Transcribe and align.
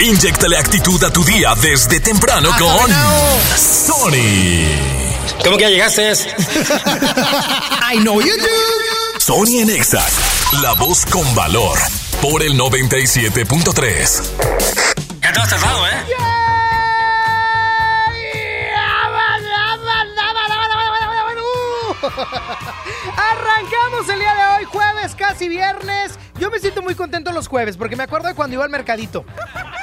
Inyectale 0.00 0.58
actitud 0.58 1.02
a 1.04 1.10
tu 1.10 1.24
día 1.24 1.54
desde 1.60 2.00
temprano 2.00 2.50
con 2.58 2.90
Sony. 3.56 4.66
¿Cómo 5.44 5.56
que 5.56 5.62
ya 5.62 5.70
llegaste? 5.70 6.12
I 7.92 7.98
know 8.00 8.20
you 8.20 8.36
do. 8.36 9.20
Sony 9.20 9.60
en 9.60 9.70
Exa, 9.70 10.04
la 10.62 10.72
voz 10.74 11.06
con 11.06 11.32
valor. 11.34 11.78
Por 12.20 12.42
el 12.42 12.58
97.3. 12.58 14.22
Ya 15.22 15.32
te 15.32 15.40
has 15.40 15.48
tardado, 15.48 15.86
¿eh? 15.86 16.04
Arrancamos 23.16 24.08
el 24.08 24.18
día 24.18 24.34
de 24.34 24.46
hoy, 24.56 24.64
jueves, 24.64 25.14
casi 25.14 25.48
viernes. 25.48 26.18
Yo 26.38 26.50
me 26.50 26.58
siento 26.58 26.82
muy 26.82 26.94
contento 26.94 27.30
los 27.32 27.46
jueves 27.46 27.76
porque 27.76 27.96
me 27.96 28.02
acuerdo 28.02 28.28
de 28.28 28.34
cuando 28.34 28.54
iba 28.54 28.64
al 28.64 28.70
mercadito. 28.70 29.24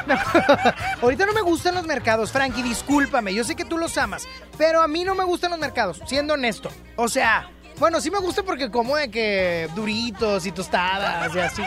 Ahorita 1.02 1.26
no 1.26 1.34
me 1.34 1.42
gustan 1.42 1.76
los 1.76 1.86
mercados, 1.86 2.32
Frankie, 2.32 2.62
discúlpame. 2.62 3.34
Yo 3.34 3.44
sé 3.44 3.56
que 3.56 3.66
tú 3.66 3.78
los 3.78 3.98
amas, 3.98 4.28
pero 4.58 4.82
a 4.82 4.88
mí 4.88 5.04
no 5.04 5.16
me 5.16 5.24
gustan 5.24 5.52
los 5.52 5.60
mercados, 5.60 6.02
siendo 6.06 6.34
honesto. 6.34 6.70
O 6.98 7.08
sea, 7.08 7.50
bueno, 7.80 8.02
sí 8.02 8.12
me 8.12 8.20
gusta 8.20 8.44
porque 8.44 8.70
como 8.70 8.98
de 8.98 9.10
que 9.10 9.70
duritos 9.76 10.46
y 10.46 10.52
tostadas 10.52 11.34
y 11.34 11.40
así. 11.40 11.64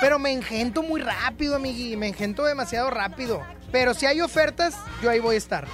Pero 0.00 0.18
me 0.18 0.32
engento 0.32 0.82
muy 0.82 1.00
rápido, 1.00 1.56
amigui. 1.56 1.96
Me 1.96 2.08
engento 2.08 2.44
demasiado 2.44 2.90
rápido. 2.90 3.42
Pero 3.72 3.94
si 3.94 4.06
hay 4.06 4.20
ofertas, 4.20 4.76
yo 5.02 5.10
ahí 5.10 5.20
voy 5.20 5.34
a 5.34 5.38
estar. 5.38 5.66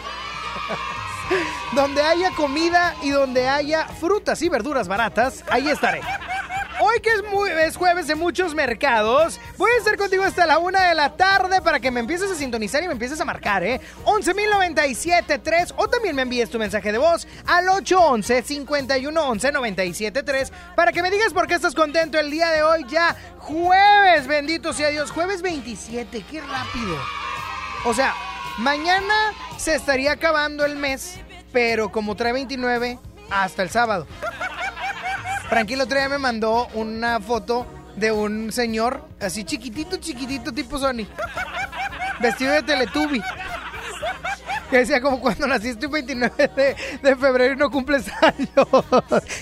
donde 1.73 2.03
haya 2.03 2.31
comida 2.33 2.95
y 3.03 3.11
donde 3.11 3.49
haya 3.49 3.87
frutas 3.87 4.43
y 4.43 4.49
verduras 4.49 4.89
baratas, 4.89 5.45
ahí 5.49 5.69
estaré. 5.69 6.01
Hoy 6.79 7.01
que 7.01 7.09
es, 7.11 7.23
muy- 7.33 7.49
es 7.51 7.75
jueves 7.77 8.07
de 8.07 8.15
muchos 8.15 8.55
mercados, 8.55 9.41
voy 9.57 9.71
a 9.73 9.79
estar 9.79 9.97
contigo 9.97 10.25
hasta 10.25 10.45
la 10.45 10.59
una 10.59 10.89
de 10.89 10.95
la 10.95 11.17
tarde 11.17 11.63
para 11.63 11.81
que 11.81 11.91
me 11.91 12.01
empieces 12.01 12.31
a 12.31 12.35
sintonizar 12.35 12.83
y 12.83 12.87
me 12.87 12.93
empieces 12.93 13.19
a 13.21 13.25
marcar, 13.25 13.65
¿eh? 13.65 13.81
11.097.3 14.05 15.73
o 15.77 15.89
también 15.89 16.15
me 16.15 16.21
envíes 16.23 16.51
tu 16.51 16.59
mensaje 16.59 16.93
de 16.93 16.99
voz 16.99 17.27
al 17.47 17.67
811-511-973 17.69 20.51
para 20.75 20.93
que 20.93 21.01
me 21.03 21.11
digas 21.11 21.33
por 21.33 21.47
qué 21.47 21.55
estás 21.55 21.75
contento 21.75 22.19
el 22.19 22.31
día 22.31 22.51
de 22.51 22.63
hoy 22.63 22.85
ya 22.89 23.17
jueves, 23.39 24.27
bendito 24.27 24.75
sea 24.75 24.91
Dios, 24.91 25.11
jueves 25.11 25.41
27, 25.41 26.25
qué 26.31 26.41
rápido. 26.43 26.99
O 27.87 27.95
sea, 27.95 28.15
mañana 28.59 29.15
se 29.57 29.75
estaría 29.77 30.13
acabando 30.13 30.67
el 30.67 30.77
mes, 30.77 31.19
pero 31.53 31.91
como 31.91 32.17
trae 32.17 32.35
29, 32.35 32.99
hasta 33.31 33.63
el 33.63 33.71
sábado. 33.71 34.07
Frankie 35.49 35.75
el 35.75 35.81
otro 35.81 35.97
día 35.97 36.09
me 36.09 36.19
mandó 36.19 36.67
una 36.75 37.21
foto 37.21 37.67
de 37.97 38.13
un 38.13 38.53
señor 38.53 39.03
así 39.21 39.45
chiquitito, 39.45 39.97
chiquitito, 39.97 40.53
tipo 40.53 40.79
Sony. 40.79 41.07
Vestido 42.21 42.53
de 42.53 42.63
Teletubby. 42.63 43.23
Que 44.71 44.79
decía 44.79 45.01
como 45.01 45.21
cuando 45.21 45.47
naciste 45.47 45.87
un 45.87 45.93
29 45.93 46.51
de, 46.57 46.77
de 47.01 47.17
febrero 47.17 47.55
y 47.55 47.57
no 47.57 47.71
cumples 47.71 48.07
años. 48.21 48.67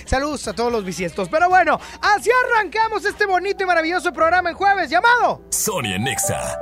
Saludos 0.05 0.47
a 0.47 0.53
todos 0.53 0.71
los 0.71 0.85
bisiestos. 0.85 1.27
Pero 1.29 1.49
bueno, 1.49 1.79
así 2.01 2.29
arrancamos 2.45 3.03
este 3.05 3.25
bonito 3.25 3.63
y 3.63 3.65
maravilloso 3.67 4.13
programa 4.13 4.51
en 4.51 4.55
jueves 4.55 4.89
llamado 4.89 5.41
Sony 5.49 5.95
en 5.95 6.07
Exa. 6.07 6.59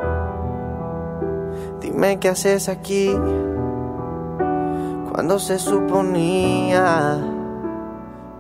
Dime 1.81 2.17
qué 2.19 2.29
haces 2.29 2.69
aquí 2.69 3.13
cuando 5.11 5.37
se 5.37 5.59
suponía 5.59 7.19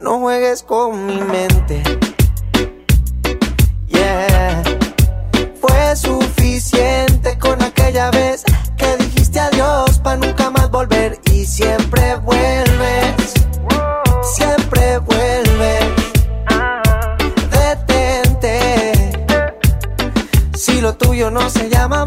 No 0.00 0.18
juegues 0.18 0.62
con 0.62 1.06
mi 1.06 1.20
mente. 1.20 1.82
Yeah. 3.88 4.62
Fue 5.60 5.96
suficiente 5.96 7.38
con 7.38 7.62
aquella 7.62 8.10
vez 8.10 8.44
que 8.76 8.96
dijiste 8.96 9.38
adiós 9.40 9.98
para 10.00 10.16
nunca 10.16 10.50
más 10.50 10.70
volver 10.70 11.20
y 11.30 11.44
siempre 11.46 12.16
vuelves. 12.16 13.34
Siempre 14.22 14.98
vuelves. 14.98 15.84
Detente. 17.50 19.12
Si 20.54 20.80
lo 20.80 20.94
tuyo 20.96 21.30
no 21.30 21.48
se 21.48 21.70
llama 21.70 22.04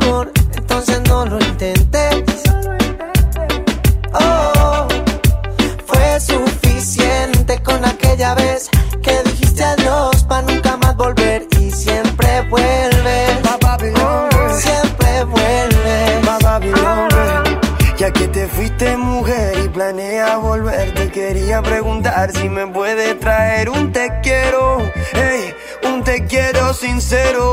fuiste 18.57 18.97
mujer 18.97 19.53
y 19.66 19.69
planeas 19.69 20.41
volver, 20.41 20.91
te 20.95 21.12
quería 21.12 21.62
preguntar 21.62 22.31
si 22.31 22.50
me 22.50 22.66
puede 22.66 23.13
traer 23.13 23.69
un 23.69 23.91
te 23.91 24.09
quiero, 24.23 24.79
ey, 25.13 25.53
un 25.88 26.03
te 26.03 26.25
quiero 26.25 26.73
sincero. 26.73 27.44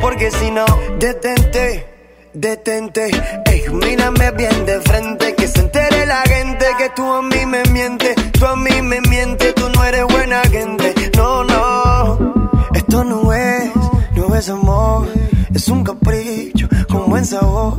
Porque 0.00 0.30
si 0.30 0.52
no, 0.52 0.64
detente, 1.00 1.88
detente, 2.32 3.10
ey, 3.46 3.64
mírame 3.72 4.30
bien 4.30 4.64
de 4.64 4.80
frente, 4.80 5.34
que 5.34 5.48
se 5.48 5.58
entere 5.58 6.06
la 6.06 6.22
gente 6.22 6.64
que 6.78 6.90
tú 6.90 7.12
a 7.12 7.22
mí 7.22 7.44
me 7.44 7.64
mientes, 7.72 8.14
tú 8.38 8.46
a 8.46 8.54
mí 8.54 8.80
me 8.80 9.00
mientes, 9.00 9.56
tú 9.56 9.68
no 9.70 9.84
eres 9.84 10.04
buena 10.04 10.40
gente. 10.42 10.94
No, 11.16 11.42
no, 11.42 12.60
esto 12.74 13.02
no 13.02 13.32
es, 13.32 13.72
no 14.14 14.36
es 14.36 14.48
amor, 14.50 15.08
es 15.52 15.66
un 15.66 15.82
capricho 15.82 16.68
con 16.88 17.10
buen 17.10 17.24
sabor. 17.24 17.74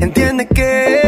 Entiende 0.00 0.46
que, 0.46 1.07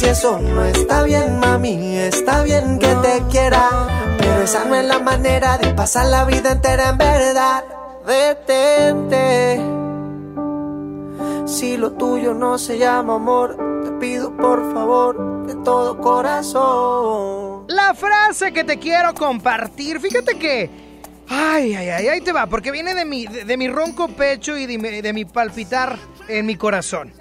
Y 0.00 0.06
eso 0.06 0.38
no 0.38 0.64
está 0.64 1.02
bien, 1.02 1.38
mami. 1.38 1.98
Está 1.98 2.42
bien 2.42 2.78
que 2.78 2.94
te 3.02 3.22
quiera, 3.30 3.68
pero 4.18 4.40
esa 4.40 4.64
no 4.64 4.74
es 4.74 4.86
la 4.86 4.98
manera 4.98 5.58
de 5.58 5.74
pasar 5.74 6.06
la 6.06 6.24
vida 6.24 6.52
entera 6.52 6.88
en 6.88 6.98
verdad. 6.98 7.64
Detente. 8.06 9.60
si 11.46 11.76
lo 11.76 11.92
tuyo 11.92 12.32
no 12.32 12.56
se 12.56 12.78
llama 12.78 13.16
amor, 13.16 13.54
te 13.84 13.92
pido 13.92 14.34
por 14.34 14.72
favor 14.72 15.46
de 15.46 15.56
todo 15.62 15.98
corazón. 15.98 17.66
La 17.68 17.92
frase 17.92 18.50
que 18.50 18.64
te 18.64 18.78
quiero 18.78 19.12
compartir, 19.12 20.00
fíjate 20.00 20.38
que... 20.38 20.70
Ay, 21.28 21.74
ay, 21.74 21.90
ay, 21.90 22.08
ahí 22.08 22.20
te 22.22 22.32
va, 22.32 22.46
porque 22.46 22.70
viene 22.70 22.94
de 22.94 23.04
mi, 23.04 23.26
de, 23.26 23.44
de 23.44 23.56
mi 23.58 23.68
ronco 23.68 24.08
pecho 24.08 24.56
y 24.56 24.64
de 24.66 25.02
de 25.02 25.12
mi 25.12 25.26
palpitar 25.26 25.98
en 26.28 26.46
mi 26.46 26.56
corazón. 26.56 27.12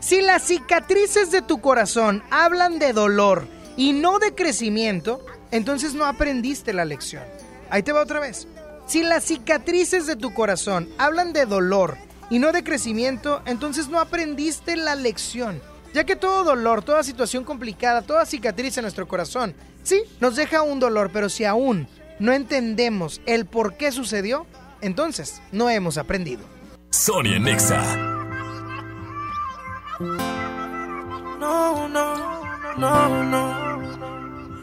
Si 0.00 0.22
las 0.22 0.44
cicatrices 0.44 1.30
de 1.30 1.42
tu 1.42 1.60
corazón 1.60 2.22
hablan 2.30 2.78
de 2.78 2.94
dolor 2.94 3.46
y 3.76 3.92
no 3.92 4.18
de 4.18 4.34
crecimiento, 4.34 5.24
entonces 5.50 5.92
no 5.92 6.06
aprendiste 6.06 6.72
la 6.72 6.86
lección. 6.86 7.22
Ahí 7.68 7.82
te 7.82 7.92
va 7.92 8.00
otra 8.02 8.18
vez. 8.18 8.48
Si 8.86 9.02
las 9.02 9.24
cicatrices 9.24 10.06
de 10.06 10.16
tu 10.16 10.32
corazón 10.32 10.88
hablan 10.96 11.34
de 11.34 11.44
dolor 11.44 11.98
y 12.30 12.38
no 12.38 12.50
de 12.50 12.64
crecimiento, 12.64 13.42
entonces 13.44 13.88
no 13.88 14.00
aprendiste 14.00 14.74
la 14.74 14.94
lección. 14.94 15.60
Ya 15.92 16.04
que 16.04 16.16
todo 16.16 16.44
dolor, 16.44 16.82
toda 16.82 17.02
situación 17.02 17.44
complicada, 17.44 18.00
toda 18.00 18.24
cicatriz 18.24 18.78
en 18.78 18.82
nuestro 18.82 19.06
corazón, 19.06 19.54
sí, 19.82 20.02
nos 20.18 20.34
deja 20.34 20.62
un 20.62 20.80
dolor, 20.80 21.10
pero 21.12 21.28
si 21.28 21.44
aún 21.44 21.88
no 22.18 22.32
entendemos 22.32 23.20
el 23.26 23.44
por 23.44 23.76
qué 23.76 23.92
sucedió, 23.92 24.46
entonces 24.80 25.42
no 25.52 25.68
hemos 25.68 25.98
aprendido. 25.98 26.42
Sonia 26.90 27.38
Nexa. 27.38 28.19
No, 30.00 31.86
no, 31.88 32.14
no, 32.78 33.22
no. 33.22 33.80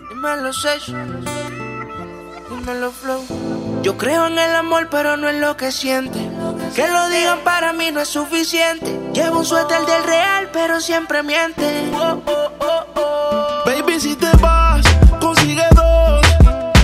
Dímelo, 0.09 0.51
Sesh. 0.51 0.87
Dímelo, 2.49 2.91
Flow. 2.91 3.23
Yo 3.83 3.95
creo 3.97 4.25
en 4.25 4.39
el 4.39 4.55
amor, 4.55 4.87
pero 4.89 5.15
no 5.15 5.29
en 5.29 5.39
lo 5.39 5.55
que 5.55 5.71
siente. 5.71 6.17
Que 6.75 6.87
lo 6.87 7.07
digan 7.09 7.41
para 7.43 7.71
mí 7.71 7.91
no 7.91 8.01
es 8.01 8.09
suficiente. 8.09 8.99
Llevo 9.13 9.39
un 9.39 9.45
suéter 9.45 9.85
del 9.85 10.03
real, 10.05 10.49
pero 10.51 10.81
siempre 10.81 11.21
miente. 11.21 11.91
Oh, 11.93 12.19
oh, 12.25 12.51
oh. 12.95 13.63
Baby, 13.63 13.99
si 13.99 14.15
te 14.15 14.31
vas, 14.37 14.83
consigue 15.19 15.67
dos. 15.75 16.25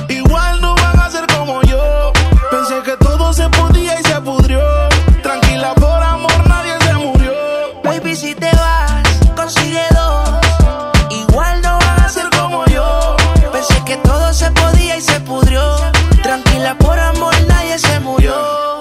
Igual 0.09 0.61
no 0.61 0.75
van 0.75 0.99
a 0.99 1.09
ser 1.09 1.25
como 1.25 1.59
yo. 1.63 2.13
Pensé 2.51 2.83
que 2.83 2.97
todo 2.97 3.33
se 3.33 3.49
podía 3.49 3.99
y 3.99 4.03
se 4.03 4.21
pudrió. 4.21 4.92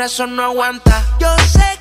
corazón 0.00 0.34
no 0.34 0.42
aguanta. 0.44 1.04
Yo 1.18 1.28
sé 1.52 1.79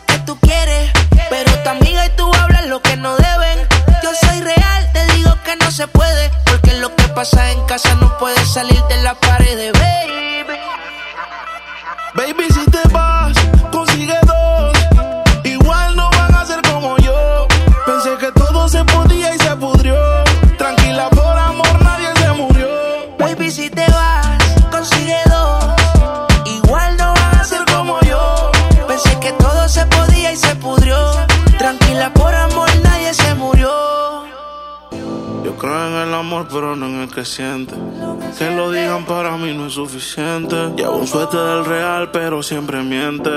Que 37.39 38.51
lo 38.53 38.69
digan 38.69 39.06
para 39.06 39.38
mí 39.38 39.53
no 39.53 39.68
es 39.68 39.74
suficiente. 39.74 40.57
Llevo 40.75 40.97
un 40.97 41.07
suéter 41.07 41.39
del 41.39 41.63
real, 41.63 42.12
pero 42.12 42.44
siempre 42.44 42.83
miente. 42.83 43.30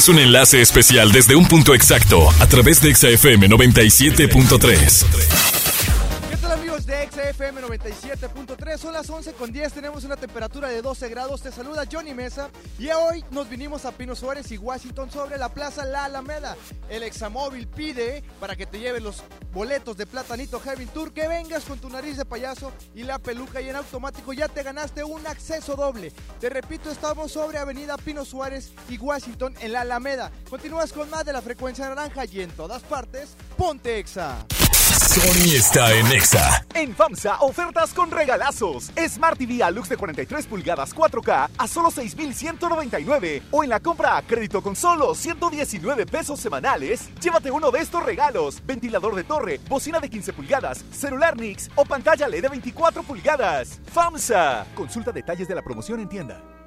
Es 0.00 0.08
un 0.08 0.18
enlace 0.18 0.62
especial 0.62 1.12
desde 1.12 1.36
un 1.36 1.46
punto 1.46 1.74
exacto 1.74 2.30
a 2.40 2.46
través 2.46 2.80
de 2.80 2.94
XFM 2.94 3.50
97.3. 3.50 5.29
¿Qué 7.50 7.56
tal 7.56 7.64
amigos 7.64 7.84
de 7.84 7.92
XFM 7.92 8.56
97.3? 8.56 8.78
Son 8.78 8.92
las 8.92 9.10
11 9.10 9.32
con 9.32 9.50
10, 9.50 9.72
tenemos 9.72 10.04
una 10.04 10.16
temperatura 10.16 10.68
de 10.68 10.82
12 10.82 11.08
grados. 11.08 11.42
Te 11.42 11.50
saluda 11.50 11.84
Johnny 11.90 12.14
Mesa 12.14 12.48
y 12.78 12.88
hoy 12.90 13.24
nos 13.32 13.48
vinimos 13.48 13.84
a 13.84 13.92
Pino 13.92 14.14
Suárez 14.14 14.52
y 14.52 14.58
Washington 14.58 15.10
sobre 15.10 15.36
la 15.36 15.48
Plaza 15.48 15.84
La 15.84 16.04
Alameda. 16.04 16.56
El 16.88 17.02
Examóvil 17.02 17.66
pide 17.66 18.22
para 18.38 18.54
que 18.54 18.66
te 18.66 18.78
lleves 18.78 19.02
los 19.02 19.24
boletos 19.52 19.96
de 19.96 20.06
Platanito 20.06 20.60
Heaven 20.60 20.88
Tour, 20.88 21.12
que 21.12 21.26
vengas 21.26 21.64
con 21.64 21.80
tu 21.80 21.90
nariz 21.90 22.16
de 22.16 22.24
payaso 22.24 22.72
y 22.94 23.02
la 23.02 23.18
peluca 23.18 23.60
y 23.60 23.68
en 23.68 23.76
automático 23.76 24.32
ya 24.32 24.46
te 24.46 24.62
ganaste 24.62 25.02
un 25.02 25.26
acceso 25.26 25.74
doble. 25.74 26.12
Te 26.38 26.50
repito, 26.50 26.88
estamos 26.90 27.32
sobre 27.32 27.58
Avenida 27.58 27.96
Pino 27.96 28.24
Suárez 28.24 28.70
y 28.88 28.96
Washington 28.96 29.54
en 29.60 29.72
La 29.72 29.80
Alameda. 29.80 30.30
Continúas 30.48 30.92
con 30.92 31.10
más 31.10 31.24
de 31.24 31.32
la 31.32 31.42
frecuencia 31.42 31.88
naranja 31.88 32.26
y 32.26 32.42
en 32.42 32.50
todas 32.52 32.82
partes, 32.82 33.30
ponte 33.56 33.98
Exa. 33.98 34.46
Sony 34.98 35.56
está 35.56 35.92
en 35.94 36.06
Exa. 36.12 36.64
En 36.74 36.94
FAMSA, 36.94 37.39
ofertas 37.40 37.92
con 37.92 38.10
regalazos. 38.10 38.90
Smart 39.08 39.38
TV 39.38 39.62
Alux 39.62 39.88
de 39.88 39.96
43 39.96 40.46
pulgadas 40.46 40.94
4K 40.94 41.50
a 41.56 41.68
solo 41.68 41.90
6,199. 41.90 43.42
O 43.50 43.64
en 43.64 43.70
la 43.70 43.80
compra 43.80 44.16
a 44.16 44.22
crédito 44.22 44.62
con 44.62 44.76
solo 44.76 45.14
119 45.14 46.06
pesos 46.06 46.40
semanales, 46.40 47.10
llévate 47.20 47.50
uno 47.50 47.70
de 47.70 47.80
estos 47.80 48.04
regalos: 48.04 48.62
ventilador 48.66 49.14
de 49.14 49.24
torre, 49.24 49.60
bocina 49.68 50.00
de 50.00 50.10
15 50.10 50.32
pulgadas, 50.32 50.84
celular 50.92 51.36
Nix 51.36 51.70
o 51.74 51.84
pantalla 51.84 52.28
LED 52.28 52.42
de 52.42 52.48
24 52.48 53.02
pulgadas. 53.02 53.80
FAMSA. 53.92 54.66
Consulta 54.74 55.12
detalles 55.12 55.48
de 55.48 55.54
la 55.54 55.62
promoción 55.62 56.00
en 56.00 56.08
tienda. 56.08 56.59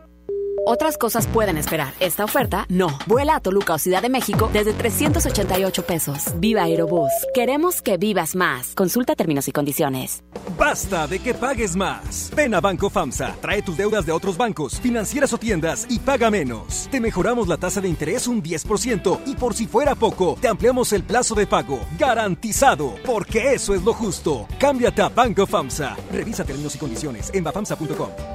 Otras 0.65 0.97
cosas 0.97 1.27
pueden 1.27 1.57
esperar. 1.57 1.93
Esta 1.99 2.23
oferta, 2.23 2.65
no. 2.69 2.87
Vuela 3.05 3.35
a 3.35 3.39
Toluca 3.39 3.73
o 3.73 3.77
Ciudad 3.77 4.01
de 4.01 4.09
México 4.09 4.49
desde 4.53 4.73
388 4.73 5.83
pesos. 5.85 6.25
Viva 6.37 6.63
Aerobús. 6.63 7.11
Queremos 7.33 7.81
que 7.81 7.97
vivas 7.97 8.35
más. 8.35 8.73
Consulta 8.75 9.15
términos 9.15 9.47
y 9.47 9.51
condiciones. 9.51 10.23
Basta 10.57 11.07
de 11.07 11.19
que 11.19 11.33
pagues 11.33 11.75
más. 11.75 12.31
Ven 12.35 12.53
a 12.53 12.61
Banco 12.61 12.89
FAMSA. 12.89 13.35
Trae 13.41 13.61
tus 13.61 13.75
deudas 13.75 14.05
de 14.05 14.11
otros 14.11 14.37
bancos, 14.37 14.79
financieras 14.79 15.33
o 15.33 15.37
tiendas 15.37 15.85
y 15.89 15.99
paga 15.99 16.31
menos. 16.31 16.87
Te 16.91 17.01
mejoramos 17.01 17.47
la 17.47 17.57
tasa 17.57 17.81
de 17.81 17.89
interés 17.89 18.27
un 18.27 18.41
10% 18.41 19.19
y 19.25 19.35
por 19.35 19.53
si 19.53 19.67
fuera 19.67 19.95
poco, 19.95 20.37
te 20.39 20.47
ampliamos 20.47 20.93
el 20.93 21.03
plazo 21.03 21.35
de 21.35 21.47
pago. 21.47 21.79
Garantizado. 21.99 22.95
Porque 23.05 23.53
eso 23.53 23.73
es 23.73 23.83
lo 23.83 23.93
justo. 23.93 24.47
Cámbiate 24.59 25.01
a 25.01 25.09
Banco 25.09 25.45
FAMSA. 25.45 25.97
Revisa 26.11 26.45
términos 26.45 26.75
y 26.75 26.77
condiciones 26.77 27.31
en 27.33 27.43
bafamsa.com. 27.43 28.32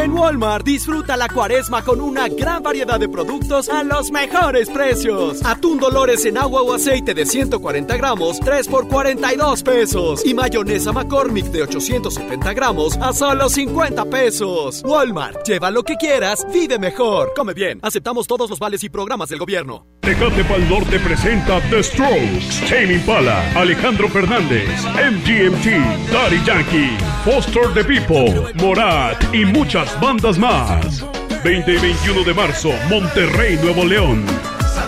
En 0.00 0.14
Walmart 0.14 0.64
disfruta 0.64 1.14
la 1.14 1.28
cuaresma 1.28 1.84
con 1.84 2.00
una 2.00 2.26
gran 2.26 2.62
variedad 2.62 2.98
de 2.98 3.06
productos 3.06 3.68
a 3.68 3.84
los 3.84 4.10
mejores 4.10 4.70
precios. 4.70 5.44
Atún 5.44 5.78
Dolores 5.78 6.24
en 6.24 6.38
agua 6.38 6.62
o 6.62 6.72
aceite 6.72 7.12
de 7.12 7.26
140 7.26 7.98
gramos, 7.98 8.40
3 8.40 8.66
por 8.68 8.88
42 8.88 9.62
pesos. 9.62 10.24
Y 10.24 10.32
mayonesa 10.32 10.92
McCormick 10.92 11.48
de 11.48 11.64
870 11.64 12.54
gramos 12.54 12.96
a 12.96 13.12
solo 13.12 13.50
50 13.50 14.06
pesos. 14.06 14.82
Walmart, 14.86 15.46
lleva 15.46 15.70
lo 15.70 15.82
que 15.82 15.96
quieras, 15.96 16.46
vive 16.50 16.78
mejor. 16.78 17.34
Come 17.36 17.52
bien, 17.52 17.78
aceptamos 17.82 18.26
todos 18.26 18.48
los 18.48 18.58
vales 18.58 18.82
y 18.82 18.88
programas 18.88 19.28
del 19.28 19.38
gobierno. 19.38 19.84
Tecate 20.00 20.44
Pal 20.44 20.66
Norte 20.66 20.98
presenta 20.98 21.60
The 21.68 21.82
Strokes, 21.82 22.66
Tame 22.70 22.94
Impala, 22.94 23.52
Alejandro 23.54 24.08
Fernández, 24.08 24.66
MGMT, 24.94 26.10
Daddy 26.10 26.42
Yankee, 26.46 26.96
Foster 27.22 27.72
the 27.74 27.84
People, 27.84 28.50
Morat 28.54 29.22
y 29.34 29.44
muchas 29.44 29.89
bandas 30.00 30.38
más. 30.38 31.04
20 31.42 31.72
y 31.72 31.78
21 31.78 32.24
de 32.24 32.34
marzo, 32.34 32.70
Monterrey, 32.88 33.58
Nuevo 33.62 33.84
León. 33.84 34.24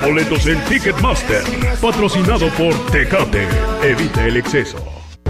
Boletos 0.03 0.47
en 0.47 0.61
Ticketmaster, 0.65 1.43
patrocinado 1.81 2.49
por 2.51 2.75
Tecate. 2.91 3.47
Evita 3.83 4.27
el 4.27 4.37
exceso. 4.37 5.02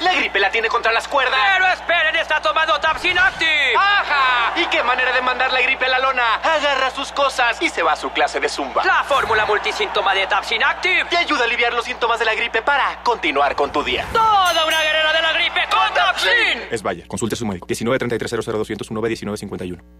La 0.00 0.14
gripe 0.14 0.40
la 0.40 0.50
tiene 0.50 0.68
contra 0.68 0.92
las 0.92 1.06
cuerdas. 1.06 1.38
Pero 1.54 1.66
esperen, 1.68 2.16
está 2.16 2.40
tomando 2.40 2.78
Tapsin 2.80 3.18
Active. 3.18 3.74
¡Ajá! 3.76 4.52
¿Y 4.56 4.66
qué 4.66 4.82
manera 4.82 5.12
de 5.12 5.20
mandar 5.20 5.52
la 5.52 5.60
gripe 5.60 5.84
a 5.84 5.88
la 5.88 5.98
lona? 5.98 6.36
Agarra 6.36 6.90
sus 6.90 7.12
cosas 7.12 7.60
y 7.60 7.68
se 7.68 7.82
va 7.82 7.92
a 7.92 7.96
su 7.96 8.10
clase 8.10 8.40
de 8.40 8.48
zumba. 8.48 8.82
La 8.84 9.04
fórmula 9.04 9.44
multisíntoma 9.44 10.14
de 10.14 10.26
Tapsin 10.26 10.62
Active 10.64 11.04
te 11.10 11.16
ayuda 11.18 11.42
a 11.42 11.44
aliviar 11.44 11.72
los 11.74 11.84
síntomas 11.84 12.18
de 12.18 12.24
la 12.24 12.34
gripe 12.34 12.62
para 12.62 13.02
continuar 13.02 13.54
con 13.54 13.70
tu 13.70 13.82
día. 13.82 14.06
Toda 14.12 14.64
una 14.66 14.80
guerrera 14.82 15.12
de 15.12 15.22
la 15.22 15.32
gripe 15.32 15.60
con 15.70 15.94
Tapsin. 15.94 16.68
Es 16.70 16.82
Bayer. 16.82 17.06
Consulte 17.06 17.34
a 17.34 17.38
su 17.38 17.46
médico. 17.46 17.66
19 17.66 17.98
33 17.98 18.30
00 18.30 18.58
200 18.58 18.88
19 18.88 19.36
51. 19.36 19.99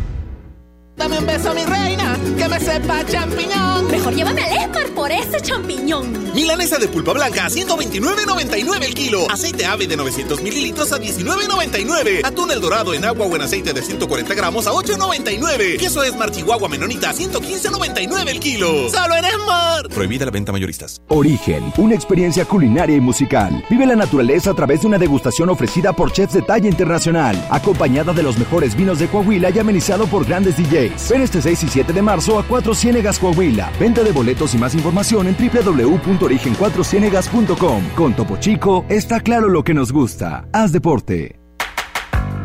Dame 1.01 1.17
un 1.17 1.25
beso, 1.25 1.51
mi 1.55 1.65
reina, 1.65 2.15
que 2.37 2.47
me 2.47 2.59
sepa 2.59 3.03
champiñón. 3.03 3.87
Mejor 3.89 4.13
llévame 4.13 4.43
al 4.43 4.51
Esmar 4.51 4.87
por 4.89 5.11
ese 5.11 5.41
champiñón. 5.41 6.31
Milanesa 6.35 6.77
de 6.77 6.87
pulpa 6.87 7.13
blanca 7.13 7.47
a 7.47 7.49
129.99 7.49 8.83
el 8.83 8.93
kilo. 8.93 9.25
Aceite 9.31 9.65
ave 9.65 9.87
de 9.87 9.97
900 9.97 10.43
mililitros 10.43 10.91
a 10.91 10.99
19.99. 10.99 12.23
Atún 12.23 12.51
el 12.51 12.61
dorado 12.61 12.93
en 12.93 13.03
agua 13.03 13.25
o 13.25 13.35
en 13.35 13.41
aceite 13.41 13.73
de 13.73 13.81
140 13.81 14.31
gramos 14.35 14.67
a 14.67 14.73
8.99. 14.73 15.79
Queso 15.79 16.03
Esmar 16.03 16.29
Chihuahua 16.29 16.69
Menonita 16.69 17.09
a 17.09 17.13
115.99 17.13 18.29
el 18.29 18.39
kilo. 18.39 18.87
¡Solo 18.89 19.15
en 19.15 19.25
Esmar! 19.25 19.89
Prohibida 19.89 20.25
la 20.25 20.31
venta 20.31 20.51
mayoristas. 20.51 21.01
Origen, 21.07 21.73
una 21.77 21.95
experiencia 21.95 22.45
culinaria 22.45 22.95
y 22.95 23.01
musical. 23.01 23.65
Vive 23.71 23.87
la 23.87 23.95
naturaleza 23.95 24.51
a 24.51 24.53
través 24.53 24.81
de 24.81 24.87
una 24.87 24.99
degustación 24.99 25.49
ofrecida 25.49 25.93
por 25.93 26.11
chefs 26.11 26.35
de 26.35 26.43
talla 26.43 26.69
internacional, 26.69 27.43
acompañada 27.49 28.13
de 28.13 28.21
los 28.21 28.37
mejores 28.37 28.75
vinos 28.75 28.99
de 28.99 29.07
Coahuila 29.07 29.49
y 29.49 29.57
amenizado 29.57 30.05
por 30.05 30.27
grandes 30.27 30.55
DJs. 30.57 30.90
Ven 31.09 31.21
este 31.21 31.41
6 31.41 31.63
y 31.63 31.67
7 31.67 31.91
de 31.93 32.01
marzo 32.01 32.39
a 32.39 32.43
Cuatro 32.43 32.73
Ciénegas 32.73 33.19
Coahuila. 33.19 33.69
Venta 33.79 34.03
de 34.03 34.11
boletos 34.11 34.55
y 34.55 34.57
más 34.57 34.73
información 34.73 35.27
en 35.27 35.35
www.origen4cienegas.com. 35.35 37.83
Con 37.95 38.15
Topo 38.15 38.37
Chico 38.37 38.85
está 38.87 39.19
claro 39.19 39.49
lo 39.49 39.63
que 39.63 39.73
nos 39.73 39.91
gusta. 39.91 40.47
Haz 40.53 40.71
deporte. 40.71 41.37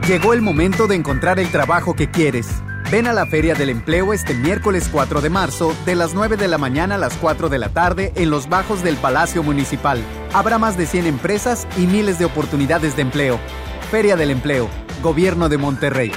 Llegó 0.08 0.32
el 0.32 0.42
momento 0.42 0.86
de 0.86 0.94
encontrar 0.94 1.40
el 1.40 1.50
trabajo 1.50 1.94
que 1.94 2.10
quieres. 2.10 2.46
Ven 2.92 3.08
a 3.08 3.12
la 3.12 3.26
Feria 3.26 3.54
del 3.54 3.70
Empleo 3.70 4.12
este 4.12 4.34
miércoles 4.34 4.88
4 4.92 5.20
de 5.20 5.30
marzo, 5.30 5.74
de 5.84 5.96
las 5.96 6.14
9 6.14 6.36
de 6.36 6.46
la 6.46 6.58
mañana 6.58 6.94
a 6.94 6.98
las 6.98 7.16
4 7.16 7.48
de 7.48 7.58
la 7.58 7.70
tarde, 7.70 8.12
en 8.14 8.30
los 8.30 8.48
bajos 8.48 8.84
del 8.84 8.94
Palacio 8.96 9.42
Municipal. 9.42 10.00
Habrá 10.32 10.58
más 10.58 10.76
de 10.76 10.86
100 10.86 11.06
empresas 11.06 11.66
y 11.76 11.88
miles 11.88 12.20
de 12.20 12.26
oportunidades 12.26 12.94
de 12.94 13.02
empleo. 13.02 13.40
Feria 13.90 14.14
del 14.14 14.30
Empleo, 14.30 14.68
Gobierno 15.02 15.48
de 15.48 15.58
Monterrey. 15.58 16.12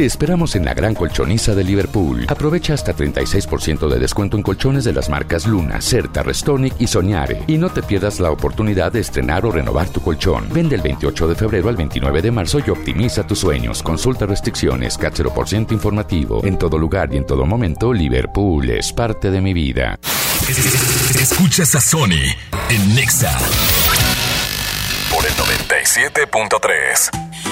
Te 0.00 0.06
esperamos 0.06 0.56
en 0.56 0.64
la 0.64 0.72
gran 0.72 0.94
colchoniza 0.94 1.54
de 1.54 1.62
Liverpool. 1.62 2.24
Aprovecha 2.26 2.72
hasta 2.72 2.96
36% 2.96 3.86
de 3.86 3.98
descuento 3.98 4.38
en 4.38 4.42
colchones 4.42 4.84
de 4.84 4.94
las 4.94 5.10
marcas 5.10 5.46
Luna, 5.46 5.82
Certa, 5.82 6.22
Restonic 6.22 6.72
y 6.78 6.86
Soñare. 6.86 7.42
Y 7.46 7.58
no 7.58 7.68
te 7.68 7.82
pierdas 7.82 8.18
la 8.18 8.30
oportunidad 8.30 8.92
de 8.92 9.00
estrenar 9.00 9.44
o 9.44 9.52
renovar 9.52 9.90
tu 9.90 10.00
colchón. 10.00 10.48
Vende 10.54 10.76
el 10.76 10.80
28 10.80 11.28
de 11.28 11.34
febrero 11.34 11.68
al 11.68 11.76
29 11.76 12.22
de 12.22 12.30
marzo 12.30 12.60
y 12.66 12.70
optimiza 12.70 13.26
tus 13.26 13.40
sueños. 13.40 13.82
Consulta 13.82 14.24
restricciones, 14.24 14.96
CAT 14.96 15.18
0% 15.18 15.72
informativo. 15.72 16.42
En 16.46 16.56
todo 16.56 16.78
lugar 16.78 17.12
y 17.12 17.18
en 17.18 17.26
todo 17.26 17.44
momento, 17.44 17.92
Liverpool 17.92 18.70
es 18.70 18.94
parte 18.94 19.30
de 19.30 19.42
mi 19.42 19.52
vida. 19.52 19.98
Escuchas 21.20 21.74
a 21.74 21.80
Sony 21.82 22.24
en 22.70 22.94
Nexa 22.94 23.38
por 25.10 25.26
el 25.26 25.36
90 25.36 25.60
97.3. 25.70 27.49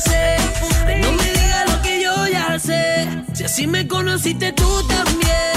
6. 0.00 1.00
No 1.02 1.12
me 1.12 1.24
digas 1.24 1.70
lo 1.70 1.82
que 1.82 2.02
yo 2.02 2.26
ya 2.28 2.58
sé. 2.58 3.08
Si 3.34 3.44
así 3.44 3.66
me 3.66 3.86
conociste 3.86 4.52
tú 4.52 4.82
también. 4.86 5.56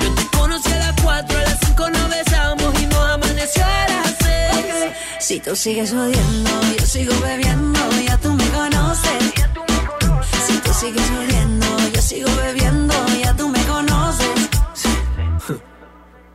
Yo 0.00 0.14
te 0.14 0.36
conocí 0.36 0.72
a 0.72 0.78
las 0.78 1.00
4, 1.02 1.38
a 1.38 1.42
las 1.42 1.58
5 1.66 1.90
nos 1.90 2.08
besamos 2.10 2.80
y 2.80 2.86
nos 2.86 3.10
amaneció 3.10 3.64
a 3.64 3.86
las 3.88 4.14
6. 4.20 4.92
Si 5.20 5.40
tú 5.40 5.54
sigues 5.56 5.92
odiando, 5.92 6.50
yo 6.78 6.86
sigo 6.86 7.14
bebiendo, 7.20 7.80
ya 8.06 8.16
tú 8.18 8.32
me 8.32 8.48
conoces. 8.48 9.22
Si 10.46 10.58
tú 10.58 10.74
sigues 10.74 11.10
odiando, 11.10 11.66
yo 11.94 12.02
sigo 12.02 12.30
bebiendo, 12.36 12.94
ya 13.22 13.34
tú 13.34 13.48
me 13.48 13.62
conoces. 13.64 14.28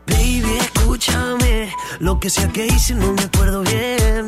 Baby, 0.08 0.58
escúchame. 0.60 1.74
Lo 2.00 2.20
que 2.20 2.30
sea 2.30 2.48
que 2.48 2.68
hice 2.68 2.94
no 2.96 3.12
me 3.14 3.24
acuerdo 3.24 3.62
bien. 3.64 4.28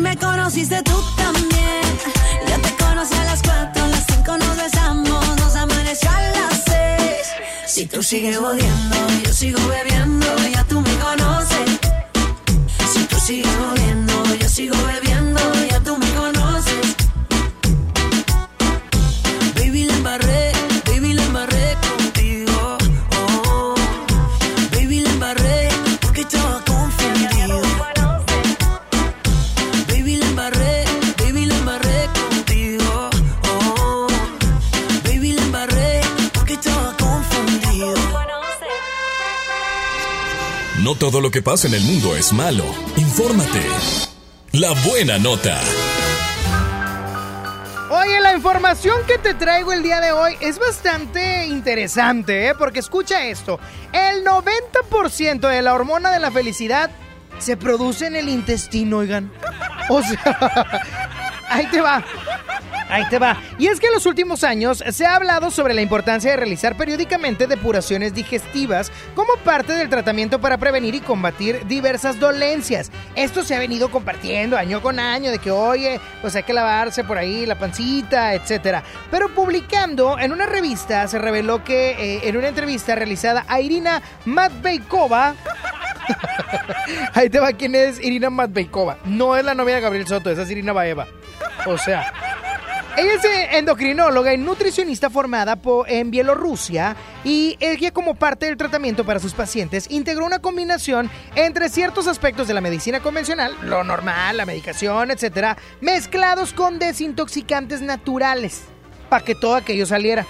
me 0.00 0.16
conociste 0.16 0.82
tú 0.82 0.92
también. 1.16 1.82
Yo 2.48 2.60
te 2.60 2.84
conocí 2.84 3.14
a 3.14 3.24
las 3.24 3.42
4, 3.42 3.84
a 3.84 3.88
las 3.88 4.04
5 4.06 4.36
nos 4.38 4.56
besamos. 4.56 5.36
Nos 5.38 5.56
amaneció 5.56 6.10
a 6.10 6.22
las 6.22 6.64
6. 6.64 7.06
Si 7.66 7.86
tú 7.86 8.02
sigues 8.02 8.36
odiando, 8.38 8.96
yo 9.24 9.32
sigo 9.32 9.60
bebiendo. 9.68 10.26
Ya 10.52 10.64
tú 10.64 10.80
me 10.80 10.94
conoces. 10.96 11.80
Si 12.92 13.04
tú 13.04 13.16
sigues 13.18 13.46
odiando, 13.46 13.77
No 40.88 40.94
todo 40.94 41.20
lo 41.20 41.30
que 41.30 41.42
pasa 41.42 41.68
en 41.68 41.74
el 41.74 41.82
mundo 41.82 42.16
es 42.16 42.32
malo. 42.32 42.64
Infórmate. 42.96 43.60
La 44.52 44.72
buena 44.88 45.18
nota. 45.18 45.60
Oye, 47.90 48.18
la 48.22 48.34
información 48.34 48.96
que 49.06 49.18
te 49.18 49.34
traigo 49.34 49.74
el 49.74 49.82
día 49.82 50.00
de 50.00 50.12
hoy 50.12 50.38
es 50.40 50.58
bastante 50.58 51.44
interesante, 51.44 52.48
¿eh? 52.48 52.54
Porque 52.54 52.78
escucha 52.78 53.26
esto. 53.26 53.60
El 53.92 54.24
90% 54.24 55.46
de 55.46 55.60
la 55.60 55.74
hormona 55.74 56.10
de 56.10 56.20
la 56.20 56.30
felicidad 56.30 56.90
se 57.38 57.58
produce 57.58 58.06
en 58.06 58.16
el 58.16 58.30
intestino, 58.30 58.96
oigan. 58.96 59.30
O 59.90 60.02
sea, 60.02 60.82
ahí 61.50 61.66
te 61.66 61.82
va. 61.82 62.02
Ahí 62.88 63.04
te 63.08 63.18
va. 63.18 63.36
Y 63.58 63.66
es 63.66 63.80
que 63.80 63.86
en 63.86 63.94
los 63.94 64.06
últimos 64.06 64.44
años 64.44 64.82
se 64.90 65.06
ha 65.06 65.16
hablado 65.16 65.50
sobre 65.50 65.74
la 65.74 65.82
importancia 65.82 66.30
de 66.30 66.36
realizar 66.36 66.76
periódicamente 66.76 67.46
depuraciones 67.46 68.14
digestivas 68.14 68.90
como 69.14 69.34
parte 69.44 69.74
del 69.74 69.88
tratamiento 69.88 70.40
para 70.40 70.58
prevenir 70.58 70.94
y 70.94 71.00
combatir 71.00 71.66
diversas 71.66 72.18
dolencias. 72.18 72.90
Esto 73.14 73.42
se 73.42 73.54
ha 73.54 73.58
venido 73.58 73.90
compartiendo 73.90 74.56
año 74.56 74.80
con 74.80 74.98
año 74.98 75.30
de 75.30 75.38
que, 75.38 75.50
oye, 75.50 76.00
pues 76.20 76.34
hay 76.36 76.42
que 76.42 76.52
lavarse 76.52 77.04
por 77.04 77.18
ahí 77.18 77.46
la 77.46 77.58
pancita, 77.58 78.34
etcétera. 78.34 78.82
Pero 79.10 79.34
publicando 79.34 80.18
en 80.18 80.32
una 80.32 80.46
revista 80.46 81.06
se 81.08 81.18
reveló 81.18 81.64
que 81.64 81.90
eh, 81.90 82.20
en 82.24 82.36
una 82.36 82.48
entrevista 82.48 82.94
realizada 82.94 83.44
a 83.48 83.60
Irina 83.60 84.02
Matveikova 84.24 85.34
Ahí 87.14 87.28
te 87.30 87.40
va 87.40 87.52
quién 87.52 87.74
es 87.74 88.00
Irina 88.00 88.30
Matveikova. 88.30 88.98
No 89.04 89.36
es 89.36 89.44
la 89.44 89.54
novia 89.54 89.76
de 89.76 89.80
Gabriel 89.80 90.06
Soto, 90.06 90.30
esa 90.30 90.42
es 90.42 90.50
Irina 90.50 90.72
Baeva. 90.72 91.06
O 91.66 91.76
sea, 91.76 92.12
ella 92.98 93.14
es 93.14 93.24
eh, 93.24 93.58
endocrinóloga 93.58 94.34
y 94.34 94.38
nutricionista 94.38 95.08
formada 95.08 95.56
en 95.86 96.10
Bielorrusia 96.10 96.96
y 97.22 97.56
ella 97.60 97.92
como 97.92 98.16
parte 98.16 98.46
del 98.46 98.56
tratamiento 98.56 99.06
para 99.06 99.20
sus 99.20 99.34
pacientes 99.34 99.88
integró 99.88 100.26
una 100.26 100.40
combinación 100.40 101.08
entre 101.36 101.68
ciertos 101.68 102.08
aspectos 102.08 102.48
de 102.48 102.54
la 102.54 102.60
medicina 102.60 102.98
convencional, 102.98 103.54
lo 103.62 103.84
normal, 103.84 104.36
la 104.36 104.46
medicación, 104.46 105.12
etcétera, 105.12 105.56
mezclados 105.80 106.52
con 106.52 106.80
desintoxicantes 106.80 107.82
naturales 107.82 108.62
para 109.08 109.24
que 109.24 109.36
todo 109.36 109.54
aquello 109.54 109.86
saliera. 109.86 110.26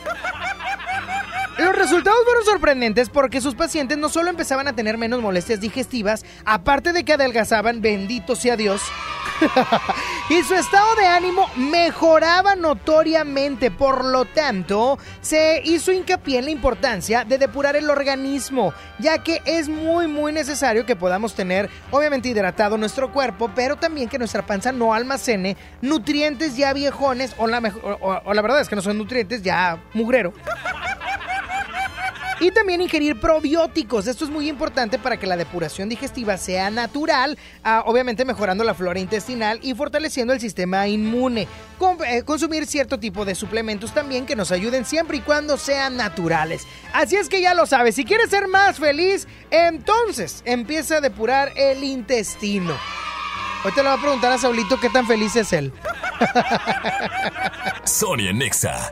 Los 1.58 1.74
resultados 1.74 2.18
fueron 2.24 2.44
sorprendentes 2.44 3.10
porque 3.10 3.40
sus 3.40 3.54
pacientes 3.56 3.98
no 3.98 4.08
solo 4.08 4.30
empezaban 4.30 4.68
a 4.68 4.74
tener 4.74 4.96
menos 4.96 5.20
molestias 5.20 5.60
digestivas, 5.60 6.24
aparte 6.44 6.92
de 6.92 7.04
que 7.04 7.14
adelgazaban, 7.14 7.80
bendito 7.82 8.36
sea 8.36 8.56
Dios, 8.56 8.80
y 10.30 10.42
su 10.44 10.54
estado 10.54 10.94
de 10.94 11.06
ánimo 11.06 11.48
mejoraba 11.56 12.54
notoriamente. 12.54 13.70
Por 13.72 14.04
lo 14.04 14.24
tanto, 14.24 14.98
se 15.20 15.60
hizo 15.64 15.90
hincapié 15.92 16.38
en 16.38 16.44
la 16.44 16.50
importancia 16.52 17.24
de 17.24 17.38
depurar 17.38 17.74
el 17.74 17.90
organismo, 17.90 18.72
ya 19.00 19.18
que 19.18 19.42
es 19.44 19.68
muy, 19.68 20.06
muy 20.06 20.32
necesario 20.32 20.86
que 20.86 20.94
podamos 20.96 21.34
tener, 21.34 21.68
obviamente, 21.90 22.28
hidratado 22.28 22.78
nuestro 22.78 23.12
cuerpo, 23.12 23.50
pero 23.54 23.74
también 23.76 24.08
que 24.08 24.18
nuestra 24.18 24.46
panza 24.46 24.70
no 24.70 24.94
almacene 24.94 25.56
nutrientes 25.82 26.56
ya 26.56 26.72
viejones, 26.72 27.34
o 27.36 27.48
la, 27.48 27.58
o- 27.82 28.20
o 28.24 28.32
la 28.34 28.42
verdad 28.42 28.60
es 28.60 28.68
que 28.68 28.76
no 28.76 28.82
son 28.82 28.96
nutrientes, 28.96 29.42
ya 29.42 29.82
mugrero. 29.92 30.32
Y 32.40 32.52
también 32.52 32.80
ingerir 32.80 33.20
probióticos. 33.20 34.06
Esto 34.06 34.24
es 34.24 34.30
muy 34.30 34.48
importante 34.48 34.98
para 34.98 35.16
que 35.16 35.26
la 35.26 35.36
depuración 35.36 35.88
digestiva 35.88 36.36
sea 36.36 36.70
natural, 36.70 37.36
ah, 37.64 37.82
obviamente 37.84 38.24
mejorando 38.24 38.62
la 38.62 38.74
flora 38.74 39.00
intestinal 39.00 39.58
y 39.60 39.74
fortaleciendo 39.74 40.32
el 40.32 40.40
sistema 40.40 40.86
inmune. 40.86 41.48
Con- 41.78 41.98
eh, 42.06 42.22
consumir 42.22 42.66
cierto 42.66 42.98
tipo 43.00 43.24
de 43.24 43.34
suplementos 43.34 43.92
también 43.92 44.24
que 44.24 44.36
nos 44.36 44.52
ayuden 44.52 44.84
siempre 44.84 45.16
y 45.16 45.20
cuando 45.20 45.56
sean 45.58 45.96
naturales. 45.96 46.62
Así 46.92 47.16
es 47.16 47.28
que 47.28 47.40
ya 47.42 47.54
lo 47.54 47.66
sabes, 47.66 47.96
si 47.96 48.04
quieres 48.04 48.30
ser 48.30 48.46
más 48.46 48.78
feliz, 48.78 49.26
entonces 49.50 50.42
empieza 50.44 50.98
a 50.98 51.00
depurar 51.00 51.50
el 51.56 51.82
intestino. 51.82 52.76
Hoy 53.64 53.72
te 53.72 53.82
lo 53.82 53.90
voy 53.90 53.98
a 53.98 54.02
preguntar 54.02 54.30
a 54.32 54.38
Saulito 54.38 54.78
qué 54.78 54.88
tan 54.90 55.06
feliz 55.08 55.34
es 55.34 55.52
él. 55.52 55.72
Sonia 57.84 58.32
Nexa. 58.32 58.90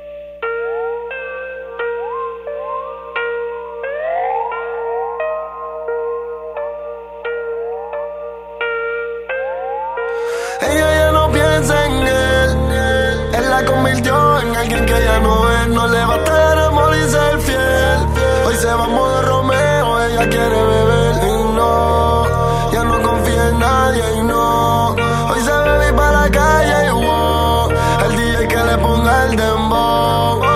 Ella 10.60 10.88
ya 10.98 11.12
no 11.12 11.30
piensa 11.30 11.86
en 11.86 11.92
él. 12.06 13.30
Él 13.34 13.50
la 13.50 13.64
convirtió 13.64 14.40
en 14.40 14.56
alguien 14.56 14.86
que 14.86 15.04
ya 15.04 15.18
no 15.20 15.50
es. 15.50 15.68
No 15.68 15.86
le 15.86 16.04
va 16.04 16.14
a 16.14 16.18
estar 16.18 16.58
amor 16.58 16.96
y 16.96 17.10
ser 17.10 17.40
fiel. 17.40 17.98
Hoy 18.46 18.54
se 18.56 18.66
va 18.66 18.84
a 18.84 18.88
modo 18.88 19.22
Romeo. 19.22 20.02
Ella 20.06 20.28
quiere 20.28 20.62
beber 20.72 21.14
y 21.24 21.44
no. 21.54 22.72
Ya 22.72 22.84
no 22.84 23.02
confía 23.02 23.48
en 23.48 23.58
nadie 23.58 24.04
y 24.18 24.22
no. 24.22 24.90
Hoy 25.30 25.40
se 25.40 25.52
bebe 25.52 25.92
para 25.92 26.22
la 26.22 26.30
calle 26.30 26.86
y 26.86 26.90
wow. 26.90 27.70
El 28.06 28.16
DJ 28.16 28.48
que 28.48 28.56
le 28.56 28.78
ponga 28.78 29.24
el 29.24 29.36
dembow. 29.36 30.55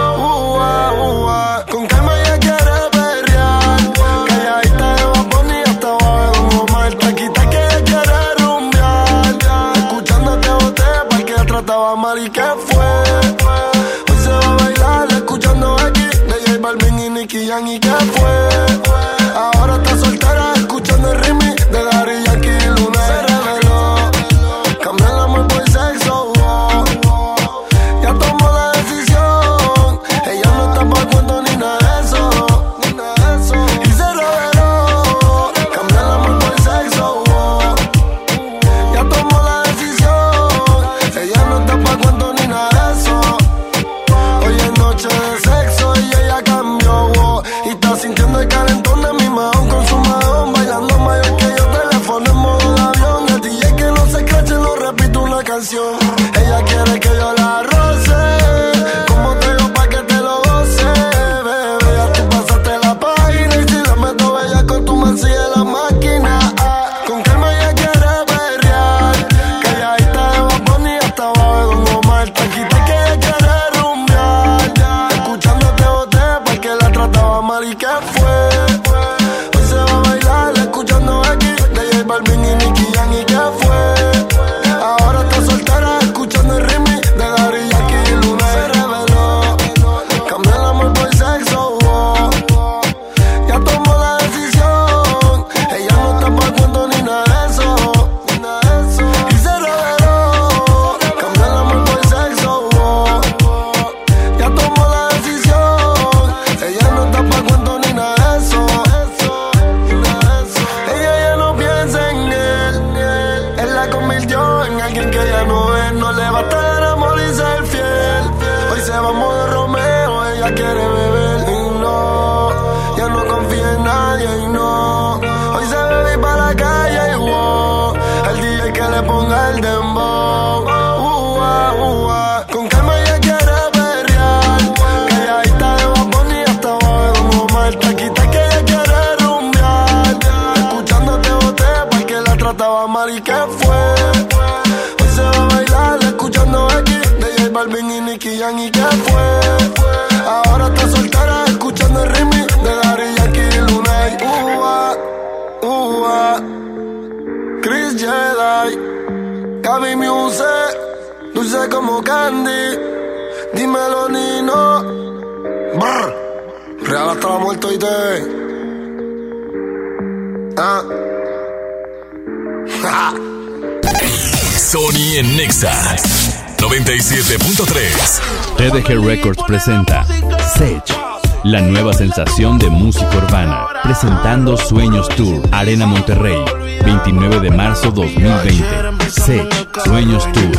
Presenta 179.50 180.06
Sage, 180.54 180.94
la 181.42 181.60
nueva 181.60 181.92
sensación 181.92 182.56
de 182.56 182.70
música 182.70 183.10
urbana, 183.16 183.66
presentando 183.82 184.56
Sueños 184.56 185.08
Tour, 185.16 185.42
Arena 185.50 185.86
Monterrey, 185.86 186.38
29 186.84 187.40
de 187.40 187.50
marzo 187.50 187.90
2020. 187.90 189.10
Sage, 189.10 189.48
Sueños 189.84 190.30
Tour, 190.30 190.56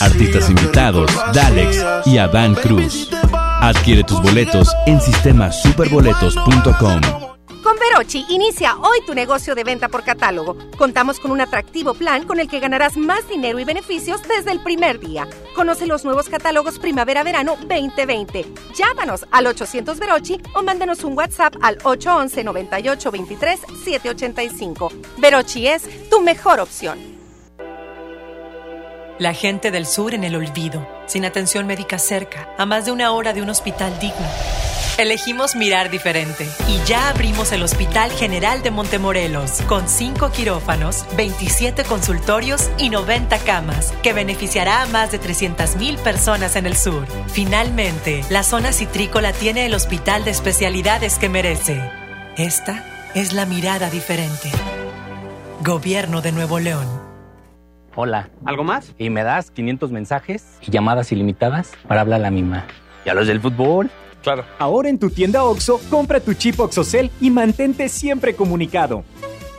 artistas 0.00 0.50
invitados, 0.50 1.12
Dalex 1.32 1.84
y 2.06 2.18
Adán 2.18 2.56
Cruz. 2.56 3.08
Adquiere 3.60 4.02
tus 4.02 4.20
boletos 4.20 4.74
en 4.86 5.00
sistemasuperboletos.com. 5.00 7.00
Con 7.62 7.76
Verochi 7.78 8.26
inicia 8.30 8.76
hoy 8.78 8.98
tu 9.06 9.14
negocio 9.14 9.54
de 9.54 9.62
venta 9.62 9.88
por 9.88 10.02
catálogo. 10.02 10.56
Contamos 10.76 11.20
con 11.20 11.30
un 11.30 11.40
atractivo 11.40 11.94
plan 11.94 12.26
con 12.26 12.40
el 12.40 12.48
que 12.48 12.58
ganarás 12.58 12.96
más 12.96 13.28
dinero 13.28 13.60
y 13.60 13.64
beneficios 13.64 14.20
desde 14.24 14.50
el 14.50 14.58
primer 14.60 14.98
día. 14.98 15.28
Conoce 15.54 15.86
los 15.86 16.04
nuevos 16.04 16.28
catálogos 16.28 16.78
Primavera-Verano 16.80 17.56
2020. 17.68 18.44
Llámanos 18.74 19.24
al 19.30 19.46
800 19.46 19.98
Verochi 20.00 20.40
o 20.54 20.62
mándanos 20.62 21.04
un 21.04 21.16
WhatsApp 21.16 21.54
al 21.62 21.78
811 21.84 22.42
98 22.44 23.10
23 23.10 23.60
785. 23.84 24.92
Verochi 25.18 25.68
es 25.68 26.08
tu 26.10 26.20
mejor 26.20 26.58
opción. 26.58 26.98
La 29.18 29.32
gente 29.32 29.70
del 29.70 29.86
sur 29.86 30.12
en 30.12 30.24
el 30.24 30.34
olvido, 30.34 30.88
sin 31.06 31.24
atención 31.24 31.68
médica 31.68 32.00
cerca, 32.00 32.52
a 32.58 32.66
más 32.66 32.84
de 32.84 32.90
una 32.90 33.12
hora 33.12 33.32
de 33.32 33.42
un 33.42 33.48
hospital 33.48 33.96
digno. 34.00 34.26
Elegimos 34.96 35.56
mirar 35.56 35.90
diferente 35.90 36.46
y 36.68 36.78
ya 36.86 37.08
abrimos 37.08 37.50
el 37.50 37.64
Hospital 37.64 38.12
General 38.12 38.62
de 38.62 38.70
Montemorelos 38.70 39.60
con 39.62 39.88
5 39.88 40.30
quirófanos, 40.30 41.04
27 41.16 41.82
consultorios 41.82 42.70
y 42.78 42.90
90 42.90 43.38
camas 43.38 43.90
que 44.04 44.12
beneficiará 44.12 44.82
a 44.82 44.86
más 44.86 45.10
de 45.10 45.20
300.000 45.20 45.98
personas 45.98 46.54
en 46.54 46.66
el 46.66 46.76
sur. 46.76 47.06
Finalmente, 47.26 48.22
la 48.30 48.44
zona 48.44 48.70
citrícola 48.70 49.32
tiene 49.32 49.66
el 49.66 49.74
hospital 49.74 50.24
de 50.24 50.30
especialidades 50.30 51.18
que 51.18 51.28
merece. 51.28 51.82
Esta 52.36 52.84
es 53.16 53.32
la 53.32 53.46
mirada 53.46 53.90
diferente. 53.90 54.48
Gobierno 55.64 56.20
de 56.20 56.30
Nuevo 56.30 56.60
León. 56.60 56.86
Hola. 57.96 58.28
¿Algo 58.44 58.62
más? 58.62 58.94
Y 58.96 59.10
me 59.10 59.24
das 59.24 59.50
500 59.50 59.90
mensajes 59.90 60.56
y 60.60 60.70
llamadas 60.70 61.10
ilimitadas 61.10 61.72
para 61.88 62.02
hablar 62.02 62.20
a 62.20 62.22
la 62.22 62.30
misma. 62.30 62.64
¿Y 63.04 63.08
a 63.08 63.14
los 63.14 63.26
del 63.26 63.40
fútbol? 63.40 63.90
Claro. 64.24 64.44
Ahora 64.58 64.88
en 64.88 64.98
tu 64.98 65.10
tienda 65.10 65.44
OXO, 65.44 65.80
compra 65.90 66.18
tu 66.18 66.34
chip 66.34 66.58
OXOCEL 66.58 67.10
y 67.20 67.30
mantente 67.30 67.88
siempre 67.88 68.34
comunicado. 68.34 69.04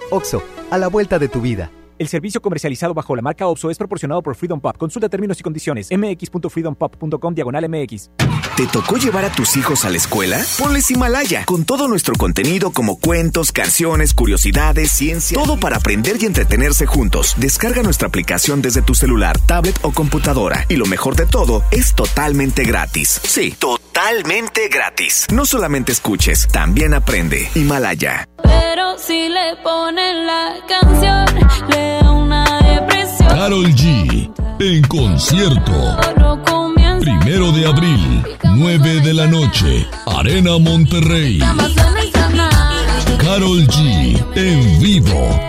OXO, 0.09 0.43
a 0.71 0.77
la 0.77 0.87
vuelta 0.87 1.19
de 1.19 1.29
tu 1.29 1.39
vida. 1.39 1.71
El 1.97 2.09
servicio 2.09 2.41
comercializado 2.41 2.93
bajo 2.93 3.15
la 3.15 3.21
marca 3.21 3.47
OXO 3.47 3.69
es 3.69 3.77
proporcionado 3.77 4.21
por 4.21 4.35
Freedom 4.35 4.59
Pop. 4.59 4.75
Consulta 4.77 5.07
términos 5.07 5.39
y 5.39 5.43
condiciones. 5.43 5.89
mx.freedompop.com 5.91 7.33
diagonal 7.33 7.69
mx. 7.69 8.09
¿Te 8.57 8.67
tocó 8.67 8.97
llevar 8.97 9.23
a 9.23 9.31
tus 9.31 9.55
hijos 9.55 9.85
a 9.85 9.89
la 9.89 9.97
escuela? 9.97 10.41
Ponles 10.59 10.91
Himalaya, 10.91 11.45
con 11.45 11.63
todo 11.63 11.87
nuestro 11.87 12.15
contenido 12.15 12.71
como 12.71 12.99
cuentos, 12.99 13.51
canciones, 13.51 14.13
curiosidades, 14.13 14.91
ciencia, 14.91 15.37
todo 15.41 15.57
para 15.57 15.77
aprender 15.77 16.17
y 16.19 16.25
entretenerse 16.25 16.85
juntos. 16.85 17.35
Descarga 17.37 17.81
nuestra 17.81 18.09
aplicación 18.09 18.61
desde 18.61 18.81
tu 18.81 18.93
celular, 18.93 19.39
tablet 19.39 19.77
o 19.81 19.91
computadora. 19.91 20.65
Y 20.67 20.75
lo 20.75 20.85
mejor 20.85 21.15
de 21.15 21.25
todo, 21.25 21.63
es 21.71 21.95
totalmente 21.95 22.63
gratis. 22.63 23.21
Sí, 23.23 23.51
totalmente 23.51 23.84
gratis. 24.69 25.27
No 25.31 25.45
solamente 25.45 25.91
escuches, 25.91 26.47
también 26.51 26.93
aprende. 26.93 27.49
Himalaya. 27.55 28.27
Pero 28.43 28.97
si 28.97 29.29
le 29.29 29.55
ponen 29.63 30.25
la 30.25 30.55
canción, 30.67 31.25
le 31.69 31.99
da 32.01 32.11
una 32.11 32.61
depresión. 32.61 33.29
Carol 33.29 33.65
G. 33.73 34.31
En 34.59 34.81
concierto. 34.87 35.97
Primero 36.99 37.51
de 37.51 37.67
abril, 37.67 38.23
9 38.43 39.01
de 39.01 39.13
la 39.13 39.27
noche. 39.27 39.87
Arena 40.05 40.57
Monterrey. 40.59 41.39
Carol 43.19 43.67
G. 43.67 44.25
En 44.35 44.79
vivo. 44.79 45.39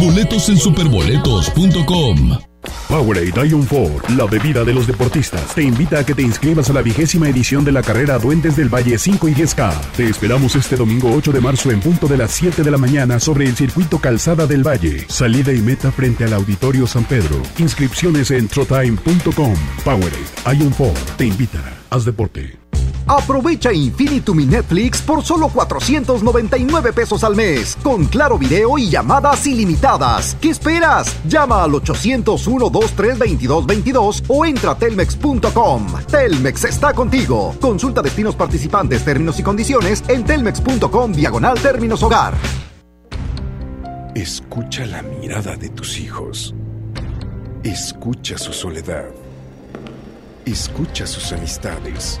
Boletos 0.00 0.48
en 0.48 0.58
superboletos.com. 0.58 2.53
Powerade 2.88 3.48
Ion 3.48 3.64
4, 3.64 4.14
la 4.16 4.26
bebida 4.26 4.64
de 4.64 4.74
los 4.74 4.86
deportistas, 4.86 5.54
te 5.54 5.62
invita 5.62 6.00
a 6.00 6.06
que 6.06 6.14
te 6.14 6.22
inscribas 6.22 6.70
a 6.70 6.72
la 6.72 6.82
vigésima 6.82 7.28
edición 7.28 7.64
de 7.64 7.72
la 7.72 7.82
carrera 7.82 8.18
Duendes 8.18 8.56
del 8.56 8.68
Valle 8.68 8.98
5 8.98 9.28
y 9.28 9.34
10K. 9.34 9.72
Te 9.96 10.08
esperamos 10.08 10.54
este 10.56 10.76
domingo 10.76 11.12
8 11.12 11.32
de 11.32 11.40
marzo 11.40 11.70
en 11.70 11.80
punto 11.80 12.06
de 12.06 12.16
las 12.16 12.30
7 12.32 12.62
de 12.62 12.70
la 12.70 12.78
mañana 12.78 13.18
sobre 13.20 13.46
el 13.46 13.56
circuito 13.56 13.98
Calzada 13.98 14.46
del 14.46 14.66
Valle. 14.66 15.04
Salida 15.08 15.52
y 15.52 15.60
meta 15.60 15.90
frente 15.92 16.24
al 16.24 16.32
Auditorio 16.34 16.86
San 16.86 17.04
Pedro. 17.04 17.42
Inscripciones 17.58 18.30
en 18.30 18.48
trotime.com. 18.48 19.54
Powerade 19.84 20.58
Ion 20.58 20.70
4 20.70 21.04
te 21.16 21.26
invita. 21.26 21.60
Haz 21.90 22.04
deporte. 22.04 22.63
Aprovecha 23.06 23.72
Infinitum 23.72 24.40
y 24.40 24.46
Netflix 24.46 25.00
por 25.02 25.22
solo 25.22 25.48
499 25.48 26.92
pesos 26.92 27.22
al 27.24 27.34
mes, 27.36 27.76
con 27.82 28.06
claro 28.06 28.38
video 28.38 28.78
y 28.78 28.88
llamadas 28.88 29.46
ilimitadas. 29.46 30.38
¿Qué 30.40 30.48
esperas? 30.50 31.14
Llama 31.28 31.62
al 31.62 31.72
801-232222 31.72 34.24
o 34.28 34.46
entra 34.46 34.70
a 34.72 34.78
telmex.com. 34.78 35.86
Telmex 36.10 36.64
está 36.64 36.94
contigo. 36.94 37.54
Consulta 37.60 38.02
destinos 38.02 38.34
participantes, 38.34 39.04
términos 39.04 39.38
y 39.38 39.42
condiciones 39.42 40.02
en 40.08 40.24
telmex.com 40.24 41.12
diagonal 41.12 41.60
términos 41.60 42.02
hogar. 42.02 42.32
Escucha 44.14 44.86
la 44.86 45.02
mirada 45.02 45.56
de 45.56 45.68
tus 45.70 45.98
hijos. 45.98 46.54
Escucha 47.64 48.38
su 48.38 48.52
soledad. 48.52 49.06
Escucha 50.44 51.06
sus 51.06 51.32
amistades. 51.32 52.20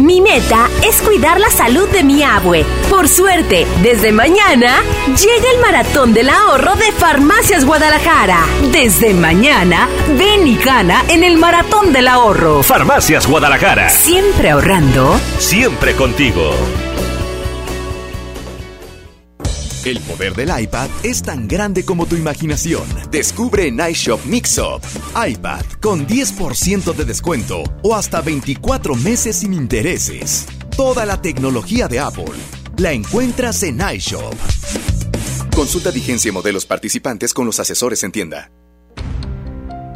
Mi 0.00 0.20
meta 0.20 0.68
es 0.86 1.00
cuidar 1.00 1.40
la 1.40 1.50
salud 1.50 1.88
de 1.88 2.02
mi 2.02 2.22
abue. 2.22 2.64
Por 2.90 3.08
suerte, 3.08 3.66
desde 3.82 4.12
mañana 4.12 4.82
llega 5.06 5.50
el 5.54 5.60
maratón 5.60 6.12
del 6.12 6.28
ahorro 6.30 6.74
de 6.74 6.90
Farmacias 6.92 7.64
Guadalajara. 7.64 8.40
Desde 8.72 9.14
mañana, 9.14 9.88
ven 10.18 10.46
y 10.46 10.56
gana 10.56 11.04
en 11.08 11.22
el 11.22 11.36
maratón 11.36 11.92
del 11.92 12.08
ahorro. 12.08 12.62
Farmacias 12.62 13.26
Guadalajara. 13.26 13.88
Siempre 13.88 14.50
ahorrando. 14.50 15.18
Siempre 15.38 15.94
contigo. 15.94 16.50
El 19.84 20.00
poder 20.00 20.34
del 20.34 20.48
iPad 20.62 20.88
es 21.02 21.20
tan 21.20 21.46
grande 21.46 21.84
como 21.84 22.06
tu 22.06 22.16
imaginación. 22.16 22.84
Descubre 23.10 23.66
en 23.68 23.78
iShop 23.90 24.24
Mixup. 24.24 24.82
iPad 25.14 25.62
con 25.82 26.06
10% 26.06 26.94
de 26.94 27.04
descuento 27.04 27.64
o 27.82 27.94
hasta 27.94 28.22
24 28.22 28.94
meses 28.94 29.36
sin 29.36 29.52
intereses. 29.52 30.46
Toda 30.74 31.04
la 31.04 31.20
tecnología 31.20 31.86
de 31.86 32.00
Apple 32.00 32.32
la 32.78 32.92
encuentras 32.92 33.62
en 33.62 33.78
iShop. 33.94 34.34
Consulta 35.54 35.90
vigencia 35.90 36.30
y 36.30 36.32
modelos 36.32 36.64
participantes 36.64 37.34
con 37.34 37.44
los 37.44 37.60
asesores 37.60 38.02
en 38.04 38.12
tienda. 38.12 38.50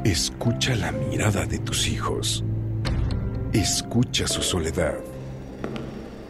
Escucha 0.05 0.77
la 0.77 0.92
mirada 0.92 1.46
de 1.46 1.61
tus 1.61 1.88
hijos. 1.88 2.44
Escucha 3.55 4.27
su 4.27 4.42
soledad. 4.42 4.98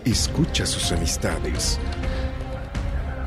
Escucha 0.04 0.64
sus 0.64 0.92
amistades. 0.92 1.80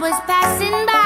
Was 0.00 0.20
passing 0.26 0.86
by. 0.86 0.97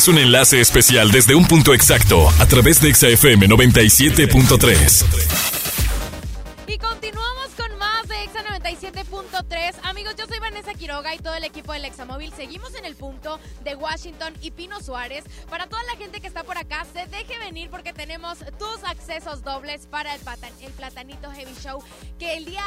Es 0.00 0.08
un 0.08 0.16
enlace 0.16 0.58
especial 0.62 1.10
desde 1.10 1.34
un 1.34 1.46
punto 1.46 1.74
exacto 1.74 2.26
a 2.38 2.46
través 2.46 2.80
de 2.80 2.94
XFM 2.94 3.46
97.3. 3.48 5.04
Y 6.66 6.78
continuamos 6.78 7.50
con 7.54 7.76
más 7.76 8.08
de 8.08 8.24
Exa 8.24 8.42
97.3. 8.44 9.74
Amigos, 9.82 10.14
yo 10.16 10.26
soy 10.26 10.38
Vanessa 10.38 10.72
Quiroga 10.72 11.14
y 11.14 11.18
todo 11.18 11.34
el 11.34 11.44
equipo 11.44 11.74
del 11.74 11.84
Examóvil. 11.84 12.32
Seguimos 12.34 12.74
en 12.76 12.86
el 12.86 12.94
punto 12.94 13.38
de 13.62 13.74
Washington 13.74 14.32
y 14.40 14.52
Pino 14.52 14.80
Suárez. 14.80 15.24
Para 15.50 15.66
toda 15.66 15.82
la 15.82 15.96
gente 15.98 16.22
que 16.22 16.28
está 16.28 16.44
por 16.44 16.56
acá, 16.56 16.86
se 16.94 17.04
deje 17.06 17.38
venir 17.38 17.68
porque 17.68 17.92
tenemos 17.92 18.38
tus 18.58 18.82
accesos 18.84 19.42
dobles 19.42 19.86
para 19.86 20.14
el, 20.14 20.20
Platanito 20.78 21.30
Heavy 21.30 21.54
Show, 21.62 21.82
que 22.18 22.38
el 22.38 22.46
día 22.46 22.64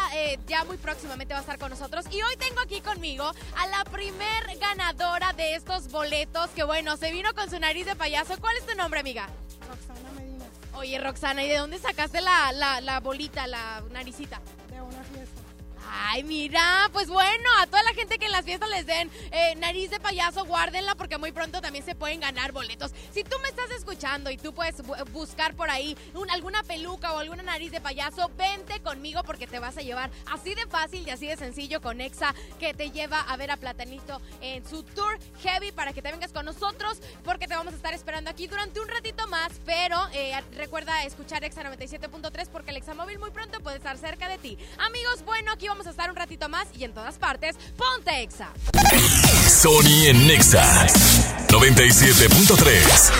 ya 0.48 0.64
muy 0.66 0.78
próximamente 0.78 1.34
va 1.34 1.40
a 1.40 1.42
estar 1.42 1.58
con 1.58 1.70
nosotros. 1.70 2.06
Y 2.12 2.22
hoy 2.22 2.36
tengo 2.38 2.62
aquí 2.62 2.82
conmigo 2.82 3.26
a 3.26 3.68
la 3.68 3.84
primer 3.86 4.58
ganadora 4.60 5.34
de 5.34 5.56
estos 5.56 5.90
boletos, 5.90 6.50
que 6.52 6.64
bueno, 6.64 6.98
se 6.98 7.12
vino 7.12 7.34
con 7.34 7.50
su 7.50 7.60
nariz 7.60 7.86
de 7.86 7.96
payaso. 7.96 8.40
¿Cuál 8.40 8.56
es 8.58 8.66
tu 8.66 8.76
nombre, 8.76 9.00
amiga? 9.00 9.28
Roxana 9.68 10.12
Medina. 10.18 10.46
Oye, 10.76 11.00
Roxana, 11.00 11.44
¿y 11.44 11.50
de 11.50 11.58
dónde 11.58 11.80
sacaste 11.80 12.22
la, 12.22 12.52
la, 12.52 12.82
la 12.82 13.00
bolita, 13.00 13.48
la 13.48 13.84
naricita? 13.92 14.42
Ay, 16.06 16.22
mira, 16.24 16.90
pues 16.92 17.08
bueno, 17.08 17.50
a 17.62 17.66
toda 17.66 17.82
la 17.82 17.94
gente 17.94 18.20
que 18.20 18.26
en 18.26 18.34
las 18.34 18.44
fiestas 18.44 18.70
les 18.70 18.86
den 18.86 19.10
eh, 19.32 19.56
nariz 19.56 19.90
de 19.90 20.02
payaso, 20.02 20.44
guárdenla 20.44 20.96
porque 20.96 21.18
muy 21.18 21.32
pronto 21.32 21.62
también 21.62 21.86
se 21.86 21.96
pueden 21.96 22.20
ganar 22.20 22.52
boletos. 22.52 22.92
Si 23.14 23.24
tú 23.24 23.38
me 23.42 23.48
estás 23.48 23.72
escuchando 23.72 24.30
y 24.30 24.36
tú 24.36 24.54
puedes 24.54 24.76
buscar 25.14 25.56
por 25.56 25.70
ahí 25.70 25.98
alguna 26.30 26.62
peluca 26.64 27.14
o 27.14 27.20
alguna 27.20 27.42
nariz 27.42 27.72
de 27.72 27.80
payaso, 27.80 28.30
vente 28.38 28.82
conmigo 28.82 29.24
porque 29.24 29.48
te 29.48 29.60
vas 29.60 29.78
a 29.78 29.82
llevar 29.82 30.12
así 30.30 30.54
de 30.54 30.68
fácil 30.68 31.08
y 31.08 31.10
así 31.10 31.26
de 31.26 31.38
sencillo 31.38 31.80
con 31.80 32.02
Exa 32.02 32.36
que 32.60 32.74
te 32.74 32.92
lleva 32.92 33.22
a 33.22 33.38
ver 33.38 33.52
a 33.52 33.58
Platanito 33.58 34.22
en 34.42 34.68
su 34.68 34.84
tour 34.84 35.18
heavy 35.42 35.72
para 35.72 35.94
que 35.94 36.02
te 36.02 36.12
vengas 36.12 36.34
con 36.34 36.46
nosotros 36.46 37.00
porque 37.24 37.48
te 37.48 37.56
vamos 37.56 37.74
a 37.74 37.78
estar 37.78 37.94
esperando 37.94 38.30
aquí 38.30 38.48
durante 38.48 38.82
un 38.82 38.90
ratito 38.90 39.26
más, 39.28 39.54
pero 39.66 39.98
eh, 40.12 40.38
recuerda 40.52 41.06
escuchar 41.06 41.46
Exa 41.46 41.64
97.3 41.64 42.50
porque 42.50 42.72
el 42.72 42.78
Exa 42.78 42.94
móvil 42.94 43.20
muy 43.20 43.32
pronto 43.32 43.62
puede 43.62 43.78
estar 43.78 43.98
cerca 43.98 44.28
de 44.28 44.38
ti. 44.38 44.58
Amigos, 44.80 45.24
bueno, 45.24 45.54
aquí 45.54 45.70
vamos 45.70 45.88
a 45.88 45.93
estar 45.94 46.10
un 46.10 46.16
ratito 46.16 46.50
más 46.50 46.68
y 46.76 46.86
en 46.86 46.92
todas 46.92 47.20
partes, 47.20 47.56
ponte 47.78 48.24
Exa. 48.24 48.50
Sony 49.48 50.08
en 50.08 50.26
Nexa 50.28 50.88
97.3. 51.50 53.12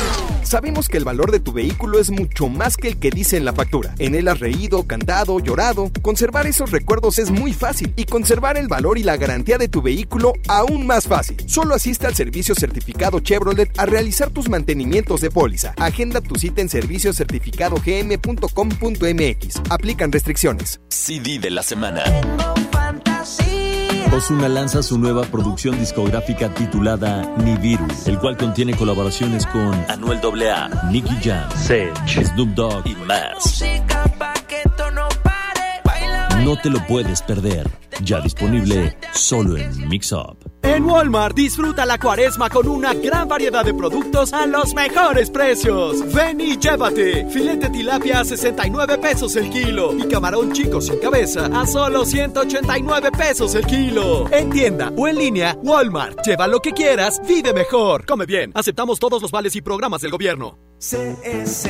Sabemos 0.44 0.90
que 0.90 0.98
el 0.98 1.06
valor 1.06 1.32
de 1.32 1.40
tu 1.40 1.54
vehículo 1.54 2.00
es 2.00 2.10
mucho 2.10 2.50
más 2.50 2.78
que 2.78 2.88
el 2.88 2.98
que 2.98 3.12
dice 3.12 3.38
en 3.38 3.46
la 3.46 3.54
factura. 3.54 3.94
En 4.00 4.16
él 4.16 4.28
has 4.28 4.40
reído, 4.40 4.88
cantado, 4.88 5.40
llorado. 5.40 5.92
Conservar 6.02 6.48
esos 6.48 6.72
recuerdos 6.72 7.20
es 7.20 7.30
muy 7.30 7.54
fácil 7.54 7.94
y 7.96 8.06
conservar 8.06 8.58
el 8.58 8.68
valor 8.68 8.98
y 8.98 9.04
la 9.04 9.18
garantía 9.18 9.60
de 9.60 9.68
tu 9.68 9.84
vehículo 9.84 10.34
aún 10.48 10.88
más 10.88 11.08
fácil. 11.08 11.38
Solo 11.48 11.76
asiste 11.76 12.08
al 12.08 12.16
servicio 12.16 12.56
certificado 12.56 13.20
Chevrolet 13.20 13.70
a 13.80 13.86
realizar 13.86 14.32
tus 14.32 14.50
mantenimientos 14.50 15.22
de 15.22 15.30
póliza. 15.30 15.76
Agenda 15.78 16.22
tu 16.22 16.34
cita 16.36 16.62
en 16.62 16.70
serviciocertificadogm.com.mx. 16.70 19.62
Aplican 19.70 20.12
restricciones. 20.12 20.82
CD 20.90 21.38
de 21.38 21.52
la 21.52 21.62
semana. 21.62 22.04
Ozuna 24.16 24.48
lanza 24.48 24.84
su 24.84 25.00
nueva 25.00 25.24
producción 25.24 25.80
discográfica 25.80 26.54
titulada 26.54 27.24
Nibiru, 27.38 27.88
el 28.06 28.20
cual 28.20 28.38
contiene 28.38 28.76
colaboraciones 28.76 29.48
con 29.48 29.74
Anuel 29.90 30.20
AA, 30.52 30.90
Nicky 30.92 31.16
Jam, 31.24 31.50
Sage, 31.50 32.24
Snoop 32.24 32.50
Dogg 32.50 32.86
y 32.86 32.94
más. 33.08 33.64
No 36.44 36.58
te 36.58 36.70
lo 36.70 36.86
puedes 36.88 37.22
perder. 37.22 37.70
Ya 38.04 38.20
disponible 38.20 38.98
solo 39.14 39.56
en 39.56 39.88
Mix 39.88 40.12
Up. 40.12 40.38
En 40.62 40.84
Walmart 40.84 41.36
disfruta 41.36 41.86
la 41.86 41.98
cuaresma 41.98 42.50
con 42.50 42.68
una 42.68 42.94
gran 42.94 43.30
variedad 43.30 43.64
de 43.64 43.74
productos 43.74 44.34
a 44.34 44.46
los 44.46 44.74
mejores 44.74 45.30
precios. 45.30 46.04
Ven 46.14 46.42
y 46.42 46.58
llévate. 46.58 47.30
Filete 47.30 47.70
tilapia 47.70 48.20
a 48.20 48.26
69 48.26 48.98
pesos 48.98 49.38
el 49.38 49.50
kilo 49.50 49.94
y 49.98 50.06
camarón 50.10 50.52
chico 50.52 50.82
sin 50.82 51.00
cabeza 51.00 51.46
a 51.46 51.66
solo 51.66 52.04
189 52.04 53.12
pesos 53.18 53.56
el 53.56 53.66
kilo. 53.66 54.30
En 54.30 54.50
tienda 54.50 54.92
o 54.98 55.08
en 55.08 55.18
línea, 55.18 55.58
Walmart. 55.64 56.26
Lleva 56.26 56.48
lo 56.48 56.60
que 56.60 56.74
quieras, 56.74 57.22
vive 57.26 57.54
mejor. 57.54 58.06
Come 58.06 58.26
bien. 58.26 58.52
Aceptamos 58.54 59.00
todos 59.00 59.22
los 59.22 59.32
vales 59.32 59.56
y 59.56 59.62
programas 59.62 60.02
del 60.02 60.12
gobierno. 60.12 60.58
CS 60.80 61.70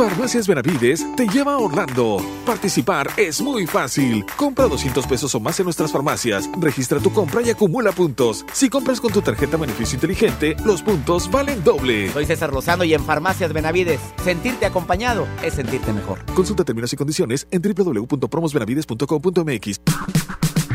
Farmacias 0.00 0.48
Benavides 0.48 1.06
te 1.14 1.28
lleva 1.28 1.52
a 1.52 1.58
Orlando. 1.58 2.24
Participar 2.46 3.10
es 3.18 3.42
muy 3.42 3.66
fácil. 3.66 4.24
Compra 4.34 4.66
200 4.66 5.06
pesos 5.06 5.34
o 5.34 5.40
más 5.40 5.60
en 5.60 5.64
nuestras 5.64 5.92
farmacias. 5.92 6.48
Registra 6.58 7.00
tu 7.00 7.12
compra 7.12 7.42
y 7.42 7.50
acumula 7.50 7.92
puntos. 7.92 8.46
Si 8.54 8.70
compras 8.70 8.98
con 8.98 9.12
tu 9.12 9.20
tarjeta 9.20 9.58
beneficio 9.58 9.96
inteligente, 9.96 10.56
los 10.64 10.80
puntos 10.80 11.30
valen 11.30 11.62
doble. 11.62 12.10
Soy 12.12 12.24
César 12.24 12.50
Lozano 12.50 12.84
y 12.84 12.94
en 12.94 13.04
Farmacias 13.04 13.52
Benavides, 13.52 14.00
sentirte 14.24 14.64
acompañado 14.64 15.28
es 15.42 15.52
sentirte 15.52 15.92
mejor. 15.92 16.24
Consulta 16.34 16.64
términos 16.64 16.90
y 16.94 16.96
condiciones 16.96 17.46
en 17.50 17.60
www.promosbenavides.com.mx. 17.60 19.80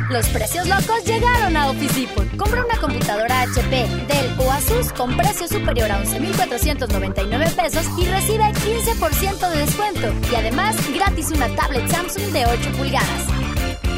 Los 0.09 0.27
precios 0.29 0.67
locos 0.67 1.03
llegaron 1.03 1.57
a 1.57 1.69
Office 1.69 1.99
Depot. 1.99 2.37
Compra 2.37 2.63
una 2.63 2.77
computadora 2.77 3.41
HP, 3.41 3.87
Dell 4.07 4.35
o 4.39 4.51
Asus 4.51 4.91
con 4.93 5.17
precio 5.17 5.47
superior 5.47 5.91
a 5.91 5.97
11,499 5.99 7.49
pesos 7.55 7.85
y 7.97 8.05
recibe 8.05 8.43
15% 8.43 9.49
de 9.49 9.57
descuento. 9.57 10.13
Y 10.31 10.35
además, 10.35 10.75
gratis 10.93 11.31
una 11.31 11.49
tablet 11.55 11.89
Samsung 11.89 12.31
de 12.31 12.45
8 12.45 12.71
pulgadas. 12.77 13.25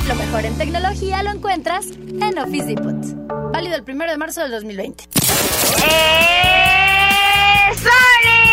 Lo 0.07 0.15
mejor 0.15 0.45
en 0.45 0.57
tecnología 0.57 1.21
lo 1.23 1.31
encuentras 1.31 1.87
en 1.91 2.39
Office 2.39 2.67
Depot. 2.67 3.51
Válido 3.51 3.75
el 3.75 3.83
1 3.85 4.05
de 4.05 4.17
marzo 4.17 4.41
del 4.41 4.51
2020. 4.51 5.03
¡Eh! 5.83 6.67
¡Sony! 7.75 8.46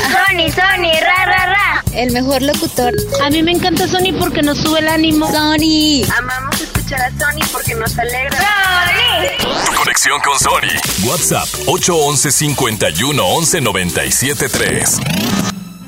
Sony, 0.00 0.50
Sony, 0.50 0.92
ra, 1.00 1.24
ra, 1.26 1.46
ra. 1.46 1.84
El 1.92 2.12
mejor 2.12 2.42
locutor. 2.42 2.94
A 3.22 3.30
mí 3.30 3.42
me 3.42 3.52
encanta 3.52 3.86
Sony 3.86 4.12
porque 4.18 4.42
nos 4.42 4.58
sube 4.58 4.80
el 4.80 4.88
ánimo. 4.88 5.26
Sony. 5.26 6.02
Amamos 6.16 6.60
escuchar 6.60 7.00
a 7.02 7.10
Sony 7.10 7.44
porque 7.52 7.74
nos 7.74 7.98
alegra. 7.98 8.38
¡Sony! 8.38 9.74
Conexión 9.76 10.20
con 10.20 10.38
Sony. 10.38 11.08
WhatsApp 11.08 11.48
811 11.66 12.32
51 12.32 13.24
11 13.24 13.60
97 13.60 14.48
3. 14.48 15.00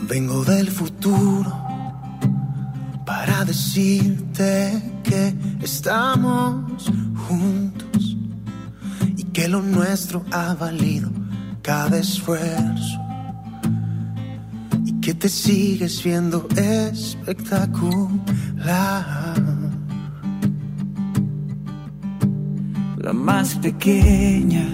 Vengo 0.03 0.45
del 0.45 0.71
futuro 0.71 1.65
para 3.07 3.45
decirte 3.45 4.83
que 5.03 5.35
estamos 5.63 6.85
juntos 7.29 8.17
y 9.17 9.25
que 9.33 9.49
lo 9.49 9.63
nuestro 9.63 10.25
ha 10.33 10.55
valido 10.55 11.11
cada 11.63 11.99
esfuerzo 11.99 13.04
que 15.05 15.13
te 15.13 15.29
sigues 15.29 16.03
viendo 16.03 16.49
espectacular. 16.57 19.35
La 22.97 23.13
más 23.13 23.55
pequeña 23.57 24.67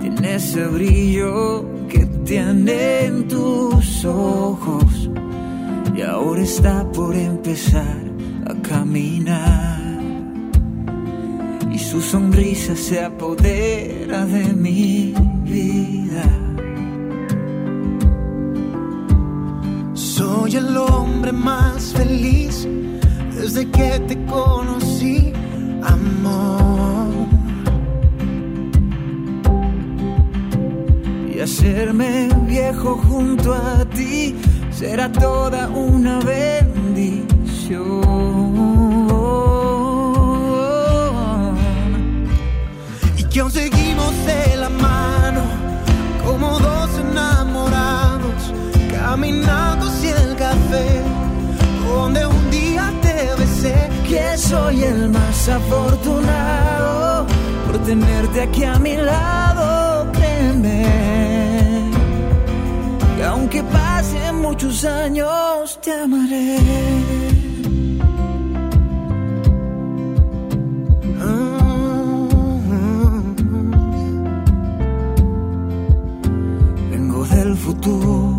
tiene 0.00 0.34
ese 0.34 0.66
brillo 0.66 1.64
que 1.88 2.04
tienen 2.24 3.28
tus 3.28 4.04
ojos 4.04 5.08
y 5.96 6.02
ahora 6.02 6.42
está 6.42 6.90
por 6.90 7.14
empezar 7.14 8.02
a 8.44 8.54
caminar 8.60 10.00
y 11.70 11.78
su 11.78 12.00
sonrisa 12.00 12.74
se 12.74 13.04
apodera 13.04 14.26
de 14.26 14.52
mi 14.52 15.14
vida. 15.44 16.45
Soy 20.36 20.56
el 20.56 20.76
hombre 20.76 21.32
más 21.32 21.94
feliz 21.94 22.68
desde 23.34 23.68
que 23.70 23.98
te 24.06 24.22
conocí, 24.26 25.32
amor. 25.82 27.26
Y 31.34 31.40
hacerme 31.40 32.28
viejo 32.46 32.96
junto 33.08 33.54
a 33.54 33.84
ti 33.86 34.36
será 34.70 35.10
toda 35.10 35.68
una 35.68 36.20
bendición. 36.20 38.02
Y 43.16 43.24
que 43.24 43.40
aún 43.40 43.50
seguimos 43.50 44.12
de 44.26 44.56
la 44.56 44.68
mano 44.68 45.40
como 46.24 46.58
dos 46.58 46.90
enamorados 47.00 48.52
caminando 48.92 49.85
donde 51.86 52.26
un 52.26 52.50
día 52.50 52.92
te 53.02 53.34
besé. 53.38 53.88
Que 54.08 54.36
soy 54.38 54.84
el 54.84 55.08
más 55.08 55.48
afortunado 55.48 57.26
por 57.66 57.78
tenerte 57.78 58.42
aquí 58.42 58.64
a 58.64 58.78
mi 58.78 58.96
lado, 58.96 60.12
créeme. 60.12 60.86
Y 63.18 63.22
aunque 63.22 63.62
pasen 63.64 64.36
muchos 64.40 64.84
años, 64.84 65.78
te 65.82 65.92
amaré. 65.92 66.58
Vengo 76.90 77.24
del 77.26 77.56
futuro 77.56 78.35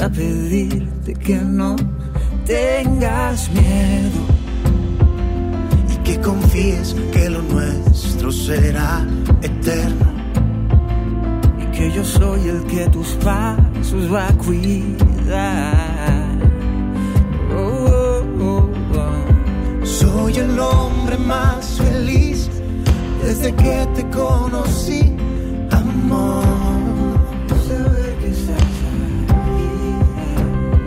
para 0.00 0.12
pedirte 0.12 1.12
que 1.12 1.36
no 1.36 1.76
tengas 2.46 3.50
miedo. 3.50 4.20
y 5.92 5.96
que 6.04 6.18
confíes 6.22 6.96
que 7.12 7.28
lo 7.28 7.42
nuestro 7.42 8.32
será 8.32 9.06
eterno. 9.42 10.06
y 11.60 11.76
que 11.76 11.92
yo 11.92 12.02
soy 12.02 12.48
el 12.48 12.62
que 12.64 12.88
tus 12.88 13.08
pasos 13.22 14.10
va 14.10 14.28
a 14.28 14.32
cuidar. 14.38 16.24
Oh, 17.54 18.22
oh, 18.40 18.70
oh. 18.96 19.84
Soy 19.84 20.32
el 20.32 20.58
hombre 20.58 21.18
más 21.18 21.78
feliz 21.78 22.48
desde 23.22 23.54
que 23.54 23.86
te 23.94 24.08
conocí, 24.08 25.14
amor. 25.70 26.49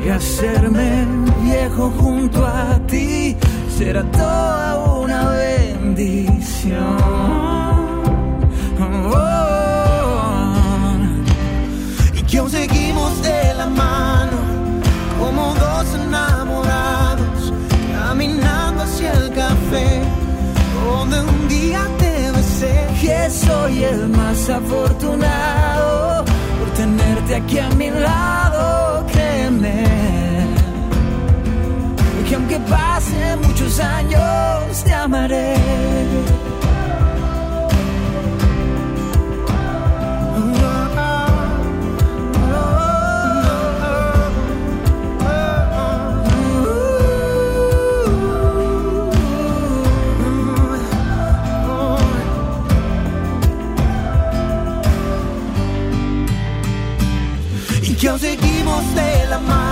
Y 0.05 0.09
hacerme 0.09 1.05
viejo 1.41 1.89
junto 1.97 2.45
a 2.45 2.79
ti 2.87 3.37
será 3.77 4.03
toda 4.11 4.99
una 4.99 5.29
bendición. 5.29 6.97
Oh, 8.79 9.33
y 12.13 12.21
que 12.23 12.37
aún 12.37 12.49
seguimos 12.49 13.21
de 13.21 13.53
la 13.53 13.67
mano 13.67 14.37
como 15.19 15.53
dos 15.55 15.95
enamorados 15.95 17.53
caminando 17.93 18.83
hacia 18.83 19.13
el 19.13 19.29
café 19.33 20.01
donde 20.85 21.21
un 21.21 21.47
día 21.47 21.87
te 21.97 22.31
besé. 22.31 22.87
Que 23.01 23.29
soy 23.29 23.83
el 23.83 24.09
más 24.09 24.49
afortunado 24.49 26.25
por 26.59 26.69
tenerte 26.75 27.35
aquí 27.35 27.59
a 27.59 27.69
mi 27.71 27.89
lado, 27.89 28.82
que 32.33 32.37
aunque 32.37 32.59
pasen 32.61 33.41
muchos 33.41 33.79
años 33.79 34.83
te 34.83 34.91
amaré. 34.91 35.55
Y 57.83 57.93
que 57.93 58.07
aún 58.09 58.19
seguimos 58.19 58.95
de 58.95 59.27
la 59.29 59.39
mano 59.39 59.62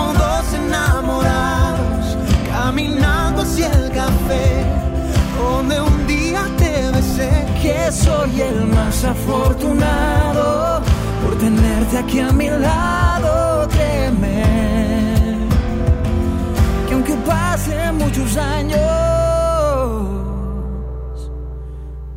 como 0.00 0.12
dos 0.14 0.54
enamorados 0.54 2.16
caminando 2.50 3.42
hacia 3.42 3.70
el 3.72 3.90
café 3.90 4.64
donde 5.38 5.80
un 5.80 6.06
día 6.06 6.42
te 6.56 6.90
besé 6.92 7.30
que 7.62 7.92
soy 7.92 8.40
el 8.40 8.66
más 8.66 9.04
afortunado 9.04 10.80
por 11.22 11.36
tenerte 11.38 11.98
aquí 11.98 12.20
a 12.20 12.32
mi 12.32 12.48
lado 12.48 13.68
créeme. 13.68 14.42
Que 16.86 16.94
aunque 16.94 17.14
pasen 17.26 17.96
muchos 17.98 18.36
años 18.36 18.80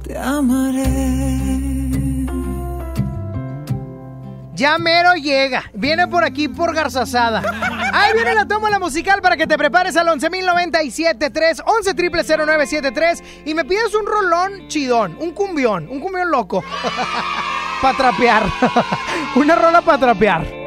te 0.03 0.17
amaré 0.17 1.42
Ya 4.53 4.77
mero 4.77 5.15
llega. 5.15 5.63
Viene 5.73 6.07
por 6.07 6.23
aquí 6.23 6.47
por 6.47 6.75
Garzazada. 6.75 7.41
Ahí 7.93 8.13
viene 8.13 8.35
la 8.35 8.47
toma 8.47 8.69
la 8.69 8.79
musical 8.79 9.21
para 9.21 9.35
que 9.35 9.47
te 9.47 9.57
prepares 9.57 9.97
al 9.97 10.07
11.097.3, 10.07 11.63
11 11.65 13.41
y 13.45 13.53
me 13.53 13.65
pides 13.65 13.93
un 13.95 14.05
rolón 14.05 14.67
chidón, 14.67 15.17
un 15.19 15.31
cumbión, 15.31 15.87
un 15.89 15.99
cumbión 15.99 16.29
loco. 16.29 16.63
para 17.83 17.97
trapear. 17.97 18.43
Una 19.35 19.55
rola 19.55 19.81
para 19.81 19.97
trapear. 19.97 20.63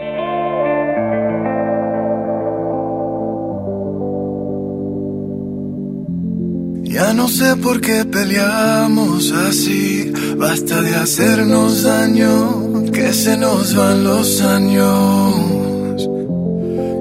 Ya 6.82 7.12
no 7.12 7.28
sé 7.28 7.57
por 7.57 7.80
qué 7.80 8.05
peleamos 8.05 9.30
así, 9.32 10.12
basta 10.39 10.80
de 10.80 10.95
hacernos 10.95 11.82
daño, 11.82 12.86
que 12.97 13.12
se 13.12 13.36
nos 13.36 13.74
van 13.76 14.05
los 14.05 14.40
años. 14.40 16.09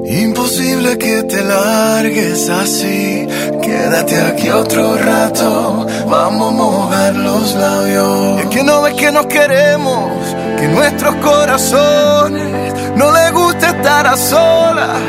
Imposible 0.08 0.98
que 0.98 1.24
te 1.24 1.42
largues 1.42 2.50
así, 2.50 3.26
quédate 3.62 4.20
aquí 4.22 4.50
otro 4.50 4.98
rato, 4.98 5.88
vamos 6.10 6.50
a 6.50 6.56
mojar 6.56 7.16
los 7.16 7.56
labios. 7.56 8.42
Es 8.42 8.48
que 8.48 8.64
no 8.64 8.82
ves 8.82 8.94
que 8.96 9.10
nos 9.10 9.26
queremos, 9.28 10.12
que 10.60 10.68
nuestros 10.68 11.16
corazones 11.16 12.74
no 12.98 13.12
les 13.14 13.32
gusta 13.32 13.70
estar 13.70 14.06
a 14.06 14.18
solas, 14.18 15.00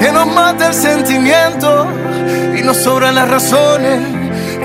que 0.00 0.12
nos 0.12 0.26
mata 0.28 0.68
el 0.68 0.74
sentimiento 0.74 1.86
y 2.56 2.62
nos 2.62 2.76
sobran 2.76 3.16
las 3.16 3.28
razones. 3.28 4.17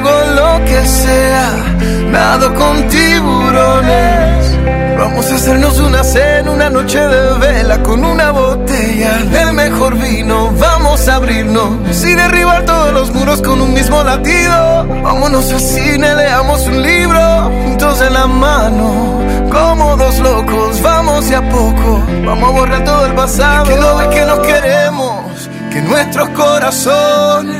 hago 0.00 0.34
lo 0.34 0.64
que 0.64 0.86
sea, 0.86 1.50
nado 2.10 2.54
con 2.54 2.88
tiburones. 2.88 4.58
Vamos 4.98 5.30
a 5.30 5.34
hacernos 5.34 5.78
una 5.78 6.04
cena, 6.04 6.50
una 6.50 6.70
noche 6.70 6.98
de 6.98 7.38
vela 7.38 7.82
con 7.82 8.04
una 8.04 8.30
botella 8.30 9.18
del 9.30 9.52
mejor 9.54 9.96
vino. 9.96 10.50
Vamos 10.58 11.08
a 11.08 11.16
abrirnos 11.16 12.04
y 12.04 12.14
derribar 12.14 12.64
todos 12.64 12.92
los 12.92 13.12
muros 13.12 13.40
con 13.42 13.60
un 13.60 13.72
mismo 13.72 14.02
latido. 14.02 14.86
Vámonos 15.02 15.50
al 15.52 15.60
cine, 15.60 16.14
leamos 16.14 16.66
un 16.66 16.82
libro 16.82 17.50
juntos 17.64 18.00
en 18.02 18.12
la 18.12 18.26
mano. 18.26 19.20
Como 19.50 19.96
dos 19.96 20.18
locos, 20.18 20.80
vamos 20.82 21.28
de 21.28 21.36
a 21.36 21.48
poco. 21.48 22.02
Vamos 22.24 22.48
a 22.48 22.52
borrar 22.52 22.84
todo 22.84 23.06
el 23.06 23.14
pasado. 23.14 23.64
Que 23.64 23.76
no 23.76 23.96
ves 23.96 24.08
que 24.08 24.24
nos 24.26 24.38
queremos, 24.40 25.50
que 25.72 25.82
nuestros 25.82 26.28
corazones 26.30 27.59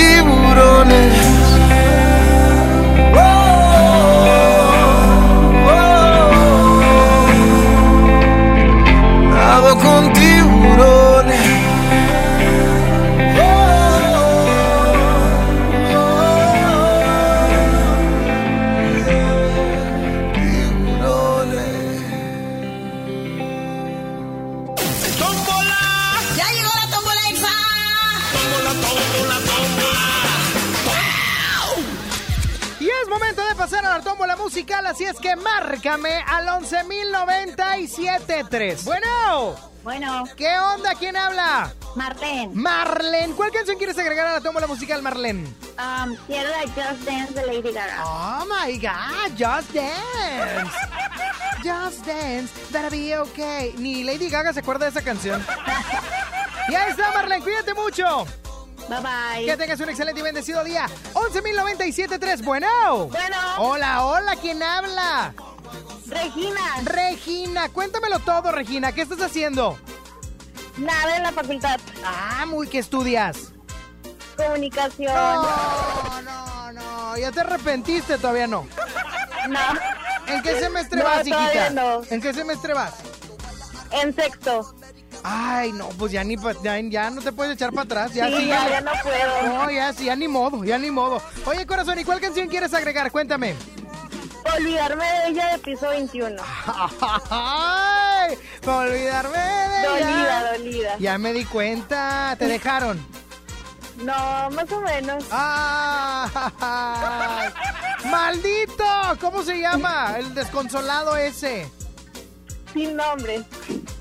al 35.91 36.47
11.097.3. 36.47 38.83
Bueno. 38.85 39.55
Bueno. 39.83 40.23
¿Qué 40.37 40.57
onda? 40.57 40.95
¿Quién 40.95 41.17
habla? 41.17 41.73
Marlene. 41.95 42.51
Marlene. 42.53 43.33
¿Cuál 43.33 43.51
canción 43.51 43.77
quieres 43.77 43.97
agregar 43.97 44.25
a 44.27 44.33
la 44.33 44.41
tómbola 44.41 44.67
musical, 44.67 45.01
Marlene? 45.01 45.53
Um, 45.77 46.15
quiero 46.27 46.49
la 46.49 46.61
Just 46.61 47.01
Dance 47.03 47.33
de 47.33 47.45
Lady 47.45 47.73
Gaga. 47.73 48.01
Oh 48.05 48.45
my 48.45 48.77
God, 48.77 49.31
Just 49.37 49.73
Dance. 49.73 50.71
Just 51.61 52.05
Dance, 52.05 52.53
that'll 52.71 52.89
be 52.89 53.13
okay. 53.17 53.73
Ni 53.77 54.05
Lady 54.05 54.29
Gaga 54.29 54.53
se 54.53 54.61
acuerda 54.61 54.85
de 54.85 54.91
esa 54.91 55.01
canción. 55.01 55.45
y 56.69 56.75
ahí 56.75 56.91
está, 56.91 57.11
Marlene, 57.11 57.43
cuídate 57.43 57.73
mucho. 57.73 58.25
Bye 58.87 58.99
bye. 59.01 59.45
Que 59.45 59.57
tengas 59.57 59.77
un 59.81 59.89
excelente 59.89 60.21
y 60.21 60.23
bendecido 60.23 60.63
día. 60.63 60.85
11.097.3, 61.13 62.43
bueno. 62.45 63.07
Bueno. 63.07 63.37
Hola, 63.57 64.05
hola, 64.05 64.37
¿quién 64.37 64.63
habla? 64.63 65.33
Regina. 66.07 66.61
Regina, 66.83 67.69
cuéntamelo 67.69 68.19
todo, 68.19 68.51
Regina. 68.51 68.91
¿Qué 68.91 69.01
estás 69.01 69.21
haciendo? 69.21 69.77
Nada 70.77 71.17
en 71.17 71.23
la 71.23 71.31
facultad. 71.31 71.79
Ah, 72.05 72.45
muy, 72.47 72.67
¿qué 72.67 72.79
estudias? 72.79 73.51
Comunicación. 74.37 75.13
No, 75.13 76.21
no, 76.21 76.71
no. 76.71 77.17
¿Ya 77.17 77.31
te 77.31 77.41
arrepentiste? 77.41 78.17
Todavía 78.17 78.47
no. 78.47 78.67
No. 79.49 79.57
¿En 80.27 80.43
qué 80.43 80.59
semestre 80.59 80.99
No, 80.99 81.03
vas, 81.05 81.25
hijita? 81.25 81.71
no. 81.71 82.03
¿En 82.11 82.21
qué 82.21 82.31
semestre 82.31 82.75
vas? 82.75 82.93
En 83.89 84.15
sexto. 84.15 84.75
Ay, 85.23 85.71
no, 85.73 85.89
pues 85.89 86.11
ya 86.11 86.23
ni 86.23 86.35
ya, 86.63 86.79
ya 86.79 87.09
no 87.09 87.21
te 87.21 87.31
puedes 87.31 87.53
echar 87.55 87.71
para 87.71 87.81
atrás. 87.83 88.13
Ya, 88.13 88.27
Sí, 88.27 88.37
sí, 88.37 88.47
ya, 88.47 88.69
ya 88.69 88.81
no 88.81 88.91
puedo. 89.03 89.43
No, 89.53 89.71
ya 89.71 89.93
sí, 89.93 90.05
ya 90.05 90.15
ni 90.15 90.27
modo, 90.27 90.63
ya 90.63 90.77
ni 90.77 90.91
modo. 90.91 91.21
Oye, 91.45 91.65
corazón, 91.65 91.99
¿y 91.99 92.03
cuál 92.03 92.19
canción 92.21 92.47
quieres 92.47 92.71
agregar? 92.73 93.11
Cuéntame. 93.11 93.55
Olvidarme 94.43 95.05
de 95.05 95.27
ella 95.29 95.51
de 95.51 95.59
piso 95.59 95.89
21. 95.89 96.41
Ay, 97.29 98.37
olvidarme 98.65 99.37
de 99.37 99.77
ella. 99.77 99.89
Dolida, 99.89 100.51
dolida. 100.51 100.97
Ya 100.99 101.17
me 101.17 101.33
di 101.33 101.45
cuenta, 101.45 102.35
te 102.37 102.47
dejaron. 102.47 102.99
No, 103.97 104.49
más 104.51 104.71
o 104.71 104.81
menos. 104.81 105.23
¡Ay! 105.31 106.29
¡Maldito! 108.05 108.85
¿Cómo 109.19 109.43
se 109.43 109.59
llama? 109.59 110.15
El 110.17 110.33
desconsolado 110.33 111.15
ese. 111.17 111.69
Sin 112.73 112.95
nombre. 112.95 113.43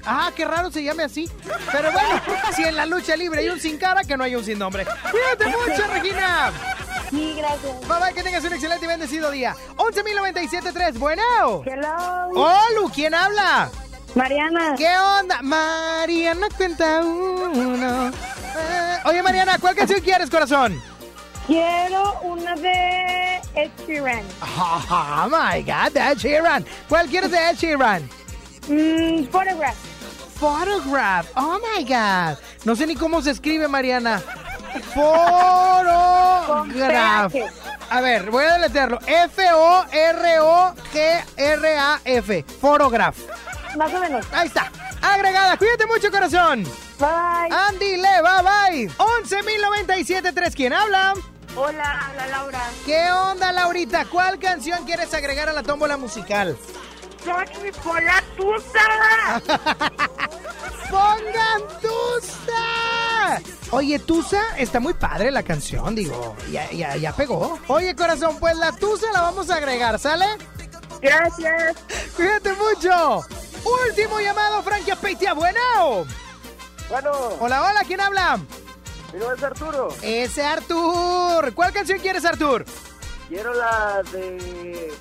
Ah, 0.06 0.30
qué 0.34 0.44
raro 0.46 0.70
se 0.70 0.82
llame 0.82 1.02
así. 1.02 1.28
Pero 1.72 1.92
bueno, 1.92 2.22
si 2.54 2.62
en 2.62 2.76
la 2.76 2.86
lucha 2.86 3.16
libre 3.16 3.40
hay 3.40 3.50
un 3.50 3.60
sin 3.60 3.76
cara, 3.76 4.04
que 4.04 4.16
no 4.16 4.24
hay 4.24 4.36
un 4.36 4.44
sin 4.44 4.58
nombre. 4.58 4.86
Cuídate 5.10 5.46
mucho, 5.46 5.86
Regina. 5.92 6.52
Sí, 7.10 7.34
gracias. 7.36 7.80
Bye 7.88 7.98
bye, 8.00 8.14
que 8.14 8.22
tengas 8.22 8.44
un 8.44 8.52
excelente 8.52 8.84
y 8.84 8.88
bendecido 8.88 9.30
día. 9.30 9.56
11.097.3, 9.76 10.98
bueno. 10.98 11.22
Hello. 11.66 12.28
Olu, 12.34 12.90
¿quién 12.94 13.14
habla? 13.14 13.68
Mariana. 14.14 14.74
¿Qué 14.76 14.88
onda? 14.96 15.42
Mariana 15.42 16.46
cuenta 16.56 17.00
uno. 17.00 18.08
Eh, 18.08 18.98
oye, 19.04 19.22
Mariana, 19.22 19.58
¿cuál 19.60 19.74
canción 19.74 20.00
quieres, 20.00 20.30
corazón? 20.30 20.80
Quiero 21.46 22.20
una 22.22 22.54
de 22.54 23.40
Ed 23.54 23.70
Sheeran. 23.86 24.22
Oh, 24.42 25.28
my 25.28 25.62
God, 25.62 25.96
Ed 25.96 26.16
Sheeran. 26.18 26.64
¿Cuál 26.88 27.08
quieres 27.08 27.30
de 27.30 27.38
Ed 27.50 27.56
Sheeran? 27.56 28.08
Mm, 28.68 29.24
Photograph. 29.30 29.76
Photograph. 30.38 31.26
Oh 31.36 31.58
my 31.76 31.84
God. 31.84 32.38
No 32.64 32.74
sé 32.76 32.86
ni 32.86 32.94
cómo 32.94 33.20
se 33.20 33.30
escribe, 33.32 33.68
Mariana. 33.68 34.22
PH. 36.72 37.50
A 37.90 38.00
ver, 38.00 38.30
voy 38.30 38.44
a 38.44 38.52
deletearlo. 38.54 38.98
F-O-R-O-G-R-A-F. 39.06 39.64
Photograph. 42.60 43.16
Más 43.76 43.92
o 43.92 44.00
menos. 44.00 44.24
Ahí 44.32 44.46
está. 44.46 44.70
Agregada. 45.02 45.56
Cuídate 45.56 45.86
mucho, 45.86 46.10
corazón. 46.10 46.64
Bye. 46.98 47.50
Andy 47.50 47.96
Le, 47.96 48.22
bye 48.22 48.42
bye. 48.42 48.88
11.097.3. 48.96 50.54
¿Quién 50.54 50.72
habla? 50.72 51.14
Hola, 51.56 52.06
habla 52.06 52.26
Laura. 52.28 52.60
¿Qué 52.86 53.10
onda, 53.10 53.50
Laurita? 53.52 54.04
¿Cuál 54.04 54.38
canción 54.38 54.84
quieres 54.84 55.12
agregar 55.14 55.48
a 55.48 55.52
la 55.52 55.64
tómbola 55.64 55.96
musical? 55.96 56.56
Sony 57.24 57.72
por 57.82 58.02
la 58.02 58.22
tusa. 58.36 59.42
¡Pongan 60.90 61.62
Tusa! 61.80 63.40
Oye, 63.70 63.98
Tusa, 64.00 64.56
está 64.58 64.80
muy 64.80 64.94
padre 64.94 65.30
la 65.30 65.42
canción, 65.44 65.94
digo. 65.94 66.34
Ya, 66.50 66.68
ya, 66.72 66.96
ya 66.96 67.12
pegó. 67.14 67.58
Oye, 67.68 67.94
corazón, 67.94 68.36
pues 68.40 68.56
la 68.56 68.72
Tusa 68.72 69.06
la 69.12 69.20
vamos 69.22 69.50
a 69.50 69.56
agregar, 69.56 69.98
¿sale? 70.00 70.26
Gracias. 71.00 71.76
Cuídate 72.16 72.52
mucho. 72.54 73.24
Último 73.88 74.18
llamado, 74.20 74.62
Frankie 74.62 74.96
Peitia, 74.96 75.32
bueno. 75.34 75.60
Bueno, 76.88 77.10
Hola, 77.38 77.62
hola, 77.62 77.82
¿quién 77.86 78.00
habla? 78.00 78.38
mi 79.12 79.18
nombre 79.18 79.36
es 79.36 79.42
Arturo. 79.44 79.88
Ese 80.02 80.42
Artur. 80.44 81.52
¿Cuál 81.54 81.72
canción 81.72 81.98
quieres, 82.00 82.24
Artur? 82.24 82.64
Quiero 83.28 83.54
la 83.54 84.02
de. 84.10 84.92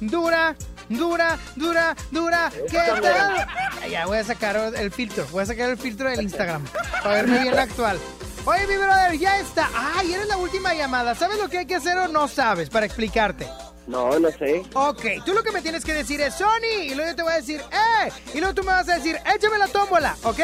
Dura. 0.00 0.56
Dura, 0.88 1.38
dura, 1.56 1.96
dura. 2.10 2.52
¿Qué 2.70 2.76
tal? 3.00 3.90
Ya 3.90 4.06
voy 4.06 4.18
a 4.18 4.24
sacar 4.24 4.56
el 4.56 4.90
filtro. 4.90 5.26
Voy 5.30 5.42
a 5.42 5.46
sacar 5.46 5.70
el 5.70 5.78
filtro 5.78 6.10
del 6.10 6.22
Instagram 6.22 6.64
para 7.02 7.14
verme 7.16 7.40
bien 7.40 7.58
actual. 7.58 7.98
Oye, 8.44 8.66
mi 8.66 8.76
brother, 8.76 9.16
ya 9.18 9.38
está. 9.38 9.70
Ay, 9.74 10.12
eres 10.12 10.26
la 10.26 10.36
última 10.36 10.74
llamada. 10.74 11.14
¿Sabes 11.14 11.38
lo 11.38 11.48
que 11.48 11.58
hay 11.58 11.66
que 11.66 11.76
hacer 11.76 11.96
o 11.96 12.08
no 12.08 12.26
sabes 12.28 12.68
para 12.68 12.84
explicarte? 12.84 13.46
No, 13.86 14.18
no 14.18 14.30
sé. 14.32 14.62
Ok, 14.74 15.24
tú 15.24 15.32
lo 15.32 15.42
que 15.42 15.52
me 15.52 15.62
tienes 15.62 15.84
que 15.84 15.94
decir 15.94 16.20
es 16.20 16.34
Sony. 16.34 16.82
Y 16.82 16.94
luego 16.94 17.10
yo 17.10 17.16
te 17.16 17.22
voy 17.22 17.32
a 17.32 17.36
decir, 17.36 17.60
¡eh! 17.60 18.12
Y 18.34 18.38
luego 18.40 18.54
tú 18.54 18.62
me 18.62 18.72
vas 18.72 18.88
a 18.88 18.96
decir, 18.96 19.16
échame 19.34 19.58
la 19.58 19.68
tómbola, 19.68 20.16
¿ok? 20.24 20.40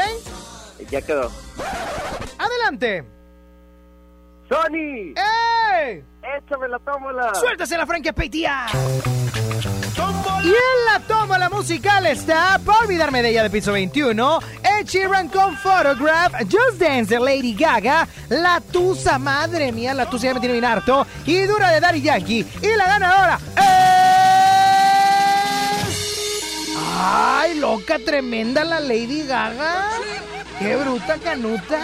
Ya 0.91 1.03
quedó. 1.03 1.31
Adelante. 2.39 3.05
¡Sony! 4.49 5.15
¡Eh! 5.17 6.05
¡Échame 6.37 6.68
la 6.68 6.79
tómbola! 6.79 7.35
¡Suéltase 7.35 7.76
la 7.76 7.87
Peitia! 7.87 8.66
Y 10.43 10.49
en 10.49 10.85
la 10.93 11.01
tómbola 11.07 11.49
musical 11.49 12.07
está, 12.07 12.61
para 12.64 12.81
olvidarme 12.81 13.22
de 13.22 13.31
ella 13.31 13.43
de 13.43 13.51
piso 13.51 13.72
21, 13.72 14.39
Ed 14.62 14.87
Sheeran 14.87 15.29
con 15.29 15.57
Photograph, 15.57 16.35
Just 16.51 16.79
Dance 16.79 17.14
de 17.14 17.20
Lady 17.20 17.55
Gaga, 17.55 18.07
La 18.29 18.61
Tusa, 18.61 19.18
madre 19.18 19.72
mía, 19.72 19.95
La 19.95 20.07
Tusa 20.07 20.26
ya 20.26 20.35
me 20.35 20.41
tiene 20.41 20.53
bien 20.53 20.64
harto, 20.64 21.07
y 21.24 21.41
Dura 21.43 21.70
de 21.70 21.81
Daddy 21.81 22.03
Yankee. 22.03 22.47
Y 22.62 22.76
la 22.76 22.87
ganadora 22.87 23.41
es... 23.57 23.62
¡Ay, 27.01 27.59
loca, 27.59 27.99
tremenda 28.05 28.64
la 28.64 28.81
Lady 28.81 29.26
Gaga! 29.26 29.89
¡Qué 30.59 30.76
bruta 30.76 31.16
canuta! 31.22 31.79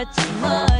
Much, 0.00 0.40
much. 0.40 0.79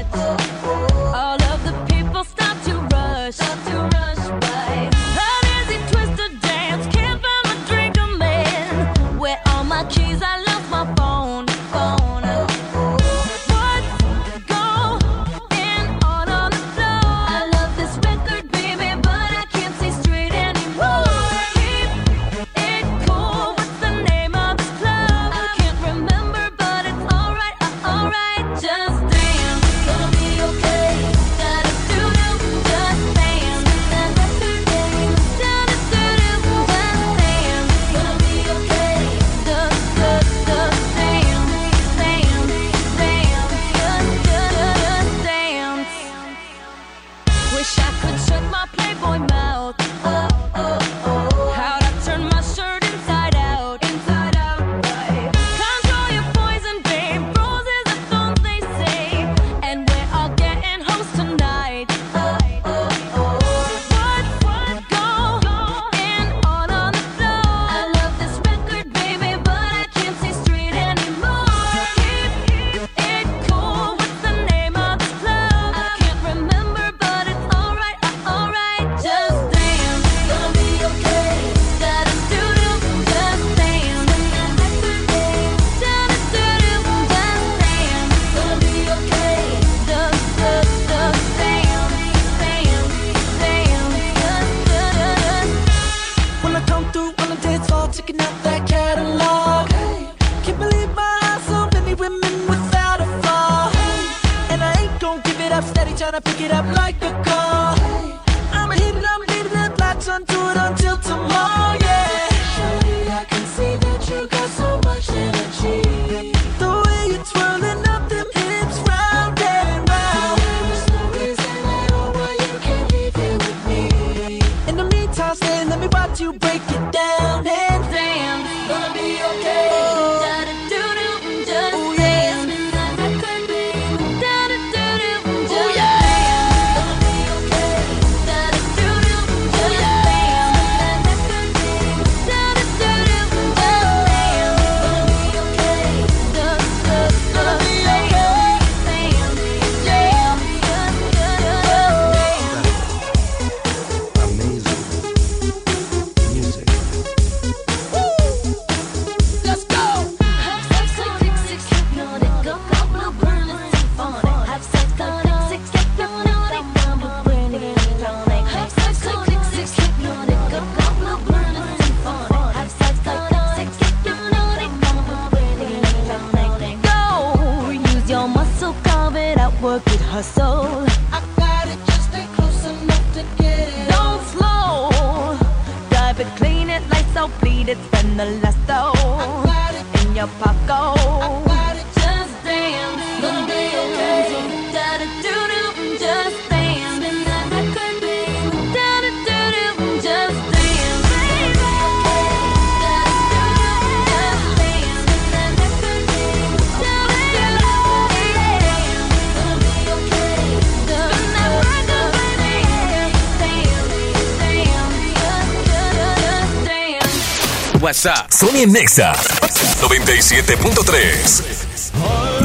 Sony 218.01 218.64
Nexa 218.66 219.12
97.3. 219.12 221.92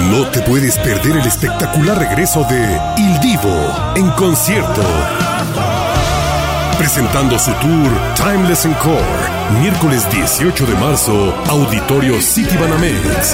No 0.10 0.30
te 0.30 0.42
puedes 0.42 0.78
perder 0.80 1.16
el 1.16 1.26
espectacular 1.26 1.98
regreso 1.98 2.44
de 2.44 2.78
Il 2.98 3.18
Divo 3.22 3.94
en 3.96 4.10
concierto. 4.12 4.84
Presentando 6.78 7.40
su 7.40 7.54
tour 7.54 7.90
Timeless 8.18 8.66
Encore, 8.66 9.00
miércoles 9.62 10.06
18 10.12 10.66
de 10.66 10.76
marzo, 10.76 11.34
Auditorio 11.48 12.22
City 12.22 12.58
Banamex. 12.58 13.34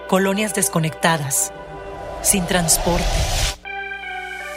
Colonias 0.07 0.53
desconectadas. 0.53 1.51
Sin 2.21 2.45
transporte. 2.45 3.42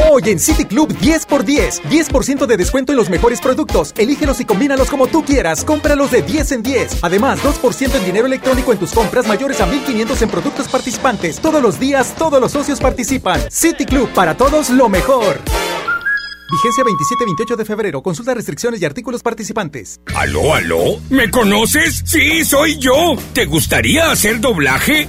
Hoy 0.00 0.22
en 0.26 0.38
City 0.38 0.64
Club 0.64 0.92
10x10. 1.00 1.82
10% 1.82 2.46
de 2.46 2.56
descuento 2.56 2.92
en 2.92 2.98
los 2.98 3.10
mejores 3.10 3.40
productos. 3.40 3.92
Elígelos 3.98 4.40
y 4.40 4.44
combínalos 4.44 4.88
como 4.90 5.08
tú 5.08 5.24
quieras. 5.24 5.64
Cómpralos 5.64 6.12
de 6.12 6.22
10 6.22 6.52
en 6.52 6.62
10. 6.62 6.98
Además, 7.02 7.40
2% 7.42 7.96
en 7.96 8.04
dinero 8.04 8.26
electrónico 8.26 8.72
en 8.72 8.78
tus 8.78 8.92
compras 8.92 9.26
mayores 9.26 9.60
a 9.60 9.66
1500 9.66 10.22
en 10.22 10.28
productos 10.30 10.68
participantes. 10.68 11.40
Todos 11.40 11.60
los 11.60 11.80
días, 11.80 12.14
todos 12.16 12.40
los 12.40 12.52
socios 12.52 12.78
participan. 12.78 13.40
City 13.50 13.84
Club, 13.84 14.08
para 14.14 14.36
todos 14.36 14.70
lo 14.70 14.88
mejor. 14.88 15.40
Vigencia 16.50 16.82
27-28 16.82 17.56
de 17.56 17.64
febrero. 17.64 18.02
Consulta 18.02 18.32
restricciones 18.32 18.80
y 18.80 18.84
artículos 18.86 19.22
participantes. 19.22 20.00
¿Aló, 20.14 20.54
aló? 20.54 20.98
¿Me 21.10 21.30
conoces? 21.30 22.02
Sí, 22.06 22.42
soy 22.44 22.78
yo. 22.78 23.16
¿Te 23.34 23.44
gustaría 23.44 24.10
hacer 24.10 24.40
doblaje? 24.40 25.08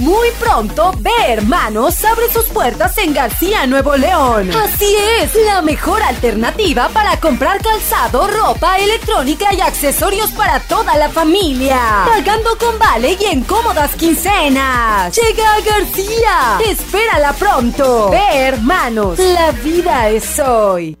Muy 0.00 0.30
pronto, 0.38 0.92
Ve 0.98 1.10
Hermanos 1.26 2.04
abre 2.04 2.30
sus 2.30 2.44
puertas 2.46 2.98
en 2.98 3.14
García, 3.14 3.66
Nuevo 3.66 3.96
León. 3.96 4.50
Así 4.54 4.94
es, 5.20 5.34
la 5.46 5.62
mejor 5.62 6.02
alternativa 6.02 6.90
para 6.90 7.18
comprar 7.18 7.62
calzado, 7.62 8.26
ropa, 8.26 8.76
electrónica 8.76 9.54
y 9.54 9.60
accesorios 9.62 10.30
para 10.32 10.60
toda 10.60 10.96
la 10.96 11.08
familia. 11.08 12.04
Pagando 12.06 12.58
con 12.58 12.78
vale 12.78 13.16
y 13.18 13.24
en 13.24 13.42
cómodas 13.44 13.94
quincenas. 13.94 15.16
Llega 15.16 15.54
a 15.54 15.60
García. 15.60 16.58
Espérala 16.68 17.32
pronto. 17.32 18.10
Ve 18.10 18.38
Hermanos, 18.48 19.18
la 19.18 19.50
vida 19.52 20.10
es 20.10 20.38
hoy. 20.38 20.96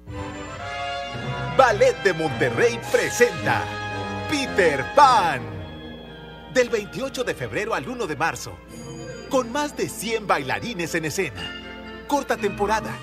Ballet 1.56 2.02
de 2.02 2.12
Monterrey 2.14 2.80
presenta 2.90 3.62
Peter 4.30 4.84
Pan. 4.94 5.42
Del 6.52 6.70
28 6.70 7.22
de 7.24 7.34
febrero 7.34 7.74
al 7.74 7.86
1 7.86 8.06
de 8.06 8.16
marzo. 8.16 8.56
Con 9.30 9.50
más 9.50 9.76
de 9.76 9.88
100 9.88 10.26
bailarines 10.26 10.94
en 10.94 11.04
escena. 11.04 11.42
Corta 12.06 12.36
temporada. 12.36 12.96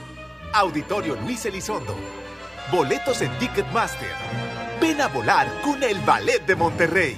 Auditorio 0.53 1.15
Luis 1.15 1.45
Elizondo. 1.45 1.95
Boletos 2.71 3.21
en 3.21 3.37
Ticketmaster. 3.39 4.09
Ven 4.79 5.01
a 5.01 5.07
volar 5.07 5.47
con 5.61 5.83
el 5.83 5.99
Ballet 5.99 6.45
de 6.45 6.55
Monterrey. 6.55 7.17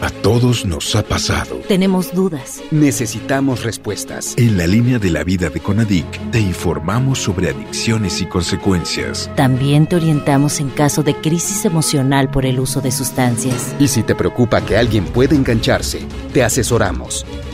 A 0.00 0.10
todos 0.10 0.64
nos 0.64 0.94
ha 0.96 1.02
pasado. 1.02 1.56
Tenemos 1.68 2.14
dudas. 2.14 2.62
Necesitamos 2.70 3.62
respuestas. 3.62 4.34
En 4.36 4.58
la 4.58 4.66
línea 4.66 4.98
de 4.98 5.10
la 5.10 5.24
vida 5.24 5.50
de 5.50 5.60
Conadic 5.60 6.30
te 6.30 6.40
informamos 6.40 7.20
sobre 7.20 7.50
adicciones 7.50 8.20
y 8.20 8.26
consecuencias. 8.26 9.30
También 9.36 9.86
te 9.86 9.96
orientamos 9.96 10.60
en 10.60 10.70
caso 10.70 11.02
de 11.02 11.14
crisis 11.14 11.64
emocional 11.64 12.30
por 12.30 12.44
el 12.44 12.60
uso 12.60 12.80
de 12.80 12.90
sustancias. 12.90 13.74
Y 13.78 13.88
si 13.88 14.02
te 14.02 14.14
preocupa 14.14 14.60
que 14.62 14.76
alguien 14.76 15.04
pueda 15.04 15.34
engancharse, 15.34 16.06
te 16.32 16.42
asesoramos. 16.42 17.24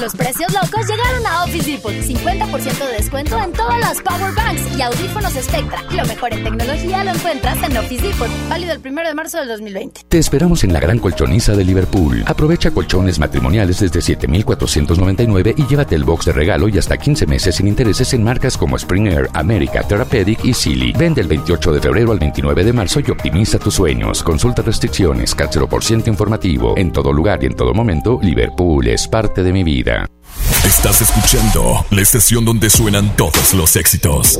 Los 0.00 0.14
precios 0.14 0.52
locos 0.52 0.86
llegaron 0.86 1.26
a 1.26 1.42
Office 1.42 1.72
Depot. 1.72 1.90
50% 1.92 2.86
de 2.86 2.92
descuento 2.98 3.36
en 3.42 3.52
todas 3.52 3.80
las 3.80 4.00
power 4.00 4.32
banks 4.32 4.76
y 4.76 4.80
audífonos 4.80 5.32
Spectra. 5.32 5.82
Lo 5.90 6.06
mejor 6.06 6.32
en 6.32 6.44
tecnología 6.44 7.02
lo 7.02 7.10
encuentras 7.10 7.60
en 7.64 7.76
Office 7.76 8.06
Depot. 8.06 8.28
Válido 8.48 8.74
el 8.74 8.80
1 8.84 9.02
de 9.02 9.14
marzo 9.14 9.38
del 9.38 9.48
2020. 9.48 10.02
Te 10.08 10.18
esperamos 10.18 10.62
en 10.62 10.72
la 10.72 10.78
gran 10.78 11.00
colchoniza 11.00 11.56
de 11.56 11.64
Liverpool. 11.64 12.22
Aprovecha 12.26 12.70
colchones 12.70 13.18
matrimoniales 13.18 13.80
desde 13.80 14.00
7,499 14.00 15.54
y 15.56 15.66
llévate 15.66 15.96
el 15.96 16.04
box 16.04 16.26
de 16.26 16.32
regalo 16.32 16.68
y 16.68 16.78
hasta 16.78 16.96
15 16.96 17.26
meses 17.26 17.56
sin 17.56 17.66
intereses 17.66 18.14
en 18.14 18.22
marcas 18.22 18.56
como 18.56 18.78
Springer, 18.78 19.28
America, 19.34 19.82
Therapeutic 19.82 20.44
y 20.44 20.54
Silly. 20.54 20.92
Vende 20.92 21.22
el 21.22 21.28
28 21.28 21.72
de 21.72 21.80
febrero 21.80 22.12
al 22.12 22.20
29 22.20 22.64
de 22.64 22.72
marzo 22.72 23.00
y 23.00 23.10
optimiza 23.10 23.58
tus 23.58 23.74
sueños. 23.74 24.22
Consulta 24.22 24.62
restricciones, 24.62 25.34
CAT 25.34 25.56
0% 25.56 26.06
informativo. 26.06 26.74
En 26.76 26.92
todo 26.92 27.12
lugar 27.12 27.42
y 27.42 27.46
en 27.46 27.56
todo 27.56 27.74
momento, 27.74 28.20
Liverpool 28.22 28.86
es 28.86 29.08
parte 29.08 29.42
de 29.42 29.52
mi 29.52 29.64
vida. 29.64 29.87
Estás 30.64 31.00
escuchando 31.00 31.86
la 31.90 32.02
estación 32.02 32.44
donde 32.44 32.68
suenan 32.68 33.16
todos 33.16 33.54
los 33.54 33.74
éxitos. 33.76 34.38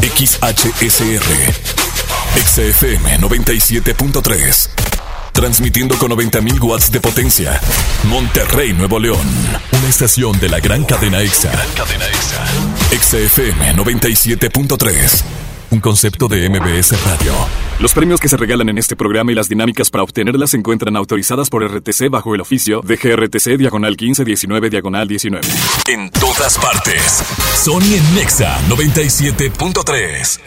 XHSR. 0.00 1.22
XFM 2.46 3.18
97.3. 3.18 4.70
Transmitiendo 5.32 5.98
con 5.98 6.12
90.000 6.12 6.62
watts 6.62 6.90
de 6.90 7.00
potencia. 7.00 7.60
Monterrey, 8.04 8.72
Nuevo 8.72 8.98
León. 8.98 9.26
Una 9.72 9.88
estación 9.88 10.38
de 10.40 10.48
la 10.48 10.60
gran 10.60 10.84
cadena 10.84 11.20
EXA. 11.20 11.52
Cadena 11.76 12.06
EXA. 12.06 12.46
XFM 12.98 13.74
97.3. 13.76 15.51
Un 15.72 15.80
concepto 15.80 16.28
de 16.28 16.50
MBS 16.50 17.02
Radio. 17.02 17.32
Los 17.80 17.94
premios 17.94 18.20
que 18.20 18.28
se 18.28 18.36
regalan 18.36 18.68
en 18.68 18.76
este 18.76 18.94
programa 18.94 19.32
y 19.32 19.34
las 19.34 19.48
dinámicas 19.48 19.88
para 19.88 20.04
obtenerlas 20.04 20.50
se 20.50 20.58
encuentran 20.58 20.96
autorizadas 20.96 21.48
por 21.48 21.64
RTC 21.64 22.10
bajo 22.10 22.34
el 22.34 22.42
oficio 22.42 22.82
de 22.82 22.96
GRTC 22.96 23.56
Diagonal 23.56 23.92
1519 23.92 24.68
Diagonal 24.68 25.08
19. 25.08 25.48
En 25.88 26.10
todas 26.10 26.58
partes. 26.58 27.24
Sony 27.54 27.94
en 27.96 28.14
Nexa 28.14 28.60
97.3. 28.68 30.40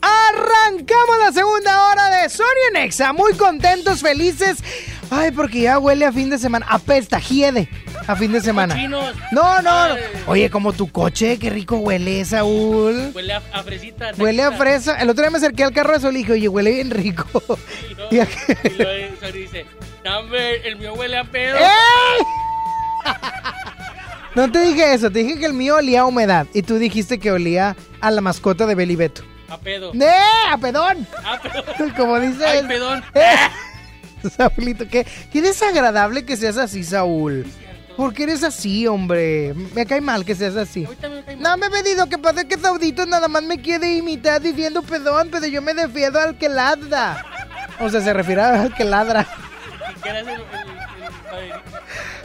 Arrancamos 0.00 1.18
la 1.20 1.32
segunda 1.32 1.88
hora 1.88 2.08
de 2.22 2.30
Sonia 2.30 2.70
Nexa. 2.72 3.12
Muy 3.12 3.34
contentos, 3.34 4.00
felices. 4.00 4.64
Ay, 5.14 5.30
porque 5.30 5.60
ya 5.60 5.78
huele 5.78 6.06
a 6.06 6.12
fin 6.12 6.30
de 6.30 6.38
semana. 6.38 6.66
Apesta, 6.68 7.18
hiede. 7.20 7.68
A 8.06 8.16
fin 8.16 8.32
de 8.32 8.40
semana. 8.40 8.74
Cochinos. 8.74 9.14
No, 9.30 9.60
no, 9.62 9.88
no. 9.88 9.94
Oye, 10.26 10.48
como 10.50 10.72
tu 10.72 10.90
coche, 10.90 11.38
qué 11.38 11.50
rico 11.50 11.76
huele, 11.76 12.24
Saúl. 12.24 13.12
Huele 13.14 13.34
a, 13.34 13.42
a 13.52 13.62
fresita. 13.62 14.12
Huele 14.18 14.42
a 14.42 14.52
fresa. 14.52 14.96
El 15.00 15.10
otro 15.10 15.22
día 15.22 15.30
me 15.30 15.38
acerqué 15.38 15.64
al 15.64 15.72
carro 15.72 15.92
de 15.92 16.00
Sol 16.00 16.14
y 16.14 16.18
dije, 16.20 16.32
oye, 16.32 16.48
huele 16.48 16.72
bien 16.72 16.90
rico. 16.90 17.26
Y 18.10 18.20
aquí- 18.20 18.34
Y 18.64 18.82
luego 18.82 19.16
Sol 19.20 19.32
dice, 19.32 19.66
"No, 20.04 20.34
el 20.34 20.76
mío 20.76 20.94
huele 20.94 21.18
a 21.18 21.24
pedo. 21.24 21.56
¡Ey! 21.58 22.24
No 24.34 24.50
te 24.50 24.60
dije 24.62 24.94
eso, 24.94 25.10
te 25.10 25.18
dije 25.18 25.38
que 25.38 25.44
el 25.44 25.52
mío 25.52 25.76
olía 25.76 26.00
a 26.00 26.06
humedad. 26.06 26.46
Y 26.54 26.62
tú 26.62 26.78
dijiste 26.78 27.18
que 27.18 27.30
olía 27.30 27.76
a 28.00 28.10
la 28.10 28.22
mascota 28.22 28.64
de 28.64 28.74
Beli 28.74 28.96
Beto. 28.96 29.22
A 29.50 29.58
pedo. 29.58 29.92
¡Eh! 29.92 30.08
¡A 30.50 30.56
pedón! 30.56 31.06
A 31.22 31.38
pedo. 31.38 31.94
Como 31.98 32.18
dice 32.18 32.42
Ay, 32.46 32.58
él. 32.60 32.66
pedón. 32.66 33.04
Eh, 33.14 33.34
Saúlito, 34.36 34.86
qué, 34.88 35.06
qué 35.32 35.42
desagradable 35.42 36.24
que 36.24 36.36
seas 36.36 36.56
así, 36.56 36.84
Saúl. 36.84 37.46
¿Por 37.96 38.14
qué 38.14 38.24
eres 38.24 38.42
así, 38.42 38.86
hombre? 38.86 39.54
Me 39.74 39.84
cae 39.86 40.00
mal 40.00 40.24
que 40.24 40.34
seas 40.34 40.56
así. 40.56 40.88
No 41.38 41.56
me 41.56 41.66
he 41.66 41.70
pedido 41.70 42.08
que 42.08 42.18
pase 42.18 42.46
que 42.46 42.58
Saudito 42.58 43.04
nada 43.06 43.28
más 43.28 43.42
me 43.42 43.60
quiere 43.60 43.94
imitar 43.94 44.40
diciendo 44.40 44.82
pedón, 44.82 45.28
pero 45.30 45.46
yo 45.46 45.60
me 45.60 45.74
defiendo 45.74 46.18
al 46.18 46.38
que 46.38 46.48
ladra. 46.48 47.24
O 47.80 47.90
sea, 47.90 48.00
se 48.00 48.12
refiere 48.12 48.40
al 48.40 48.74
que 48.74 48.84
ladra. 48.84 49.26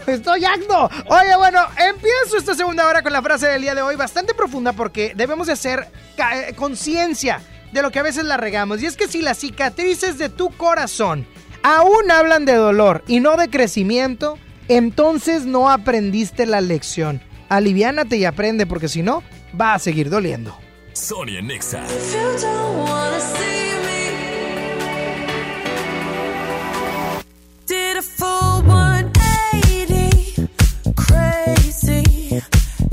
Estoy 0.06 0.46
acto. 0.46 0.90
Oye, 1.08 1.36
bueno, 1.36 1.60
empiezo 1.78 2.38
esta 2.38 2.56
segunda 2.56 2.88
hora 2.88 3.02
con 3.02 3.12
la 3.12 3.22
frase 3.22 3.48
del 3.48 3.62
día 3.62 3.76
de 3.76 3.82
hoy, 3.82 3.98
bastante 3.98 4.34
profunda 4.34 4.72
porque 4.72 5.14
debemos 5.16 5.48
de 5.48 5.54
hacer 5.54 5.88
eh, 6.18 6.54
conciencia 6.56 7.42
de 7.74 7.82
lo 7.82 7.92
que 7.92 8.00
a 8.00 8.04
veces 8.04 8.24
la 8.24 8.38
regamos. 8.38 8.82
Y 8.82 8.86
es 8.86 8.96
que 8.96 9.10
si 9.10 9.22
las 9.22 9.40
cicatrices 9.40 10.18
de 10.18 10.30
tu 10.30 10.50
corazón 10.52 11.28
aún 11.68 12.10
hablan 12.12 12.46
de 12.46 12.54
dolor 12.54 13.04
y 13.08 13.20
no 13.20 13.36
de 13.36 13.50
crecimiento, 13.50 14.38
entonces 14.70 15.46
no 15.46 15.70
aprendiste 15.70 16.46
la 16.46 16.62
lección. 16.62 17.22
Aliviánate 17.50 18.16
y 18.18 18.26
aprende 18.26 18.66
porque 18.66 18.88
si 18.88 19.04
no, 19.04 19.22
va 19.60 19.74
a 19.74 19.80
seguir 19.80 20.10
doliendo. 20.10 20.58
Sony 20.94 21.38
en 21.38 21.48
Nexa. 21.48 21.84
Did 27.68 27.98
a 27.98 28.02
full 28.02 28.64
180, 28.64 30.48
crazy. 30.96 32.42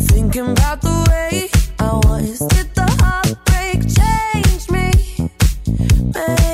Thinking 0.09 0.49
about 0.51 0.81
the 0.81 1.05
way 1.09 1.49
I 1.79 1.95
was. 2.09 2.41
Did 2.49 2.75
the 2.75 2.87
heartbreak 3.01 3.87
change 3.87 4.69
me? 4.71 4.91
Maybe, 6.13 6.54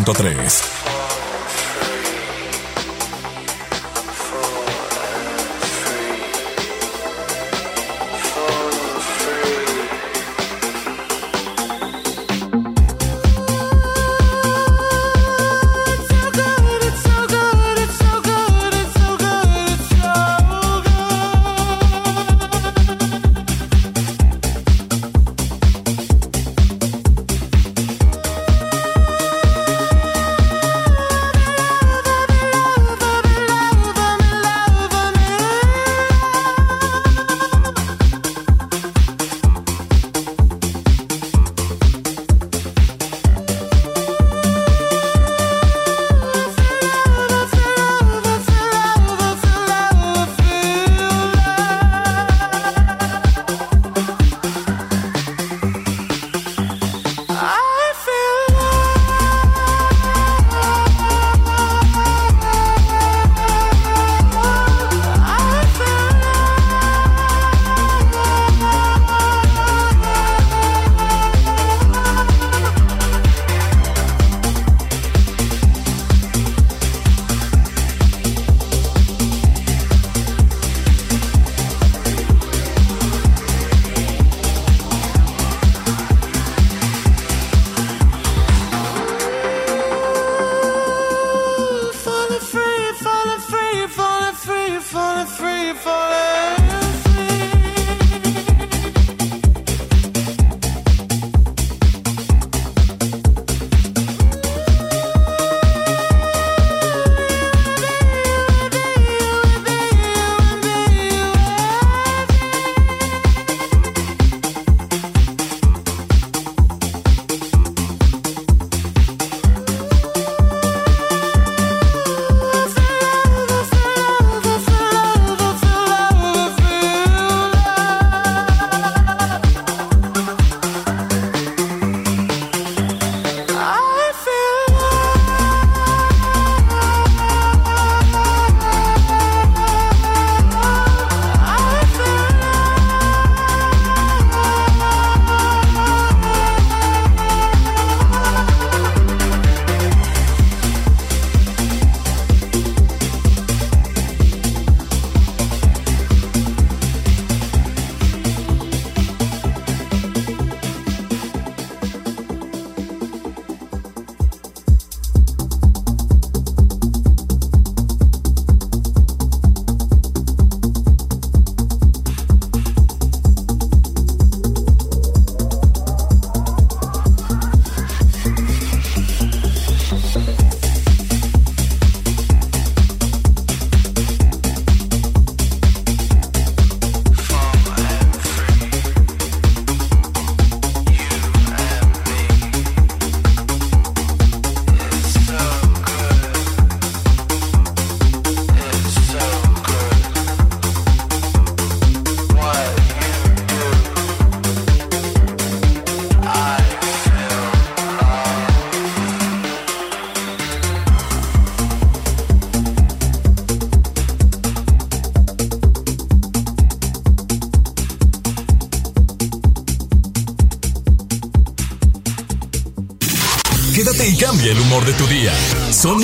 97.3. 0.00 0.81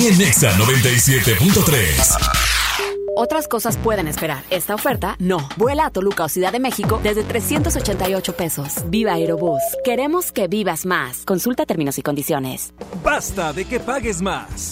en 0.09 0.17
Nexa 0.17 0.51
97.3. 0.57 2.39
Otras 3.15 3.47
cosas 3.47 3.77
pueden 3.77 4.07
esperar. 4.07 4.43
Esta 4.49 4.73
oferta, 4.73 5.15
no. 5.19 5.47
Vuela 5.57 5.85
a 5.85 5.91
Toluca 5.91 6.23
o 6.23 6.29
Ciudad 6.29 6.51
de 6.51 6.59
México 6.59 6.99
desde 7.03 7.23
388 7.23 8.33
pesos. 8.35 8.75
Viva 8.87 9.13
Aerobús. 9.13 9.61
Queremos 9.83 10.31
que 10.31 10.47
vivas 10.47 10.85
más. 10.87 11.25
Consulta 11.25 11.65
términos 11.65 11.99
y 11.99 12.01
condiciones. 12.01 12.73
Basta 13.03 13.53
de 13.53 13.65
que 13.65 13.79
pagues 13.79 14.21
más. 14.21 14.68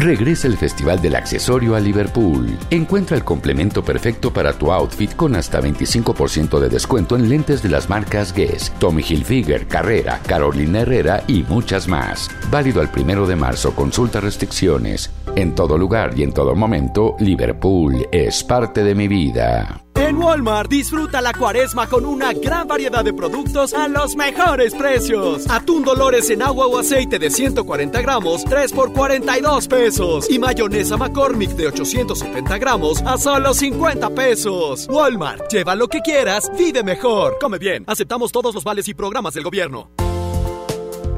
Regresa 0.00 0.46
el 0.48 0.56
Festival 0.56 1.02
del 1.02 1.14
Accesorio 1.14 1.74
a 1.74 1.80
Liverpool. 1.80 2.56
Encuentra 2.70 3.18
el 3.18 3.22
complemento 3.22 3.84
perfecto 3.84 4.32
para 4.32 4.54
tu 4.54 4.72
outfit 4.72 5.14
con 5.14 5.36
hasta 5.36 5.60
25% 5.60 6.58
de 6.58 6.70
descuento 6.70 7.16
en 7.16 7.28
lentes 7.28 7.62
de 7.62 7.68
las 7.68 7.90
marcas 7.90 8.32
Guess, 8.32 8.72
Tommy 8.78 9.02
Hilfiger, 9.06 9.66
Carrera, 9.66 10.18
Carolina 10.26 10.80
Herrera 10.80 11.22
y 11.26 11.42
muchas 11.42 11.86
más. 11.86 12.30
Válido 12.50 12.80
al 12.80 12.90
primero 12.90 13.26
de 13.26 13.36
marzo. 13.36 13.74
Consulta 13.74 14.20
restricciones. 14.20 15.10
En 15.36 15.54
todo 15.54 15.76
lugar 15.76 16.18
y 16.18 16.22
en 16.22 16.32
todo 16.32 16.56
momento, 16.56 17.14
Liverpool 17.18 18.08
es 18.10 18.42
parte 18.42 18.82
de 18.82 18.94
mi 18.94 19.06
vida. 19.06 19.82
En 19.94 20.16
Walmart 20.16 20.70
disfruta 20.70 21.20
la 21.20 21.32
cuaresma 21.32 21.88
con 21.88 22.04
una 22.04 22.32
gran 22.32 22.66
variedad 22.66 23.04
de 23.04 23.12
productos 23.12 23.74
a 23.74 23.88
los 23.88 24.16
mejores 24.16 24.74
precios. 24.74 25.48
Atún 25.48 25.84
Dolores 25.84 26.30
en 26.30 26.42
agua 26.42 26.66
o 26.66 26.78
aceite 26.78 27.18
de 27.18 27.30
140 27.30 28.00
gramos, 28.00 28.44
3 28.44 28.72
por 28.72 28.92
42 28.92 29.68
pesos. 29.68 30.30
Y 30.30 30.38
mayonesa 30.38 30.96
McCormick 30.96 31.50
de 31.50 31.68
870 31.68 32.58
gramos 32.58 33.02
a 33.02 33.18
solo 33.18 33.54
50 33.54 34.10
pesos. 34.10 34.86
Walmart, 34.90 35.50
lleva 35.50 35.74
lo 35.74 35.88
que 35.88 36.00
quieras, 36.00 36.50
vive 36.56 36.82
mejor. 36.82 37.38
Come 37.40 37.58
bien, 37.58 37.84
aceptamos 37.86 38.32
todos 38.32 38.54
los 38.54 38.64
vales 38.64 38.88
y 38.88 38.94
programas 38.94 39.34
del 39.34 39.44
gobierno. 39.44 39.90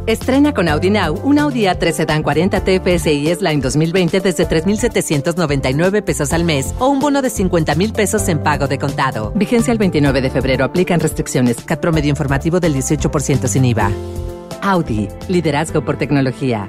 Estrena 0.07 0.53
con 0.53 0.69
Audi 0.69 0.91
Now 0.91 1.21
un 1.23 1.39
Audi 1.39 1.63
A3 1.63 1.93
Sedan 1.93 2.23
40 2.25 2.65
TFSI 2.65 3.29
S-Line 3.29 3.63
2020 3.63 4.21
desde 4.21 4.47
3,799 4.47 6.03
pesos 6.03 6.33
al 6.33 6.45
mes 6.45 6.75
o 6.81 6.89
un 6.89 6.99
bono 6.99 7.23
de 7.23 7.31
50 7.31 7.77
mil 7.77 7.93
pesos 7.93 8.29
en 8.29 8.43
pago 8.43 8.67
de 8.67 8.79
contado. 8.79 9.33
Vigencia 9.37 9.73
el 9.73 9.79
29 9.79 10.21
de 10.21 10.31
febrero. 10.31 10.65
Aplican 10.65 10.99
restricciones. 10.99 11.59
CAT 11.65 11.81
promedio 11.81 12.11
informativo 12.11 12.59
del 12.59 12.75
18% 12.75 13.47
sin 13.47 13.65
IVA. 13.65 13.93
Audi. 14.63 15.09
Liderazgo 15.29 15.85
por 15.85 15.97
tecnología. 15.99 16.69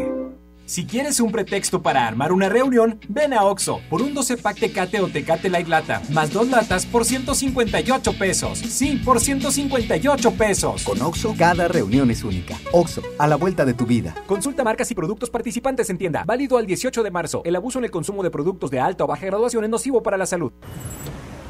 Si 0.71 0.85
quieres 0.85 1.19
un 1.19 1.33
pretexto 1.33 1.81
para 1.81 2.07
armar 2.07 2.31
una 2.31 2.47
reunión, 2.47 2.97
ven 3.09 3.33
a 3.33 3.43
Oxo 3.43 3.81
por 3.89 4.01
un 4.01 4.13
12 4.13 4.37
pack 4.37 4.57
Tecate 4.57 5.01
o 5.01 5.09
Tecate 5.09 5.49
Light 5.49 5.67
Lata, 5.67 6.01
más 6.13 6.31
dos 6.31 6.47
latas 6.47 6.85
por 6.85 7.03
158 7.03 8.13
pesos. 8.13 8.59
Sí, 8.59 8.95
por 9.03 9.19
158 9.19 10.31
pesos. 10.31 10.85
Con 10.85 11.01
Oxo, 11.01 11.35
cada 11.37 11.67
reunión 11.67 12.09
es 12.09 12.23
única. 12.23 12.57
Oxo, 12.71 13.01
a 13.17 13.27
la 13.27 13.35
vuelta 13.35 13.65
de 13.65 13.73
tu 13.73 13.85
vida. 13.85 14.15
Consulta 14.27 14.63
marcas 14.63 14.89
y 14.89 14.95
productos 14.95 15.29
participantes 15.29 15.89
en 15.89 15.97
tienda. 15.97 16.23
Válido 16.25 16.57
al 16.57 16.65
18 16.65 17.03
de 17.03 17.11
marzo. 17.11 17.41
El 17.43 17.57
abuso 17.57 17.79
en 17.79 17.83
el 17.83 17.91
consumo 17.91 18.23
de 18.23 18.31
productos 18.31 18.71
de 18.71 18.79
alta 18.79 19.03
o 19.03 19.07
baja 19.07 19.25
graduación 19.25 19.65
es 19.65 19.69
nocivo 19.69 20.01
para 20.01 20.15
la 20.15 20.25
salud. 20.25 20.53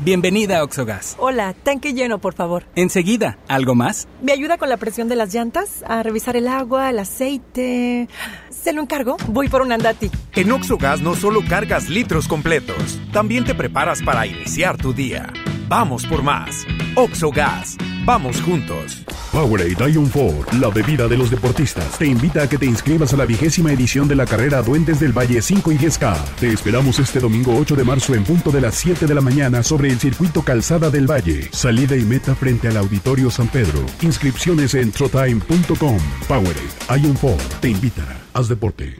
Bienvenida 0.04 0.58
a 0.58 0.64
Oxogas. 0.64 1.16
Hola, 1.20 1.54
tanque 1.54 1.94
lleno, 1.94 2.18
por 2.18 2.34
favor. 2.34 2.64
Enseguida, 2.74 3.38
¿algo 3.48 3.76
más? 3.76 4.08
¿Me 4.24 4.32
ayuda 4.32 4.58
con 4.58 4.68
la 4.68 4.78
presión 4.78 5.08
de 5.10 5.16
las 5.16 5.32
llantas? 5.32 5.84
A 5.88 6.02
revisar 6.02 6.36
el 6.36 6.48
agua, 6.48 6.90
el 6.90 6.98
aceite. 6.98 8.10
¿Se 8.62 8.74
lo 8.74 8.82
encargo? 8.82 9.18
Voy 9.28 9.50
por 9.50 9.64
un 9.64 9.72
andati. 9.72 10.12
En 10.36 10.52
Oxogas 10.52 11.02
no 11.02 11.16
solo 11.16 11.42
cargas 11.50 11.90
litros 11.90 12.28
completos, 12.28 13.00
también 13.12 13.44
te 13.44 13.56
preparas 13.56 14.04
para 14.04 14.28
iniciar 14.28 14.78
tu 14.78 14.94
día. 14.94 15.34
Vamos 15.72 16.06
por 16.06 16.22
más. 16.22 16.68
Oxogas. 16.96 17.78
Vamos 18.04 18.42
juntos. 18.42 19.06
Powerade 19.32 19.90
Ion 19.90 20.10
4, 20.10 20.60
la 20.60 20.68
bebida 20.68 21.08
de 21.08 21.16
los 21.16 21.32
deportistas, 21.32 21.98
te 21.98 22.08
invita 22.08 22.44
a 22.44 22.50
que 22.50 22.58
te 22.58 22.66
inscribas 22.66 23.14
a 23.14 23.16
la 23.16 23.24
vigésima 23.24 23.72
edición 23.72 24.10
de 24.10 24.16
la 24.16 24.26
carrera 24.26 24.62
Duendes 24.62 25.00
del 25.00 25.18
Valle 25.18 25.42
5 25.42 25.72
y 25.72 25.78
10K. 25.78 26.18
Te 26.42 26.52
esperamos 26.52 27.00
este 27.00 27.22
domingo 27.22 27.56
8 27.56 27.78
de 27.78 27.86
marzo 27.86 28.14
en 28.16 28.26
punto 28.26 28.52
de 28.52 28.60
las 28.60 28.76
7 28.76 29.08
de 29.08 29.16
la 29.16 29.22
mañana 29.22 29.64
sobre 29.64 29.88
el 29.88 29.98
circuito 29.98 30.42
Calzada 30.42 30.90
del 30.90 31.10
Valle. 31.10 31.48
Salida 31.54 31.96
y 31.96 32.04
meta 32.04 32.36
frente 32.36 32.68
al 32.68 32.76
Auditorio 32.76 33.32
San 33.32 33.48
Pedro. 33.48 33.80
Inscripciones 34.02 34.74
en 34.74 34.92
trotime.com. 34.92 36.00
Powerade 36.28 37.02
Ion 37.02 37.14
4 37.14 37.48
te 37.62 37.70
invita. 37.70 38.04
Haz 38.34 38.50
deporte. 38.50 39.00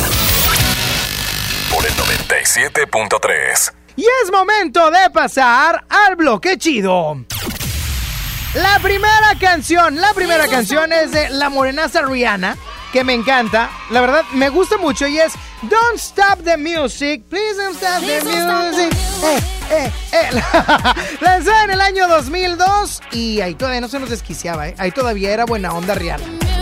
por 1.71 1.85
el 1.85 1.93
97.3. 1.93 3.73
Y 3.97 4.03
es 4.03 4.33
momento 4.33 4.91
de 4.91 5.11
pasar 5.11 5.85
al 5.91 6.17
bloque 6.17 6.57
chido. 6.57 7.23
La 8.55 8.79
primera 8.79 9.37
canción, 9.39 9.97
la 9.97 10.15
primera 10.15 10.49
canción 10.49 10.91
es 10.91 11.13
de 11.13 11.29
la 11.31 11.51
morenaza 11.51 12.01
Rihanna, 12.01 12.57
que 12.95 13.05
me 13.05 13.13
encanta. 13.13 13.69
La 13.91 14.01
verdad, 14.01 14.25
me 14.33 14.49
gusta 14.49 14.79
mucho 14.79 15.07
y 15.07 15.19
es 15.21 15.35
Don't 15.61 15.97
Stop 15.97 16.45
the 16.45 16.57
Music, 16.57 17.25
Please 17.29 17.57
Don't 17.63 17.77
Stop 17.77 18.01
the 18.01 18.25
Music. 18.25 18.91
Eh, 19.23 19.39
eh, 19.71 19.93
eh. 20.13 20.31
Lanzada 21.21 21.65
en 21.65 21.71
el 21.73 21.81
año 21.83 22.09
2002 22.09 23.03
y 23.13 23.43
ahí 23.43 23.55
todavía 23.55 23.83
no 23.83 23.89
se 23.89 23.99
nos 24.01 24.09
desquiciaba, 24.09 24.69
¿eh? 24.69 24.75
Ahí 24.79 24.93
todavía 24.93 25.31
era 25.31 25.45
buena 25.45 25.75
onda 25.75 25.95
Rihanna. 25.95 26.62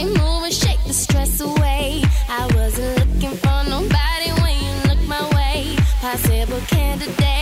Body 0.00 0.18
moving, 0.18 0.50
shake 0.50 0.82
the 0.86 0.92
stress 0.92 1.40
away. 1.40 2.02
I 2.28 2.46
wasn't 2.54 2.98
looking 2.98 3.36
for 3.36 3.64
nobody 3.68 4.30
when 4.40 4.54
you 4.62 4.88
look 4.88 5.00
my 5.08 5.28
way. 5.34 5.76
Possible 6.00 6.60
candidate, 6.68 7.39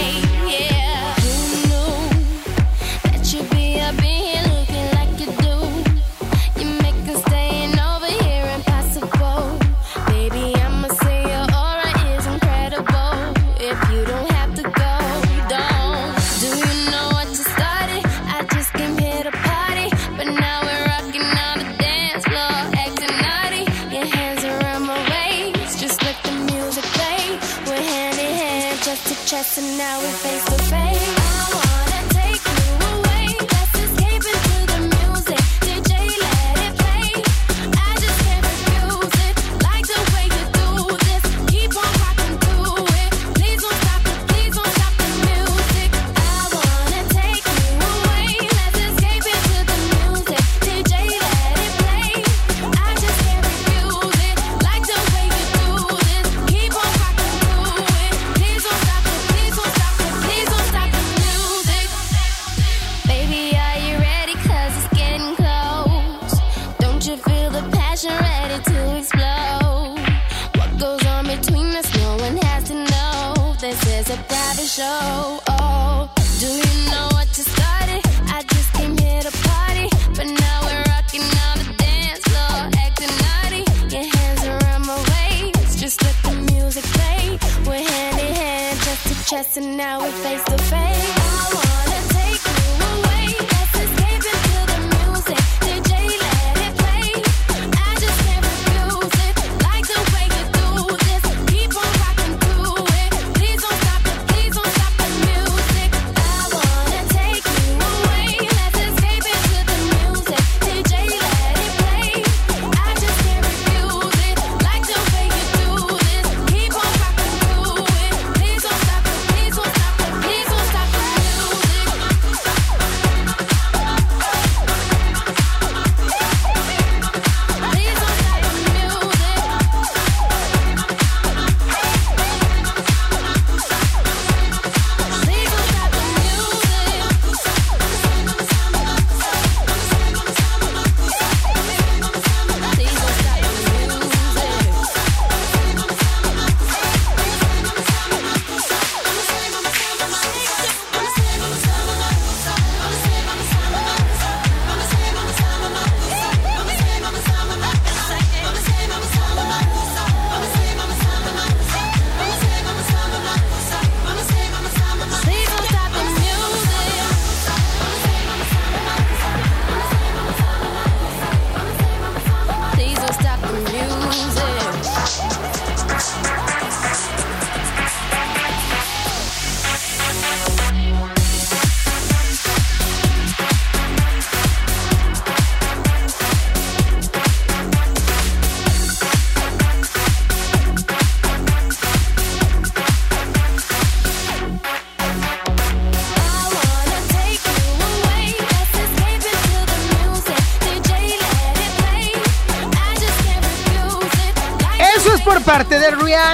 show. 74.79 75.48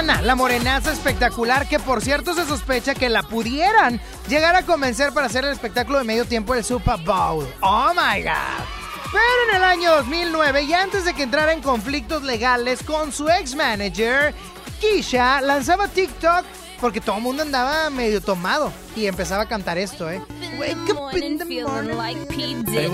La 0.05 0.35
morenaza 0.35 0.91
espectacular, 0.91 1.67
que 1.67 1.79
por 1.79 1.99
cierto 1.99 2.35
se 2.35 2.45
sospecha 2.45 2.93
que 2.93 3.09
la 3.09 3.23
pudieran 3.23 3.99
llegar 4.27 4.55
a 4.55 4.61
convencer 4.61 5.11
para 5.13 5.25
hacer 5.25 5.45
el 5.45 5.51
espectáculo 5.51 5.97
de 5.97 6.03
medio 6.03 6.25
tiempo 6.25 6.53
del 6.53 6.63
Super 6.63 6.99
Bowl. 6.99 7.47
¡Oh, 7.61 7.91
my 7.95 8.21
God! 8.21 8.65
Pero 9.11 9.49
en 9.49 9.55
el 9.55 9.63
año 9.63 9.95
2009, 9.95 10.61
y 10.61 10.73
antes 10.73 11.05
de 11.05 11.15
que 11.15 11.23
entrara 11.23 11.53
en 11.53 11.61
conflictos 11.61 12.21
legales 12.21 12.83
con 12.83 13.11
su 13.11 13.27
ex-manager, 13.29 14.35
Keisha 14.79 15.41
lanzaba 15.41 15.87
TikTok 15.87 16.45
porque 16.79 17.01
todo 17.01 17.17
el 17.17 17.23
mundo 17.23 17.41
andaba 17.41 17.89
medio 17.89 18.21
tomado 18.21 18.71
y 18.95 19.07
empezaba 19.07 19.43
a 19.43 19.47
cantar 19.47 19.79
esto. 19.79 20.11
¿eh? 20.11 20.21
Wake 20.59 20.93
up 20.93 21.17
in 21.17 21.39
the 21.39 21.45
morning 21.45 21.97
like 21.97 22.27
P. 22.27 22.53
Diddy. 22.63 22.89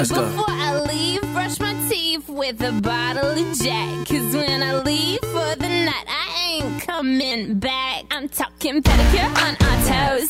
Before 0.00 0.44
I 0.48 0.80
leave, 0.88 1.20
brush 1.32 1.60
my 1.60 1.74
teeth. 1.88 2.07
with 2.38 2.62
a 2.62 2.72
bottle 2.80 3.30
of 3.32 3.58
Jack. 3.58 4.06
Cause 4.06 4.34
when 4.34 4.62
I 4.62 4.80
leave 4.82 5.18
for 5.20 5.56
the 5.56 5.68
night, 5.68 6.06
I 6.08 6.60
ain't 6.62 6.82
coming 6.82 7.58
back. 7.58 8.04
I'm 8.12 8.28
talking 8.28 8.80
pedicure 8.80 9.28
on 9.44 9.56
our 9.60 10.18
toes. 10.18 10.27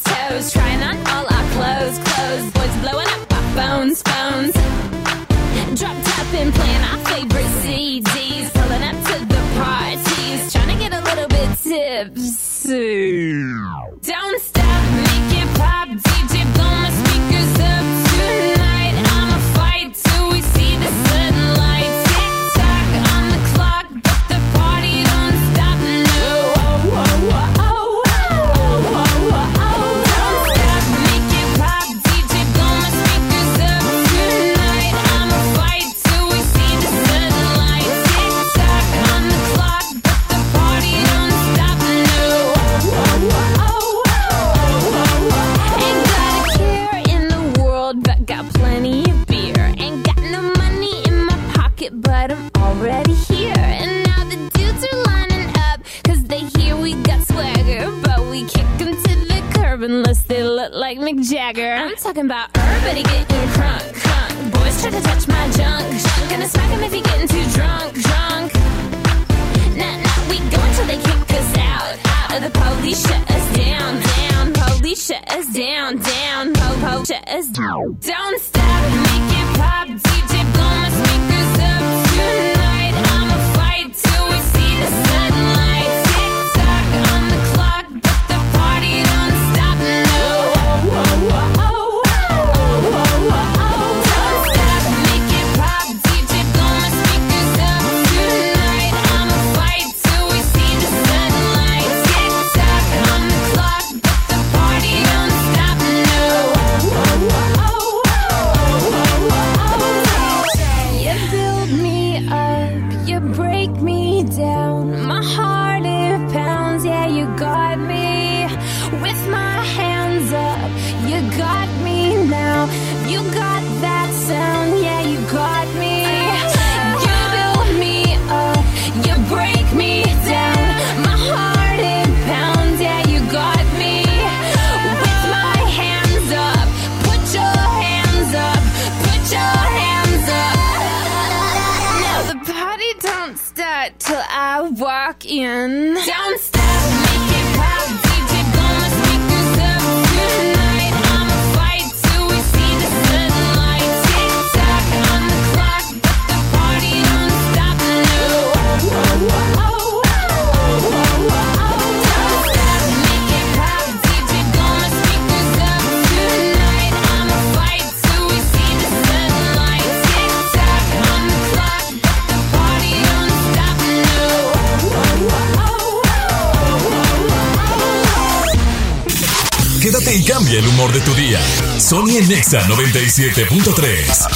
Nexa 182.28 182.60
97.3. 182.68 184.28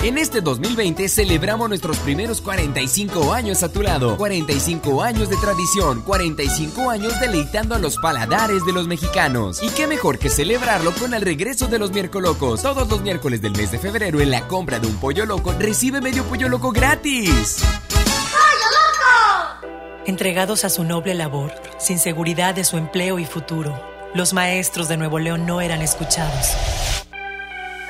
En 0.00 0.16
este 0.16 0.40
2020 0.40 1.10
celebramos 1.10 1.68
nuestros 1.68 1.98
primeros 1.98 2.40
45 2.40 3.34
años 3.34 3.62
a 3.62 3.70
tu 3.70 3.82
lado. 3.82 4.16
45 4.16 5.02
años 5.02 5.28
de 5.28 5.36
tradición, 5.36 6.00
45 6.00 6.88
años 6.88 7.20
deleitando 7.20 7.74
a 7.74 7.78
los 7.78 7.98
paladares 7.98 8.64
de 8.64 8.72
los 8.72 8.88
mexicanos. 8.88 9.62
Y 9.62 9.68
qué 9.68 9.86
mejor 9.86 10.18
que 10.18 10.30
celebrarlo 10.30 10.94
con 10.94 11.12
el 11.12 11.20
regreso 11.20 11.66
de 11.66 11.78
los 11.78 11.92
miércolocos. 11.92 12.62
Todos 12.62 12.88
los 12.88 13.02
miércoles 13.02 13.42
del 13.42 13.52
mes 13.52 13.72
de 13.72 13.78
febrero 13.78 14.22
en 14.22 14.30
la 14.30 14.48
compra 14.48 14.78
de 14.78 14.86
un 14.86 14.96
pollo 14.96 15.26
loco 15.26 15.52
recibe 15.58 16.00
medio 16.00 16.24
pollo 16.24 16.48
loco 16.48 16.72
gratis. 16.72 17.58
Entregados 20.06 20.64
a 20.64 20.70
su 20.70 20.82
noble 20.82 21.12
labor, 21.14 21.52
sin 21.78 21.98
seguridad 21.98 22.54
de 22.54 22.64
su 22.64 22.78
empleo 22.78 23.18
y 23.18 23.26
futuro, 23.26 23.78
los 24.14 24.32
maestros 24.32 24.88
de 24.88 24.96
Nuevo 24.96 25.18
León 25.18 25.44
no 25.44 25.60
eran 25.60 25.82
escuchados. 25.82 26.54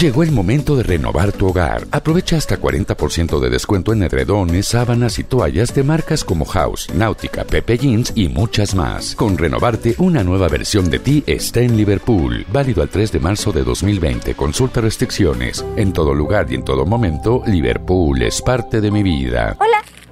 Llegó 0.00 0.22
el 0.22 0.32
momento 0.32 0.74
de 0.74 0.82
renovar 0.82 1.32
tu 1.32 1.46
hogar. 1.48 1.86
Aprovecha 1.90 2.36
hasta 2.36 2.58
40% 2.58 3.38
de 3.38 3.50
descuento 3.50 3.92
en 3.92 4.02
edredones, 4.02 4.68
sábanas 4.68 5.18
y 5.18 5.24
toallas 5.24 5.74
de 5.74 5.82
marcas 5.82 6.24
como 6.24 6.46
House, 6.46 6.88
Náutica, 6.94 7.44
Pepe 7.44 7.76
Jeans 7.76 8.12
y 8.14 8.28
muchas 8.28 8.74
más. 8.74 9.14
Con 9.14 9.36
renovarte, 9.36 9.94
una 9.98 10.24
nueva 10.24 10.48
versión 10.48 10.90
de 10.90 10.98
ti 10.98 11.22
está 11.26 11.60
en 11.60 11.76
Liverpool. 11.76 12.46
Válido 12.50 12.82
al 12.82 12.88
3 12.88 13.12
de 13.12 13.20
marzo 13.20 13.52
de 13.52 13.64
2020. 13.64 14.34
Consulta 14.34 14.80
restricciones. 14.80 15.64
En 15.76 15.92
todo 15.92 16.14
lugar 16.14 16.46
y 16.50 16.54
en 16.54 16.64
todo 16.64 16.86
momento, 16.86 17.42
Liverpool 17.46 18.22
es 18.22 18.40
parte 18.40 18.80
de 18.80 18.90
mi 18.90 19.02
vida. 19.02 19.56
Hola. 19.60 20.01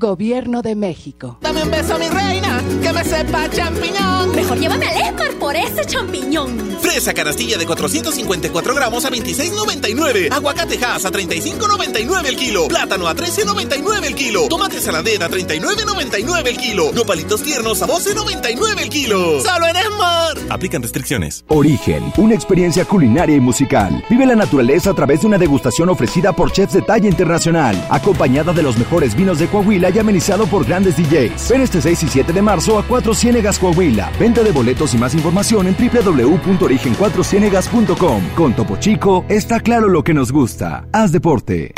Gobierno 0.00 0.62
de 0.62 0.74
México. 0.74 1.36
Dame 1.42 1.62
un 1.62 1.70
beso, 1.70 1.98
mi 1.98 2.08
reina, 2.08 2.62
que 2.82 2.90
me 2.90 3.04
sepa 3.04 3.50
champiñón. 3.50 4.34
Mejor 4.34 4.58
llévame 4.58 4.86
al 4.86 4.96
Esmar 4.96 5.34
por 5.34 5.54
ese 5.54 5.84
champiñón. 5.84 6.58
Fresa 6.80 7.12
canastilla 7.12 7.58
de 7.58 7.66
454 7.66 8.74
gramos 8.74 9.04
a 9.04 9.10
26.99. 9.10 10.32
Aguacate 10.32 10.82
Hass 10.82 11.04
a 11.04 11.10
35.99 11.10 12.26
el 12.26 12.36
kilo. 12.36 12.68
Plátano 12.68 13.08
a 13.08 13.14
13.99 13.14 14.04
el 14.06 14.14
kilo. 14.14 14.48
Tomate 14.48 14.80
saladera 14.80 15.26
a 15.26 15.28
39.99 15.28 16.46
el 16.48 16.56
kilo. 16.56 16.92
Nopalitos 16.94 17.42
tiernos 17.42 17.82
a 17.82 17.86
12.99 17.86 18.80
el 18.80 18.88
kilo. 18.88 19.40
¡Solo 19.40 19.66
en 19.66 19.76
Esmar! 19.76 20.38
Aplican 20.48 20.80
restricciones. 20.80 21.44
Origen, 21.48 22.10
una 22.16 22.34
experiencia 22.34 22.86
culinaria 22.86 23.36
y 23.36 23.40
musical. 23.40 24.02
Vive 24.08 24.24
la 24.24 24.34
naturaleza 24.34 24.92
a 24.92 24.94
través 24.94 25.20
de 25.20 25.26
una 25.26 25.36
degustación 25.36 25.90
ofrecida 25.90 26.32
por 26.32 26.52
chefs 26.52 26.72
de 26.72 26.80
talla 26.80 27.08
internacional, 27.08 27.76
acompañada 27.90 28.54
de 28.54 28.62
los 28.62 28.78
mejores 28.78 29.14
vinos 29.14 29.38
de 29.38 29.46
Coahuila 29.48 29.89
amenizado 29.98 30.46
por 30.46 30.64
grandes 30.64 30.96
DJs. 30.96 31.50
Ven 31.50 31.62
este 31.62 31.80
6 31.80 32.04
y 32.04 32.08
7 32.08 32.32
de 32.32 32.42
marzo 32.42 32.78
a 32.78 32.84
Cuatro 32.84 33.12
Ciénegas 33.14 33.58
Coahuila. 33.58 34.12
Venta 34.20 34.44
de 34.44 34.52
boletos 34.52 34.94
y 34.94 34.98
más 34.98 35.14
información 35.14 35.66
en 35.66 35.74
www.origen4cienegas.com. 35.74 38.28
Con 38.36 38.54
Topo 38.54 38.76
Chico 38.76 39.24
está 39.28 39.58
claro 39.60 39.88
lo 39.88 40.04
que 40.04 40.14
nos 40.14 40.30
gusta. 40.30 40.86
Haz 40.92 41.10
deporte. 41.10 41.74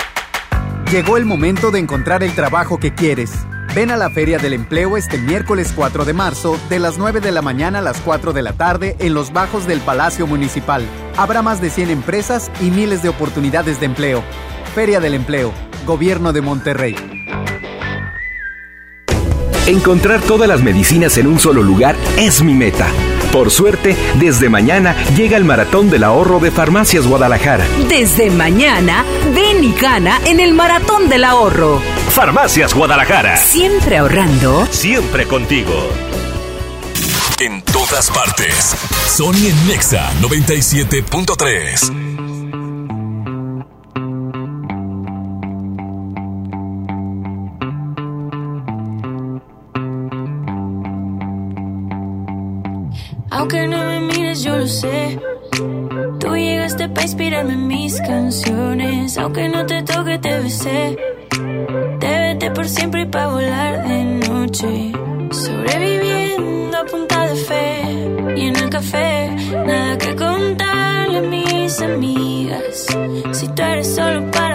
Llegó 0.90 1.16
el 1.16 1.24
momento 1.24 1.70
de 1.70 1.78
encontrar 1.78 2.22
el 2.22 2.34
trabajo 2.34 2.78
que 2.78 2.92
quieres. 2.92 3.30
Ven 3.74 3.90
a 3.90 3.96
la 3.96 4.10
Feria 4.10 4.36
del 4.36 4.52
Empleo 4.52 4.98
este 4.98 5.16
miércoles 5.16 5.72
4 5.74 6.04
de 6.04 6.12
marzo, 6.12 6.58
de 6.68 6.78
las 6.78 6.98
9 6.98 7.20
de 7.20 7.32
la 7.32 7.40
mañana 7.40 7.78
a 7.78 7.82
las 7.82 8.02
4 8.02 8.34
de 8.34 8.42
la 8.42 8.52
tarde, 8.52 8.96
en 8.98 9.14
los 9.14 9.32
bajos 9.32 9.66
del 9.66 9.80
Palacio 9.80 10.26
Municipal. 10.26 10.84
Habrá 11.16 11.40
más 11.40 11.62
de 11.62 11.70
100 11.70 11.88
empresas 11.88 12.50
y 12.60 12.70
miles 12.70 13.02
de 13.02 13.08
oportunidades 13.08 13.80
de 13.80 13.86
empleo. 13.86 14.22
Feria 14.74 15.00
del 15.00 15.14
Empleo, 15.14 15.54
Gobierno 15.86 16.34
de 16.34 16.42
Monterrey. 16.42 17.21
Encontrar 19.66 20.20
todas 20.20 20.48
las 20.48 20.60
medicinas 20.60 21.16
en 21.18 21.28
un 21.28 21.38
solo 21.38 21.62
lugar 21.62 21.94
es 22.16 22.42
mi 22.42 22.52
meta. 22.52 22.88
Por 23.30 23.50
suerte, 23.50 23.96
desde 24.18 24.48
mañana 24.48 24.96
llega 25.14 25.36
el 25.36 25.44
Maratón 25.44 25.88
del 25.88 26.02
Ahorro 26.02 26.40
de 26.40 26.50
Farmacias 26.50 27.06
Guadalajara. 27.06 27.64
Desde 27.88 28.30
mañana, 28.30 29.04
ven 29.34 29.62
y 29.62 29.72
gana 29.72 30.20
en 30.26 30.40
el 30.40 30.52
Maratón 30.52 31.08
del 31.08 31.22
Ahorro. 31.24 31.80
Farmacias 32.10 32.74
Guadalajara. 32.74 33.36
Siempre 33.36 33.98
ahorrando. 33.98 34.66
Siempre 34.70 35.26
contigo. 35.26 35.72
En 37.38 37.62
todas 37.62 38.10
partes. 38.10 38.74
Sony 39.06 39.46
en 39.48 39.68
Nexa 39.68 40.10
97.3. 40.20 42.11
Aunque 53.32 53.66
no 53.66 53.78
me 53.86 54.00
mires, 54.00 54.42
yo 54.42 54.58
lo 54.58 54.66
sé. 54.66 55.18
Tú 56.20 56.36
llegaste 56.36 56.88
para 56.90 57.02
inspirarme 57.02 57.54
en 57.54 57.66
mis 57.66 57.98
canciones. 58.02 59.16
Aunque 59.16 59.48
no 59.48 59.64
te 59.64 59.82
toque, 59.82 60.18
te 60.18 60.38
besé. 60.38 60.98
Te 61.98 62.08
vete 62.08 62.50
por 62.50 62.68
siempre 62.68 63.02
y 63.02 63.06
pa' 63.06 63.28
volar 63.28 63.88
de 63.88 64.04
noche. 64.28 64.92
Sobreviviendo 65.30 66.76
a 66.76 66.84
punta 66.84 67.26
de 67.26 67.36
fe. 67.36 68.36
Y 68.36 68.48
en 68.48 68.56
el 68.56 68.68
café, 68.68 69.30
nada 69.66 69.96
que 69.96 70.14
contarle 70.14 71.18
a 71.18 71.22
mis 71.22 71.80
amigas. 71.80 72.86
Si 73.32 73.48
tú 73.48 73.62
eres 73.62 73.94
solo 73.94 74.30
para 74.30 74.51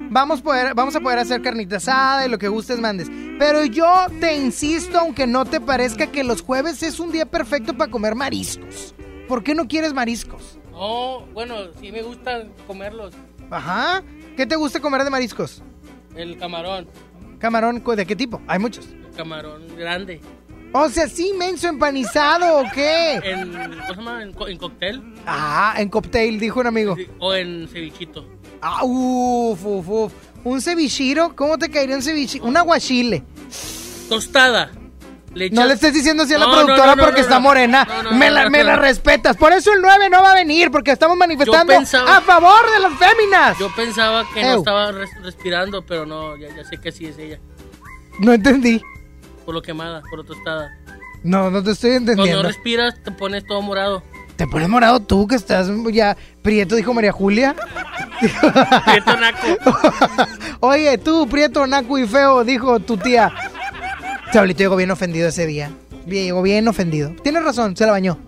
vamos, 0.00 0.42
poder, 0.42 0.74
vamos 0.74 0.94
a 0.96 1.00
poder 1.00 1.18
hacer 1.18 1.42
carnita 1.42 1.76
asada 1.76 2.26
y 2.26 2.30
lo 2.30 2.38
que 2.38 2.48
gustes 2.48 2.78
mandes. 2.80 3.08
Pero 3.38 3.64
yo 3.64 3.86
te 4.20 4.36
insisto, 4.36 4.98
aunque 4.98 5.26
no 5.26 5.44
te 5.44 5.60
parezca, 5.60 6.06
que 6.08 6.24
los 6.24 6.42
jueves 6.42 6.82
es 6.82 7.00
un 7.00 7.10
día 7.12 7.26
perfecto 7.26 7.74
para 7.76 7.90
comer 7.90 8.14
mariscos. 8.14 8.94
¿Por 9.28 9.42
qué 9.42 9.54
no 9.54 9.66
quieres 9.66 9.92
mariscos? 9.94 10.58
No, 10.70 11.20
bueno, 11.32 11.56
sí 11.80 11.90
me 11.92 12.02
gusta 12.02 12.44
comerlos. 12.66 13.14
Ajá. 13.50 14.02
¿Qué 14.36 14.46
te 14.46 14.56
gusta 14.56 14.80
comer 14.80 15.04
de 15.04 15.10
mariscos? 15.10 15.62
El 16.16 16.36
camarón, 16.38 16.88
Camarón, 17.38 17.80
¿cu- 17.80 17.94
¿de 17.96 18.06
qué 18.06 18.16
tipo? 18.16 18.40
Hay 18.46 18.58
muchos. 18.58 18.86
el 18.88 19.10
camarón 19.16 19.62
grande. 19.76 20.20
O 20.72 20.88
sea, 20.88 21.06
sí, 21.08 21.32
menso 21.38 21.68
empanizado, 21.68 22.58
¿o 22.60 22.64
qué? 22.74 23.14
En, 23.22 23.52
¿Cómo 23.52 23.84
se 23.86 23.94
llama? 23.94 24.22
En, 24.22 24.32
co- 24.32 24.48
en 24.48 24.58
cóctel 24.58 25.02
Ah, 25.26 25.74
en 25.78 25.88
cocktail, 25.88 26.40
dijo 26.40 26.58
un 26.60 26.66
amigo. 26.66 26.96
o 27.20 27.32
en 27.34 27.68
cevichito. 27.68 28.23
Ah, 28.66 28.82
uf, 28.82 29.62
uf, 29.64 29.88
uf. 29.88 30.12
Un 30.42 30.60
cevichiro, 30.62 31.36
¿cómo 31.36 31.58
te 31.58 31.68
caería 31.70 31.96
un 31.96 32.02
cevichiro? 32.02 32.46
Un 32.46 32.56
aguachile. 32.56 33.22
Tostada. 34.08 34.70
Le 35.34 35.50
No 35.50 35.66
le 35.66 35.74
estés 35.74 35.92
diciendo 35.92 36.22
así 36.22 36.32
a 36.32 36.38
la 36.38 36.46
No, 36.46 36.52
productora 36.52 36.86
no, 36.86 36.96
no, 36.96 37.02
porque 37.04 37.20
está 37.20 37.40
morena. 37.40 37.86
Me 38.12 38.30
la, 38.30 38.48
me 38.48 38.62
respetas. 38.76 39.36
Por 39.36 39.52
eso 39.52 39.72
el 39.72 39.82
9 39.82 40.08
no 40.08 40.22
va 40.22 40.30
a 40.32 40.34
venir, 40.34 40.70
porque 40.70 40.92
estamos 40.92 41.16
manifestando 41.16 41.72
pensaba- 41.74 42.16
a 42.18 42.20
favor 42.20 42.70
de 42.72 42.80
las 42.80 42.92
féminas. 42.98 43.58
Yo 43.58 43.68
pensaba 43.74 44.24
que 44.32 44.40
Ew. 44.42 44.46
no 44.46 44.54
estaba 44.58 44.92
res- 44.92 45.22
respirando, 45.22 45.84
pero 45.84 46.06
no, 46.06 46.36
ya, 46.36 46.48
ya 46.54 46.64
sé 46.64 46.78
que 46.78 46.92
sí 46.92 47.06
es 47.06 47.18
ella. 47.18 47.38
No 48.20 48.32
entendí. 48.32 48.80
Por 49.44 49.54
lo 49.54 49.60
quemada, 49.62 50.02
por 50.08 50.18
lo 50.20 50.24
tostada. 50.24 50.70
No, 51.24 51.50
no 51.50 51.62
te 51.62 51.72
estoy 51.72 51.90
Cuando 51.90 52.12
entendiendo. 52.12 52.42
no 52.44 52.48
respiras, 52.48 52.94
te 53.02 53.10
pones 53.10 53.44
todo 53.44 53.60
morado. 53.60 54.02
¿Te 54.36 54.46
pones 54.46 54.68
morado 54.68 55.00
tú 55.00 55.26
que 55.28 55.34
estás 55.36 55.68
ya 55.92 56.16
prieto, 56.42 56.74
dijo 56.76 56.92
María 56.94 57.12
Julia? 57.12 57.54
Prieto 58.20 59.16
naco. 59.16 59.46
Oye, 60.60 60.98
tú, 60.98 61.26
prieto, 61.28 61.66
naco 61.66 61.98
y 61.98 62.06
feo, 62.06 62.44
dijo 62.44 62.80
tu 62.80 62.96
tía. 62.96 63.32
Saulito 64.32 64.58
llegó 64.60 64.76
bien 64.76 64.90
ofendido 64.90 65.28
ese 65.28 65.46
día. 65.46 65.70
Bien, 66.06 66.24
llegó 66.24 66.42
bien 66.42 66.66
ofendido. 66.68 67.10
Tienes 67.22 67.44
razón, 67.44 67.76
se 67.76 67.86
la 67.86 67.92
bañó. 67.92 68.18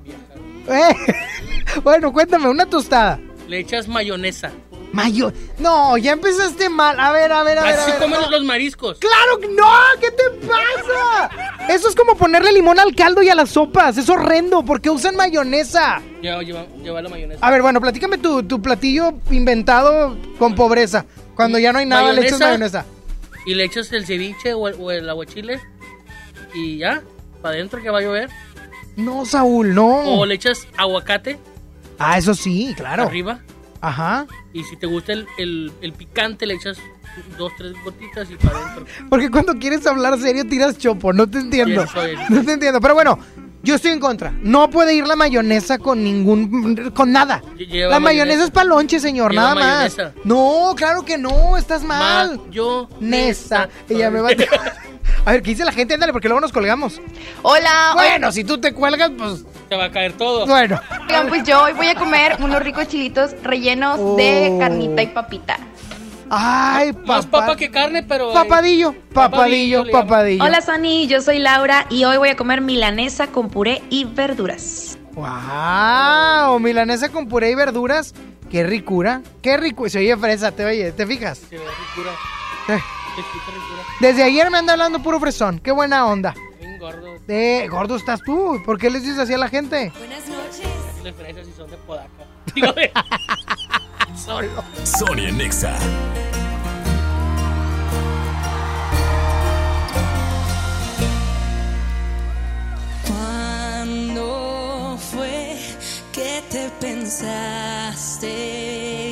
Eh, 0.69 0.95
Bueno, 1.83 2.13
cuéntame, 2.13 2.49
una 2.49 2.65
tostada. 2.67 3.21
Le 3.49 3.59
echas 3.61 3.87
mayonesa. 3.87 4.51
Mayo. 4.97 5.33
No, 5.59 5.97
ya 5.99 6.13
empezaste 6.13 6.69
mal. 6.69 6.99
A 6.99 7.13
ver, 7.13 7.31
a 7.31 7.43
ver, 7.43 7.59
a 7.59 7.63
ver. 7.65 7.75
Así 7.75 7.91
a 7.91 7.95
ver. 7.95 8.03
comen 8.03 8.21
No. 8.21 8.31
los 8.31 8.45
mariscos. 8.45 8.99
¡Claro 8.99 9.39
que 9.41 9.49
no! 9.49 9.65
¿Qué 10.01 10.11
te 10.11 10.47
pasa? 10.47 11.31
Eso 11.69 11.89
es 11.89 11.95
como 11.95 12.17
ponerle 12.17 12.53
limón 12.53 12.81
al 12.81 12.95
caldo 12.95 13.23
y 13.23 13.29
a 13.29 13.35
las 13.35 13.51
sopas. 13.51 13.99
Es 13.99 14.09
horrendo. 14.09 14.65
¿Por 14.65 14.81
qué 14.81 14.89
usan 14.91 15.15
mayonesa? 15.17 16.01
Lleva, 16.23 16.43
lleva, 16.43 16.67
lleva 16.83 17.03
la 17.03 17.09
mayonesa. 17.11 17.47
A 17.47 17.51
ver, 17.51 17.63
bueno, 17.63 17.81
platícame 17.81 18.19
tu, 18.19 18.43
tu 18.43 18.61
platillo 18.63 19.13
inventado 19.31 20.17
con 20.39 20.55
pobreza. 20.55 21.05
Cuando 21.35 21.59
ya 21.59 21.73
no 21.73 21.79
hay 21.81 21.87
nada, 21.87 22.13
le 22.13 22.23
echas 22.27 22.41
mayonesa. 22.41 22.87
Y 23.45 23.55
le 23.55 23.65
echas 23.65 23.93
el 23.93 24.07
ceviche 24.07 24.55
o 24.55 24.67
el, 24.69 24.75
o 24.81 24.91
el 24.91 25.09
aguachile. 25.09 25.61
Y 26.55 26.79
ya, 26.79 27.03
para 27.43 27.55
adentro 27.57 27.83
que 27.83 27.91
va 27.91 27.99
a 27.99 28.03
llover. 28.03 28.31
No, 28.97 29.27
Saúl, 29.27 29.75
no. 29.75 30.19
O 30.19 30.25
le 30.25 30.35
echas 30.35 30.67
aguacate 30.79 31.39
Ah, 31.99 32.17
eso 32.17 32.35
sí, 32.35 32.73
claro. 32.77 33.03
arriba. 33.05 33.41
Ajá. 33.81 34.27
Y 34.53 34.65
si 34.65 34.77
te 34.77 34.87
gusta 34.87 35.13
el, 35.13 35.27
el- 35.39 35.73
el 35.81 35.93
picante, 35.93 36.47
le 36.47 36.55
echas 36.55 36.79
dos, 37.39 37.53
tres 37.57 37.73
gotitas 37.85 38.31
y 38.31 38.37
para 38.37 38.59
adentro. 38.59 38.87
Porque 39.09 39.31
cuando 39.31 39.55
quieres 39.55 39.87
hablar 39.87 40.19
serio 40.21 40.47
tiras 40.47 40.79
chopo. 40.79 41.13
No 41.13 41.29
te 41.29 41.39
entiendo. 41.39 41.87
Sí. 41.87 41.99
No 42.31 42.43
te 42.45 42.53
entiendo. 42.53 42.81
Pero 42.81 42.95
bueno, 42.95 43.19
yo 43.67 43.75
estoy 43.75 43.91
en 43.91 44.01
contra. 44.01 44.33
No 44.43 44.71
puede 44.71 44.95
ir 44.95 45.07
la 45.07 45.17
mayonesa 45.17 45.79
con 45.79 46.03
ningún. 46.03 46.91
con 46.95 47.13
nada. 47.13 47.43
Lleva 47.59 47.91
la 47.91 48.01
mayonesa, 48.01 48.27
mayonesa. 48.27 48.45
es 48.45 48.51
para 48.51 48.65
lonche, 48.67 49.01
señor, 49.01 49.33
Lleva 49.33 49.55
nada 49.55 49.55
más. 49.57 49.97
No, 50.25 50.73
claro 50.77 51.05
que 51.05 51.19
no, 51.19 51.57
estás 51.57 51.83
mal. 51.83 52.41
yo. 52.51 52.89
Nesa. 53.01 53.69
Ella 53.89 54.11
me 54.11 54.21
va 54.21 54.31
a... 54.31 54.33
a 55.25 55.33
ver, 55.33 55.43
¿qué 55.43 55.51
dice 55.51 55.65
la 55.65 55.73
gente? 55.73 55.95
Ándale, 55.95 56.13
porque 56.13 56.29
luego 56.29 56.41
nos 56.41 56.53
colgamos. 56.53 57.01
Hola. 57.43 57.93
Bueno, 57.95 58.31
si 58.31 58.45
tú 58.45 58.59
te 58.59 58.73
cuelgas, 58.73 59.11
pues. 59.19 59.45
Te 59.69 59.75
va 59.75 59.87
a 59.87 59.91
caer 59.91 60.13
todo. 60.13 60.47
Bueno. 60.47 60.81
Oigan, 61.09 61.29
pues 61.29 61.43
yo 61.43 61.61
hoy 61.61 61.73
voy 61.73 61.89
a 61.89 61.97
comer 61.97 62.37
unos 62.39 62.63
ricos 62.63 62.87
chilitos 62.87 63.33
rellenos 63.43 64.17
de 64.17 64.57
carnita 64.61 65.03
y 65.03 65.09
papita. 65.09 65.59
Ay, 66.31 66.93
Más 67.07 67.27
papá. 67.27 67.41
papa 67.47 67.57
que 67.57 67.71
carne, 67.71 68.03
pero. 68.03 68.31
eh, 68.31 68.35
Papadillo, 68.35 68.95
papadillo, 69.13 69.85
papadillo. 69.91 70.45
Hola 70.45 70.61
Sony, 70.61 71.07
yo 71.09 71.21
soy 71.23 71.39
Laura 71.39 71.87
y 71.91 72.05
hoy 72.05 72.17
voy 72.17 72.29
a 72.31 72.37
comer 72.37 72.61
milanesa 72.61 73.29
con 73.29 73.49
puré 73.49 73.83
y 73.91 74.05
verduras. 74.05 74.99
¡Wow! 75.15 76.59
Milanesa 76.61 77.09
con 77.11 77.29
puré 77.29 77.51
y 77.51 77.55
verduras. 77.55 78.15
¡Qué 78.51 78.63
ricura! 78.65 79.23
¡Qué 79.43 79.57
rico! 79.57 79.89
Se 79.89 79.99
oye 79.99 80.17
fresa, 80.17 80.53
te 80.53 80.65
oye, 80.65 80.93
¿te 80.93 81.07
fijas? 81.07 81.39
Se 81.39 81.57
ve 81.59 81.65
ricura. 81.65 82.13
Eh. 82.69 82.83
Ricura. 83.17 83.83
Desde 84.01 84.23
ayer 84.23 84.51
me 84.51 84.59
anda 84.59 84.75
hablando 84.75 85.01
puro 85.03 85.19
fresón. 85.19 85.59
¡Qué 85.59 85.71
buena 85.73 86.07
onda! 86.07 86.35
Bien 86.61 86.79
gordo. 86.79 87.17
Eh, 87.29 87.67
gordo 87.71 87.97
estás 87.97 88.21
tú. 88.23 88.61
¿Por 88.65 88.79
qué 88.79 88.91
les 88.91 89.03
dices 89.03 89.19
así 89.19 89.33
a 89.33 89.39
la 89.39 89.49
gente? 89.49 89.91
Le 91.03 91.13
fresas 91.13 91.47
y 91.49 91.53
son 91.53 91.71
de 91.71 91.77
podaca. 91.79 92.09
Digo, 92.55 92.69
Solo. 94.17 94.65
Sonia 94.85 95.31
Nexa. 95.33 95.79
¿Cuándo 103.07 104.99
fue 105.13 105.59
que 106.13 106.43
te 106.51 106.71
pensaste 106.81 108.29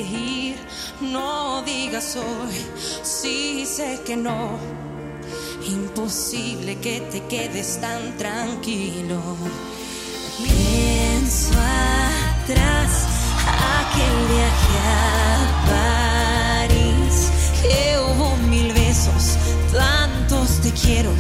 ir? 0.01 0.57
No 1.01 1.63
digas 1.63 2.17
hoy, 2.17 2.55
sí 3.03 3.65
sé 3.67 4.01
que 4.05 4.17
no. 4.17 4.59
Imposible 5.67 6.77
que 6.79 7.01
te 7.01 7.23
quedes 7.25 7.81
tan 7.81 8.17
tranquilo. 8.19 9.21
Pienso 10.39 11.53
atrás, 12.43 13.07
aquel 13.81 14.17
viaje 14.35 14.77
a 14.87 15.41
París, 16.69 17.15
que 17.63 17.79
hubo 17.99 18.29
mil 18.49 18.73
besos, 18.73 19.23
tantos 19.73 20.49
te 20.63 20.71
quiero. 20.73 21.13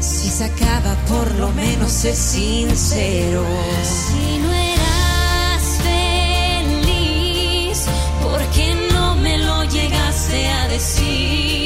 Si 0.00 0.28
se 0.30 0.44
acaba, 0.44 0.94
por 1.08 1.30
lo 1.36 1.50
menos 1.52 1.90
sé 1.90 2.14
sincero. 2.14 3.44
Si 3.82 4.38
no 4.38 4.52
eras 4.52 5.62
feliz, 6.82 7.86
¿por 8.22 8.40
qué 8.54 8.74
no 8.92 9.16
me 9.16 9.38
lo 9.38 9.64
llegaste 9.64 10.48
a 10.48 10.68
decir? 10.68 11.65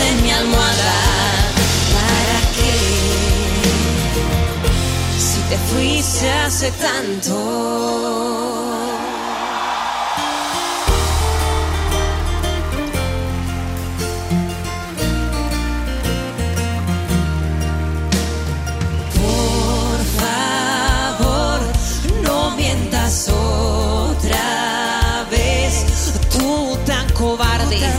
En 0.00 0.22
mi 0.22 0.30
almohada. 0.30 0.94
¿Para 1.94 2.40
qué? 2.56 2.74
Si 5.18 5.40
te 5.48 5.58
fuiste 5.58 6.30
hace 6.30 6.70
tanto. 6.72 8.77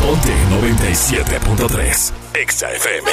Ponte 0.00 0.32
97.3. 0.50 2.12
Exa 2.34 2.72
FM. 2.72 3.10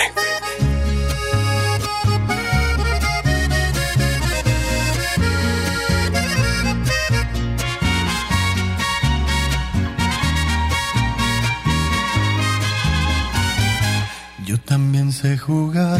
Yo 14.45 14.59
también 14.59 15.11
sé 15.11 15.37
jugar 15.37 15.99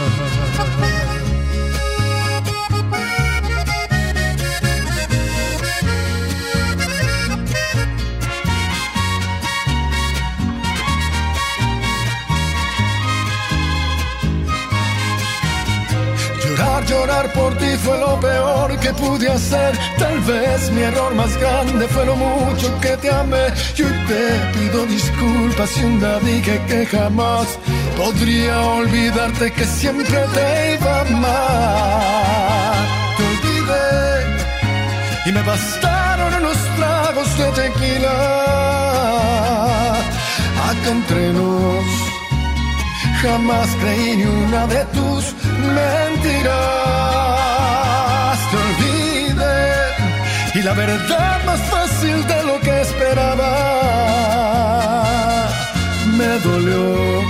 Por 17.41 17.53
ti 17.57 17.71
fue 17.83 17.97
lo 17.97 18.19
peor 18.19 18.69
que 18.83 18.91
pude 18.93 19.27
hacer. 19.37 19.71
Tal 19.97 20.17
vez 20.31 20.71
mi 20.71 20.81
error 20.81 21.13
más 21.15 21.33
grande 21.43 21.87
fue 21.93 22.05
lo 22.05 22.15
mucho 22.15 22.67
que 22.83 22.93
te 22.97 23.09
amé. 23.23 23.45
Yo 23.75 23.87
te 24.09 24.23
pido 24.55 24.79
disculpas 24.85 25.69
si 25.71 25.83
un 25.89 25.99
día 25.99 26.19
dije 26.31 26.55
que 26.69 26.79
jamás 26.85 27.47
podría 27.97 28.55
olvidarte 28.81 29.51
que 29.57 29.65
siempre 29.65 30.19
te 30.35 30.45
iba 30.75 30.93
a 30.97 31.01
amar. 31.15 32.75
Te 33.17 33.23
olvidé 33.33 33.89
y 35.27 35.29
me 35.37 35.41
bastaron 35.51 36.31
unos 36.41 36.59
tragos 36.77 37.29
de 37.39 37.47
tequila. 37.61 38.17
Acá 40.69 40.89
entre 40.97 41.23
nos. 41.37 41.89
Jamás 43.21 43.69
creí 43.81 44.17
ni 44.17 44.25
una 44.25 44.61
de 44.67 44.81
tus 44.95 45.23
mentiras. 45.77 47.30
Y 50.61 50.63
la 50.63 50.73
verdad 50.73 51.43
más 51.45 51.59
fácil 51.61 52.27
de 52.27 52.43
lo 52.43 52.59
que 52.61 52.81
esperaba. 52.81 53.49
Me 56.17 56.39
dolió, 56.39 57.23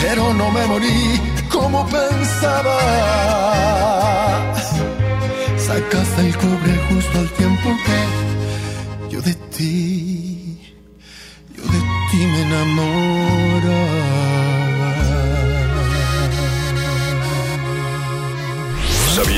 pero 0.00 0.32
no 0.34 0.50
me 0.50 0.66
morí 0.66 1.20
como 1.50 1.86
pensaba. 1.86 2.78
Sacaste 5.66 6.20
el 6.28 6.36
cobre 6.36 6.72
justo 6.88 7.18
al 7.18 7.30
tiempo 7.40 7.68
que 7.86 8.00
yo 9.12 9.20
de 9.20 9.34
ti, 9.56 10.74
yo 11.56 11.62
de 11.62 11.80
ti 12.10 12.18
me 12.32 12.42
enamoraba. 12.42 13.01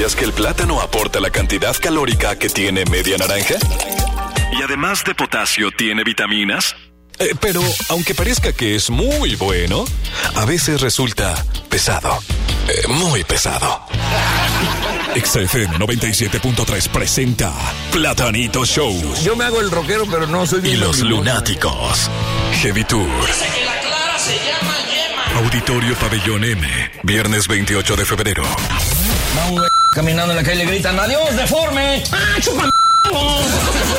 ¿Sabías 0.04 0.16
que 0.16 0.24
el 0.26 0.32
plátano 0.34 0.82
aporta 0.82 1.18
la 1.18 1.30
cantidad 1.30 1.74
calórica 1.80 2.38
que 2.38 2.50
tiene 2.50 2.84
media 2.84 3.16
naranja? 3.16 3.54
Y 4.52 4.62
además 4.62 5.02
de 5.02 5.14
potasio, 5.14 5.70
tiene 5.70 6.04
vitaminas. 6.04 6.76
Eh, 7.18 7.30
pero 7.40 7.62
aunque 7.88 8.14
parezca 8.14 8.52
que 8.52 8.74
es 8.74 8.90
muy 8.90 9.34
bueno, 9.36 9.86
a 10.34 10.44
veces 10.44 10.82
resulta 10.82 11.42
pesado. 11.70 12.22
Eh, 12.68 12.86
muy 12.88 13.24
pesado. 13.24 13.80
XFM 15.14 15.78
97.3 15.78 16.88
presenta 16.90 17.50
Platanito 17.90 18.66
Show. 18.66 18.92
Yo 19.24 19.34
me 19.36 19.44
hago 19.44 19.62
el 19.62 19.70
rockero, 19.70 20.04
pero 20.10 20.26
no 20.26 20.46
soy 20.46 20.58
Y 20.58 20.62
bien 20.62 20.80
los 20.80 20.98
limón. 20.98 21.24
lunáticos. 21.24 22.10
Heavy 22.60 22.84
Tour. 22.84 23.08
Auditorio 25.36 25.94
Pabellón 25.94 26.44
M. 26.44 26.68
Viernes 27.04 27.48
28 27.48 27.96
de 27.96 28.04
febrero. 28.04 28.42
Güey 29.50 29.83
caminando 29.94 30.32
en 30.32 30.36
la 30.36 30.42
calle 30.42 30.64
le 30.64 30.66
gritan 30.66 30.98
¡Adiós, 30.98 31.36
deforme! 31.36 32.02
¡Ah, 32.12 32.40
chupa 32.40 32.68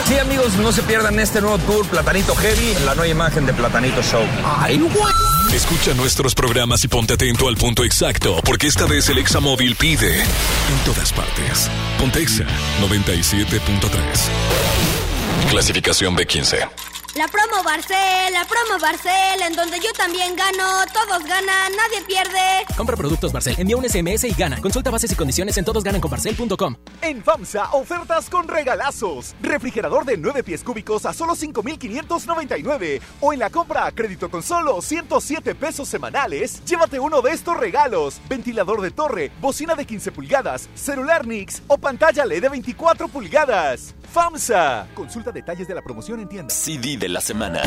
Sí, 0.08 0.18
amigos, 0.20 0.54
no 0.56 0.72
se 0.72 0.84
pierdan 0.84 1.20
este 1.20 1.42
nuevo 1.42 1.58
tour 1.60 1.88
Platanito 1.88 2.36
Heavy, 2.36 2.74
la 2.86 2.96
nueva 2.96 3.08
imagen 3.08 3.46
de 3.46 3.54
Platanito 3.54 4.02
Show. 4.04 4.24
¡Ay, 4.44 4.78
güey! 4.78 5.14
Escucha 5.54 5.94
nuestros 5.94 6.36
programas 6.36 6.84
y 6.84 6.88
ponte 6.88 7.14
atento 7.14 7.48
al 7.48 7.56
punto 7.56 7.84
exacto, 7.84 8.42
porque 8.44 8.68
esta 8.68 8.86
vez 8.86 9.08
el 9.10 9.20
Examóvil 9.20 9.76
pide 9.76 10.22
en 10.22 10.78
todas 10.86 11.14
partes. 11.14 11.70
Pontexa 11.98 12.46
97.3. 12.82 15.50
Clasificación 15.50 16.16
B15. 16.16 16.95
La 17.16 17.30
promo 17.30 17.64
Barcel, 17.64 18.34
la 18.34 18.44
promo 18.44 18.78
Barcel, 18.78 19.42
en 19.48 19.56
donde 19.56 19.80
yo 19.80 19.90
también 19.94 20.36
gano, 20.36 20.84
todos 20.92 21.24
ganan, 21.24 21.72
nadie 21.72 22.04
pierde. 22.06 22.66
Compra 22.76 22.98
productos 22.98 23.32
Barcel, 23.32 23.56
envía 23.58 23.78
un 23.78 23.88
SMS 23.88 24.26
y 24.26 24.34
gana. 24.34 24.60
Consulta 24.60 24.92
bases 24.92 25.14
y 25.14 25.16
condiciones 25.16 25.56
en 25.56 25.64
todosgananconbarcel.com. 25.64 26.76
En 27.02 27.24
FAMSA, 27.24 27.72
ofertas 27.72 28.30
con 28.30 28.50
regalazos. 28.50 29.34
Refrigerador 29.42 30.04
de 30.04 30.18
9 30.18 30.44
pies 30.44 30.62
cúbicos 30.62 31.06
a 31.06 31.14
solo 31.14 31.36
5,599. 31.36 33.00
O 33.22 33.32
en 33.32 33.40
la 33.40 33.50
compra 33.50 33.86
a 33.86 33.94
crédito 33.94 34.30
con 34.30 34.44
solo 34.44 34.82
107 34.82 35.56
pesos 35.56 35.88
semanales, 35.88 36.66
llévate 36.66 37.00
uno 37.00 37.22
de 37.22 37.32
estos 37.32 37.56
regalos. 37.56 38.20
Ventilador 38.28 38.82
de 38.82 38.92
torre, 38.92 39.32
bocina 39.40 39.76
de 39.76 39.86
15 39.86 40.12
pulgadas, 40.12 40.68
celular 40.76 41.26
Nix 41.26 41.62
o 41.68 41.78
pantalla 41.78 42.26
LED 42.26 42.42
de 42.42 42.50
24 42.50 43.08
pulgadas. 43.08 43.96
FAMSA. 44.12 44.88
Consulta 44.94 45.32
detalles 45.32 45.68
de 45.68 45.76
la 45.76 45.82
promoción 45.82 46.20
en 46.20 46.28
tienda. 46.28 46.54
CD 46.54 46.98
de 47.06 47.10
la 47.10 47.22
semana. 47.22 47.62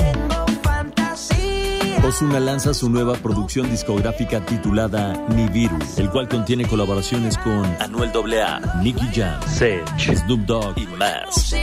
Ozuna 2.04 2.40
lanza 2.40 2.74
su 2.74 2.90
nueva 2.90 3.14
producción 3.14 3.70
discográfica 3.70 4.44
titulada 4.44 5.12
Nibiru, 5.28 5.78
el 5.96 6.10
cual 6.10 6.28
contiene 6.28 6.66
colaboraciones 6.66 7.38
con 7.38 7.64
Anuel 7.78 8.10
AA, 8.10 8.80
Nicky 8.82 9.06
Jam, 9.14 9.40
Sech, 9.46 9.86
Snoop 9.96 10.40
Dogg 10.40 10.78
y 10.78 10.86
más. 10.86 11.54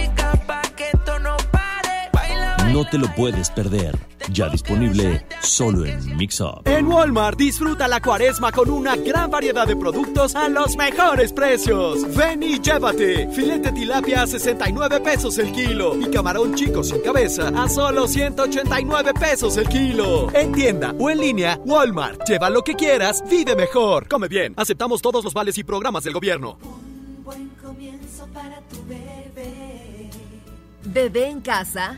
No 2.75 2.83
te 2.83 2.97
lo 2.97 3.07
puedes 3.15 3.49
perder. 3.51 3.97
Ya 4.33 4.49
disponible 4.49 5.25
solo 5.39 5.85
en 5.85 6.17
Mix 6.17 6.41
Up. 6.41 6.63
En 6.65 6.87
Walmart 6.87 7.39
disfruta 7.39 7.87
la 7.87 8.01
cuaresma 8.01 8.51
con 8.51 8.69
una 8.69 8.97
gran 8.97 9.31
variedad 9.31 9.65
de 9.65 9.77
productos 9.77 10.35
a 10.35 10.49
los 10.49 10.75
mejores 10.75 11.31
precios. 11.31 12.05
Ven 12.13 12.43
y 12.43 12.59
llévate. 12.59 13.29
Filete 13.31 13.71
tilapia 13.71 14.23
a 14.23 14.27
69 14.27 14.99
pesos 14.99 15.37
el 15.37 15.53
kilo 15.53 15.95
y 15.97 16.11
camarón 16.11 16.53
chico 16.53 16.83
sin 16.83 16.99
cabeza 16.99 17.47
a 17.55 17.69
solo 17.69 18.09
189 18.09 19.13
pesos 19.13 19.55
el 19.55 19.69
kilo. 19.69 20.27
En 20.33 20.51
tienda 20.51 20.93
o 20.99 21.09
en 21.09 21.19
línea, 21.19 21.57
Walmart. 21.63 22.27
Lleva 22.27 22.49
lo 22.49 22.61
que 22.61 22.75
quieras, 22.75 23.23
vive 23.29 23.55
mejor. 23.55 24.09
Come 24.09 24.27
bien. 24.27 24.53
Aceptamos 24.57 25.01
todos 25.01 25.23
los 25.23 25.33
vales 25.33 25.57
y 25.57 25.63
programas 25.63 26.03
del 26.03 26.11
gobierno. 26.11 26.57
Buen 27.23 27.47
comienzo 27.63 28.27
para 28.33 28.59
tu 28.63 28.83
bebé. 28.85 30.09
Bebé 30.83 31.29
en 31.29 31.39
casa. 31.39 31.97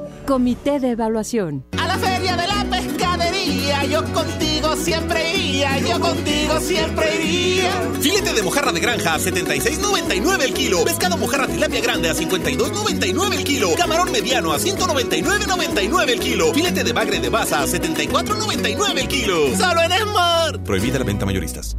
Comité 0.31 0.79
de 0.79 0.91
Evaluación. 0.91 1.65
A 1.77 1.87
la 1.87 1.97
feria 1.97 2.37
de 2.37 2.47
la 2.47 2.63
pescadería. 2.63 3.83
Yo 3.83 4.01
contigo 4.13 4.77
siempre 4.77 5.33
iría, 5.33 5.77
yo 5.79 5.99
contigo 5.99 6.57
siempre 6.61 7.21
iría. 7.21 7.69
Filete 7.99 8.31
de 8.31 8.41
mojarra 8.41 8.71
de 8.71 8.79
granja 8.79 9.15
a 9.15 9.19
76.99 9.19 10.41
el 10.43 10.53
kilo. 10.53 10.85
Pescado 10.85 11.17
mojarra 11.17 11.47
tilapia 11.47 11.81
grande 11.81 12.09
a 12.09 12.13
52.99 12.13 13.33
el 13.33 13.43
kilo. 13.43 13.75
Camarón 13.75 14.09
mediano 14.13 14.53
a 14.53 14.57
199.99 14.57 16.09
el 16.09 16.19
kilo. 16.21 16.53
Filete 16.53 16.85
de 16.85 16.93
bagre 16.93 17.19
de 17.19 17.27
baza 17.27 17.63
a 17.63 17.67
74.99 17.67 18.99
el 18.99 19.07
kilo. 19.09 19.53
Solo 19.57 19.81
en 19.81 19.91
Smart. 19.91 20.63
Prohibida 20.63 20.97
la 20.97 21.03
venta 21.03 21.25
mayoristas. 21.25 21.75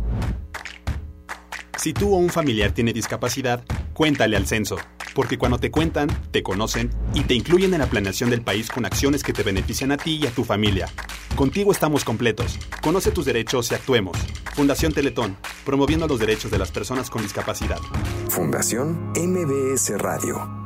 Si 1.79 1.95
tú 1.95 2.13
o 2.13 2.19
un 2.19 2.29
familiar 2.29 2.73
tiene 2.73 2.93
discapacidad, 2.93 3.65
cuéntale 3.95 4.37
al 4.37 4.47
censo, 4.47 4.77
porque 5.15 5.39
cuando 5.39 5.59
te 5.59 5.71
cuentan, 5.71 6.09
te 6.31 6.43
conocen 6.43 6.91
y 7.15 7.23
te 7.23 7.35
incluyen 7.35 7.73
en 7.75 7.81
la 7.81 7.87
planeación 7.87 8.31
del 8.31 8.43
país 8.43 8.71
con 8.71 8.85
acciones 8.85 9.23
que 9.23 9.33
te 9.33 9.43
benefician 9.43 9.93
a 9.93 9.97
ti 9.97 10.19
y 10.23 10.27
a 10.27 10.31
tu 10.31 10.45
familia. 10.45 10.89
Contigo 11.37 11.73
estamos 11.73 12.05
completos. 12.05 12.59
Conoce 12.83 13.11
tus 13.11 13.25
derechos 13.25 13.71
y 13.71 13.75
actuemos. 13.75 14.17
Fundación 14.55 14.93
Teletón, 14.93 15.37
promoviendo 15.65 16.07
los 16.07 16.19
derechos 16.19 16.51
de 16.51 16.59
las 16.59 16.71
personas 16.71 17.11
con 17.11 17.23
discapacidad. 17.23 17.79
Fundación 18.29 19.13
MBS 19.17 19.99
Radio. 19.99 20.62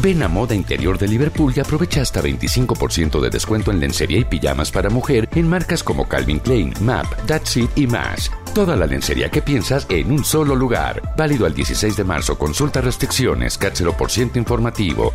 Ven 0.00 0.22
a 0.22 0.28
Moda 0.28 0.54
Interior 0.54 0.98
de 0.98 1.08
Liverpool 1.08 1.52
y 1.54 1.60
aprovecha 1.60 2.02
hasta 2.02 2.22
25% 2.22 3.20
de 3.20 3.30
descuento 3.30 3.70
en 3.70 3.80
lencería 3.80 4.18
y 4.18 4.24
pijamas 4.24 4.70
para 4.70 4.90
mujer 4.90 5.28
en 5.34 5.48
marcas 5.48 5.82
como 5.82 6.08
Calvin 6.08 6.38
Klein, 6.38 6.72
MAP, 6.80 7.06
That's 7.26 7.56
It 7.56 7.70
y 7.76 7.86
más. 7.86 8.30
Toda 8.54 8.76
la 8.76 8.86
lencería 8.86 9.30
que 9.30 9.42
piensas 9.42 9.86
en 9.88 10.10
un 10.12 10.24
solo 10.24 10.54
lugar. 10.54 11.02
Válido 11.16 11.46
al 11.46 11.54
16 11.54 11.96
de 11.96 12.04
marzo. 12.04 12.38
Consulta 12.38 12.80
restricciones, 12.80 13.58
por 13.96 14.10
ciento 14.10 14.38
informativo. 14.38 15.12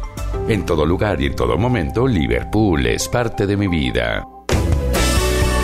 En 0.47 0.65
todo 0.65 0.85
lugar 0.85 1.21
y 1.21 1.27
en 1.27 1.35
todo 1.35 1.57
momento, 1.57 2.07
Liverpool 2.07 2.85
es 2.85 3.07
parte 3.07 3.45
de 3.45 3.57
mi 3.57 3.67
vida. 3.67 4.25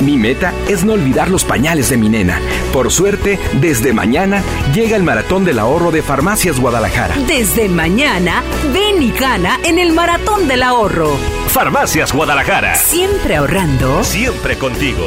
Mi 0.03 0.17
meta 0.17 0.53
es 0.67 0.83
no 0.83 0.93
olvidar 0.93 1.29
los 1.29 1.45
pañales 1.45 1.89
de 1.89 1.95
mi 1.95 2.09
nena. 2.09 2.41
Por 2.73 2.91
suerte, 2.91 3.39
desde 3.61 3.93
mañana 3.93 4.43
llega 4.73 4.97
el 4.97 5.03
maratón 5.03 5.45
del 5.45 5.59
ahorro 5.59 5.91
de 5.91 6.01
Farmacias 6.01 6.59
Guadalajara. 6.59 7.15
Desde 7.25 7.69
mañana, 7.69 8.43
ven 8.73 9.01
y 9.01 9.11
gana 9.11 9.59
en 9.63 9.79
el 9.79 9.93
maratón 9.93 10.49
del 10.49 10.63
ahorro. 10.63 11.15
Farmacias 11.47 12.11
Guadalajara. 12.11 12.75
Siempre 12.75 13.37
ahorrando. 13.37 14.03
Siempre 14.03 14.57
contigo. 14.57 15.05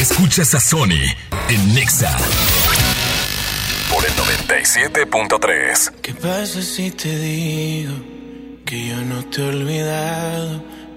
Escuchas 0.00 0.52
a 0.56 0.60
Sony 0.60 1.06
en 1.50 1.74
Nexa 1.74 2.16
por 3.92 4.04
el 4.04 4.12
97.3. 4.12 5.92
¿Qué 6.02 6.14
pasa 6.14 6.62
si 6.62 6.90
te 6.90 7.16
digo 7.16 7.94
que 8.64 8.88
yo 8.88 8.96
no 9.02 9.24
te 9.26 9.40
he 9.40 9.48
olvidado? 9.48 10.79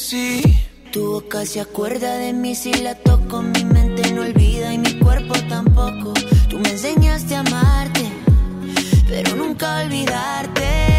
sí. 0.00 0.42
Tu 0.92 1.04
boca 1.04 1.46
se 1.46 1.60
acuerda 1.60 2.16
de 2.16 2.32
mí 2.32 2.54
si 2.54 2.72
la 2.74 2.94
toco, 2.94 3.42
mi 3.42 3.64
mente 3.64 4.10
no 4.12 4.22
olvida 4.22 4.72
y 4.72 4.78
mi 4.78 4.98
cuerpo 4.98 5.34
tampoco. 5.48 6.14
Tú 6.48 6.58
me 6.58 6.70
enseñaste 6.70 7.36
a 7.36 7.40
amarte, 7.40 8.10
pero 9.08 9.36
nunca 9.36 9.82
olvidarte. 9.84 10.89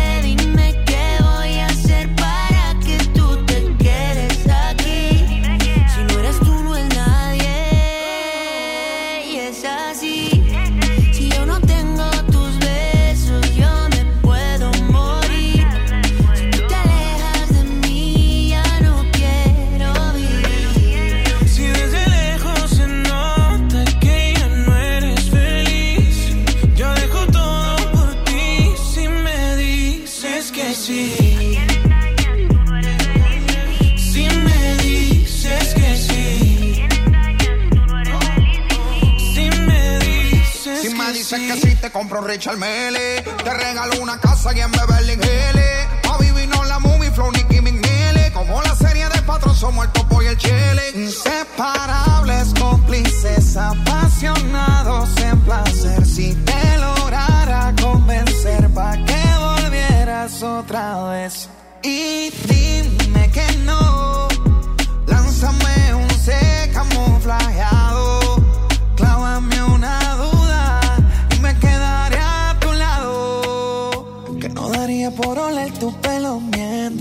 Compro 42.02 42.22
Richard 42.22 42.57
Mele. 42.57 43.22
Te 43.44 43.53
regalo 43.53 44.02
una 44.02 44.19
casa 44.19 44.52
y 44.56 44.60
en 44.60 44.72
Beverly 44.72 45.14
Hills. 45.14 45.88
A 46.10 46.18
vivir 46.18 46.49
no 46.49 46.64
la 46.64 46.80
movie, 46.80 47.11
flow, 47.11 47.32
Nicky 47.32 47.61
McNeely. 47.61 48.32
Como 48.34 48.60
la 48.64 48.76
serie 48.76 49.07
de 49.07 49.22
patrón, 49.22 49.56
somos 49.56 49.86
el 49.86 49.91
topo 49.91 50.19
y 50.23 50.26
el 50.26 50.38
chile. 50.38 50.82
Inseparables, 50.95 52.53
cómplices, 52.60 53.56
apasionados 53.56 55.15
en 55.18 55.40
placer. 55.41 56.03
Si 56.03 56.34
te 56.34 56.78
lograra 56.80 57.72
convencer, 57.80 58.68
pa' 58.69 58.98
que 59.06 59.23
volvieras 59.40 60.41
otra 60.41 61.03
vez. 61.10 61.49
Y 61.84 62.32
dime 62.48 63.30
que 63.32 63.57
no. 63.57 64.31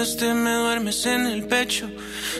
mientras 0.00 0.16
te 0.16 0.32
me 0.32 0.54
duermes 0.54 1.04
en 1.04 1.26
el 1.26 1.46
pecho, 1.46 1.90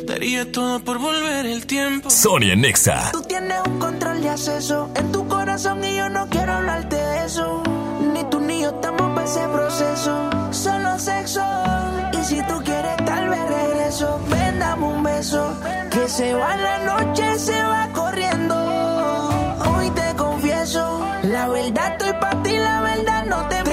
daría 0.07 0.51
todo 0.51 0.81
por 0.81 0.99
volver 0.99 1.45
el 1.45 1.67
tiempo. 1.67 2.09
Sony 2.09 2.53
en 2.53 2.63
Nexa. 2.63 3.11
Tú 3.13 3.21
tienes 3.23 3.59
un 3.67 3.79
control 3.79 4.23
de 4.23 4.31
acceso 4.31 4.91
en 4.95 5.13
tu 5.13 5.29
corazón 5.29 5.85
y 5.85 5.95
yo 5.95 6.09
no 6.09 6.27
quiero 6.31 6.53
hablarte 6.55 6.97
de 6.97 7.27
eso. 7.27 7.63
Ni 8.15 8.25
tú 8.31 8.41
ni 8.41 8.63
yo 8.63 8.71
estamos 8.71 9.15
para 9.15 9.27
ese 9.27 9.47
proceso. 9.49 10.31
Solo 10.53 10.99
sexo. 10.99 11.45
Y 12.19 12.25
si 12.25 12.37
tú 12.47 12.63
quieres, 12.65 12.97
tal 13.05 13.29
vez 13.29 13.49
regreso. 13.49 14.21
Ven, 14.31 14.59
dame 14.59 14.87
un 14.87 15.03
beso. 15.03 15.55
Que 15.91 16.09
se 16.09 16.33
va 16.33 16.57
la 16.57 16.79
noche, 16.79 17.39
se 17.39 17.63
va 17.63 17.91
corriendo. 17.93 18.57
Hoy 19.71 19.91
te 19.91 20.17
confieso, 20.17 21.07
la 21.25 21.49
verdad 21.49 21.93
estoy 21.93 22.13
para 22.21 22.43
ti 22.43 22.51
que 22.53 23.70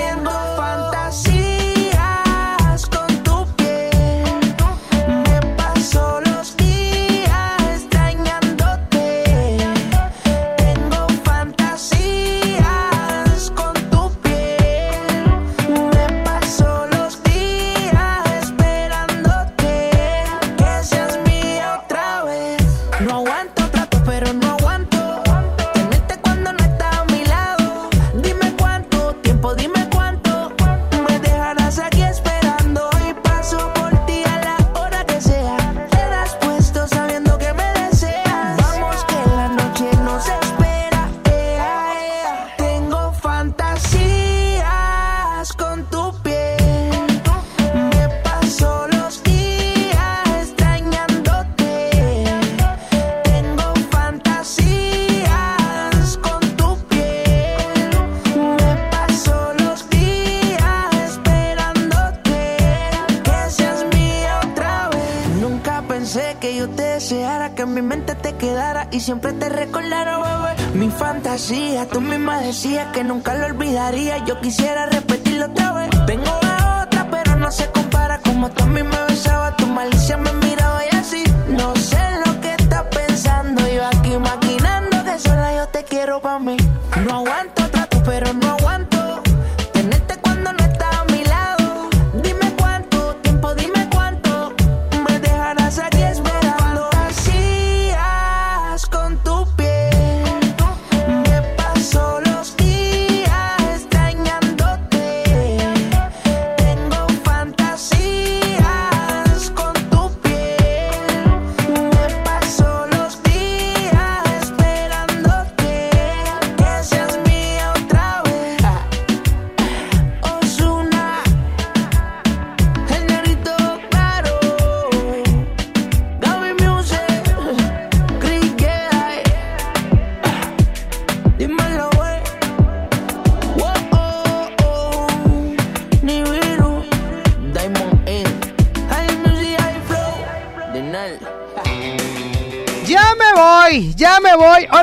Yo 73.88 74.38
quisiera 74.42 74.86
repetirlo 74.88 75.46
otra 75.46 75.72
vez. 75.72 75.90
Vengo 76.06 76.26
de 76.42 76.84
otra, 76.84 77.08
pero 77.10 77.38
no 77.38 77.50
se 77.50 77.72
compara. 77.72 78.20
Como 78.20 78.50
tú 78.50 78.64
a 78.64 78.68
mí 78.68 78.84
me 78.84 79.04
besabas, 79.08 79.56
tu 79.56 79.66
malicia 79.66 80.18
me 80.18 80.34
miraba 80.34 80.82
y 80.92 80.94
así. 80.94 81.24
No 81.48 81.74
sé 81.78 81.98
lo 82.26 82.42
que 82.42 82.52
estás 82.56 82.84
pensando. 82.92 83.66
Yo 83.66 83.86
aquí 83.86 84.18
maquinando 84.18 85.06
que 85.06 85.18
sola 85.18 85.56
yo 85.56 85.68
te 85.68 85.86
quiero 85.86 86.20
pa' 86.22 86.38
mí. 86.38 86.58
No 87.06 87.16
aguanto 87.16 87.70
trato, 87.70 88.04
pero 88.04 88.34
no 88.34 88.57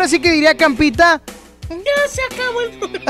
Ahora 0.05 0.11
sí 0.11 0.21
que 0.21 0.33
diría 0.33 0.55
Campita. 0.55 1.23
Ya 1.71 2.09
se 2.11 2.21
acabó 2.31 2.61
el 2.61 3.01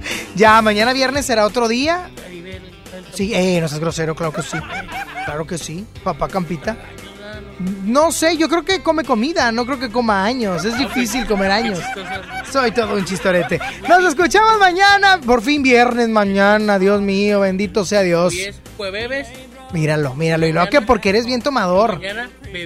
Ya, 0.36 0.62
mañana 0.62 0.94
viernes 0.94 1.26
será 1.26 1.44
otro 1.44 1.68
día. 1.68 2.08
Sí, 3.12 3.34
eh, 3.34 3.60
no 3.60 3.68
seas 3.68 3.78
grosero, 3.78 4.14
claro 4.14 4.32
que 4.32 4.40
sí. 4.40 4.56
Claro 5.26 5.46
que 5.46 5.58
sí, 5.58 5.84
papá 6.02 6.28
Campita. 6.28 6.78
No 7.84 8.10
sé, 8.10 8.38
yo 8.38 8.48
creo 8.48 8.64
que 8.64 8.82
come 8.82 9.04
comida, 9.04 9.52
no 9.52 9.66
creo 9.66 9.78
que 9.78 9.90
coma 9.90 10.24
años. 10.24 10.64
Es 10.64 10.78
difícil 10.78 11.26
comer 11.26 11.50
años. 11.50 11.78
Soy 12.50 12.72
todo 12.72 12.94
un 12.94 13.04
chistorete. 13.04 13.60
Nos 13.86 14.02
escuchamos 14.02 14.58
mañana, 14.58 15.20
por 15.20 15.42
fin 15.42 15.62
viernes 15.62 16.08
mañana, 16.08 16.78
Dios 16.78 17.02
mío, 17.02 17.40
bendito 17.40 17.84
sea 17.84 18.00
Dios. 18.00 18.32
Míralo, 19.74 20.14
míralo. 20.14 20.46
Y 20.46 20.52
lo 20.54 20.66
que 20.70 20.80
porque 20.80 21.10
eres 21.10 21.26
bien 21.26 21.42
tomador. 21.42 22.00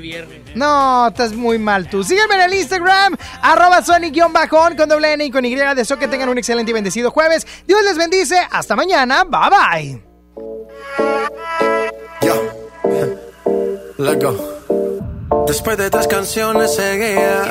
Viernes. 0.01 0.40
No, 0.55 1.09
estás 1.09 1.32
muy 1.32 1.59
mal 1.59 1.89
tú. 1.89 2.05
Sígueme 2.05 2.35
en 2.36 2.40
el 2.43 2.55
Instagram, 2.55 3.16
arroba 3.43 3.82
Sonic-bajón 3.82 4.77
con 4.77 4.89
doble 4.89 5.12
N 5.15 5.24
y 5.24 5.31
con 5.31 5.44
Y. 5.44 5.55
Deseo 5.55 5.98
que 5.98 6.09
tengan 6.09 6.28
un 6.28 6.39
excelente 6.39 6.70
y 6.70 6.74
bendecido 6.74 7.10
jueves. 7.10 7.47
Dios 7.66 7.82
les 7.85 7.97
bendice. 7.97 8.39
Hasta 8.51 8.77
mañana. 8.77 9.24
Bye 9.24 9.51
bye. 9.51 10.02
Let's 13.98 14.23
go. 14.23 15.44
Después 15.47 15.77
de 15.77 15.90
tres 15.90 16.06
canciones 16.06 16.74
seguía, 16.74 17.51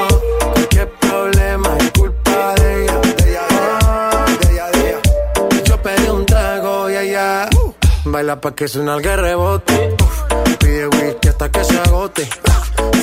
baila 8.21 8.39
pa' 8.39 8.53
que 8.53 8.67
suena 8.67 8.93
el 8.95 9.03
rebote. 9.03 9.95
Uf, 9.99 10.57
Pide 10.59 10.87
whisky 10.87 11.27
hasta 11.29 11.49
que 11.49 11.63
se 11.63 11.79
agote. 11.79 12.29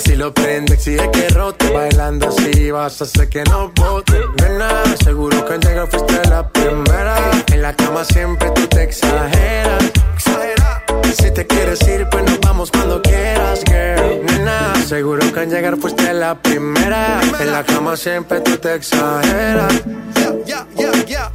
Si 0.05 0.15
lo 0.15 0.33
prende, 0.33 0.75
exige 0.75 1.11
que 1.11 1.29
rote. 1.31 1.73
Bailando 1.73 2.29
así 2.29 2.71
vas 2.71 3.01
a 3.01 3.05
hacer 3.05 3.29
que 3.29 3.43
no 3.45 3.73
bote. 3.75 4.21
Nena, 4.41 4.71
seguro 5.03 5.45
que 5.45 5.55
al 5.55 5.61
llegar 5.61 5.89
fuiste 5.91 6.29
la 6.29 6.49
primera. 6.49 7.17
En 7.53 7.63
la 7.63 7.75
cama 7.75 8.05
siempre 8.05 8.51
tú 8.53 8.67
te 8.69 8.85
exageras. 8.85 9.85
Exagera. 10.15 10.85
Si 11.17 11.31
te 11.33 11.47
quieres 11.49 11.83
ir, 11.89 12.07
pues 12.11 12.23
nos 12.25 12.39
vamos 12.41 12.71
cuando 12.71 13.03
quieras, 13.03 13.65
girl. 13.67 14.25
Nena, 14.25 14.75
seguro 14.87 15.33
que 15.33 15.41
al 15.41 15.51
llegar 15.51 15.77
fuiste 15.79 16.13
la 16.15 16.37
primera. 16.41 17.21
En 17.41 17.51
la 17.51 17.65
cama 17.65 17.97
siempre 17.97 18.41
tú 18.41 18.57
te 18.59 18.75
exageras. 18.77 19.73
Yeah, 20.15 20.33
yeah, 20.47 20.67
yeah, 20.77 21.05
yeah. 21.07 21.33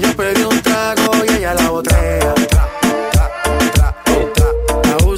Yo 0.00 0.16
pedí 0.16 0.42
un 0.42 0.60
trago 0.60 1.12
y 1.24 1.36
ella 1.36 1.54
la 1.54 1.70
botella. 1.70 2.39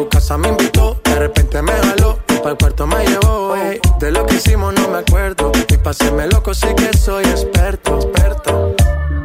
Su 0.00 0.08
casa 0.08 0.38
me 0.38 0.48
invitó, 0.48 0.98
de 1.04 1.14
repente 1.14 1.60
me 1.60 1.72
jaló. 1.72 2.18
Para 2.26 2.52
el 2.52 2.56
cuarto 2.56 2.86
me 2.86 3.04
llevó. 3.06 3.54
ey. 3.54 3.78
De 3.98 4.10
lo 4.10 4.24
que 4.24 4.36
hicimos 4.36 4.72
no 4.72 4.88
me 4.88 4.98
acuerdo. 4.98 5.52
Y 5.68 5.76
paséme 5.76 6.26
loco, 6.26 6.54
sí 6.54 6.68
que 6.74 6.96
soy 6.96 7.24
experto. 7.24 7.98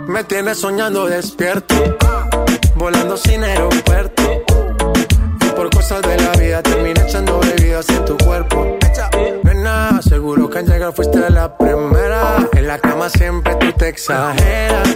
Me 0.08 0.24
tienes 0.26 0.60
soñando 0.60 1.06
despierto, 1.06 1.76
volando 2.76 3.16
sin 3.16 3.44
aeropuerto. 3.44 4.24
Y 5.42 5.50
por 5.56 5.70
cosas 5.70 6.02
de 6.02 6.18
la 6.18 6.32
vida 6.32 6.62
terminé 6.62 7.02
echando 7.02 7.40
bebidas 7.40 7.88
en 7.90 8.04
tu 8.04 8.18
cuerpo. 8.18 8.78
Nena, 9.44 10.02
seguro 10.02 10.50
que 10.50 10.60
al 10.60 10.66
llegar 10.66 10.94
fuiste 10.94 11.30
la 11.30 11.58
primera. 11.58 12.50
En 12.54 12.68
la 12.68 12.80
cama 12.80 13.10
siempre 13.10 13.56
tú 13.56 13.72
te 13.72 13.88
exageras. 13.88 14.96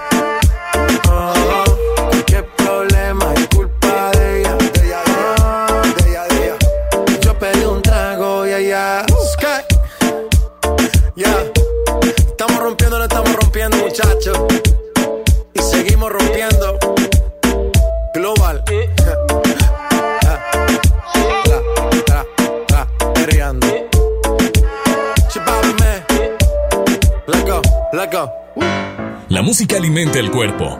La 29.29 29.41
música 29.41 29.77
alimenta 29.77 30.19
el 30.19 30.31
cuerpo, 30.31 30.77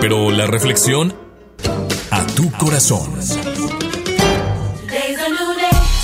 pero 0.00 0.30
la 0.30 0.46
reflexión 0.46 1.12
a 2.12 2.24
tu 2.26 2.48
corazón. 2.52 3.20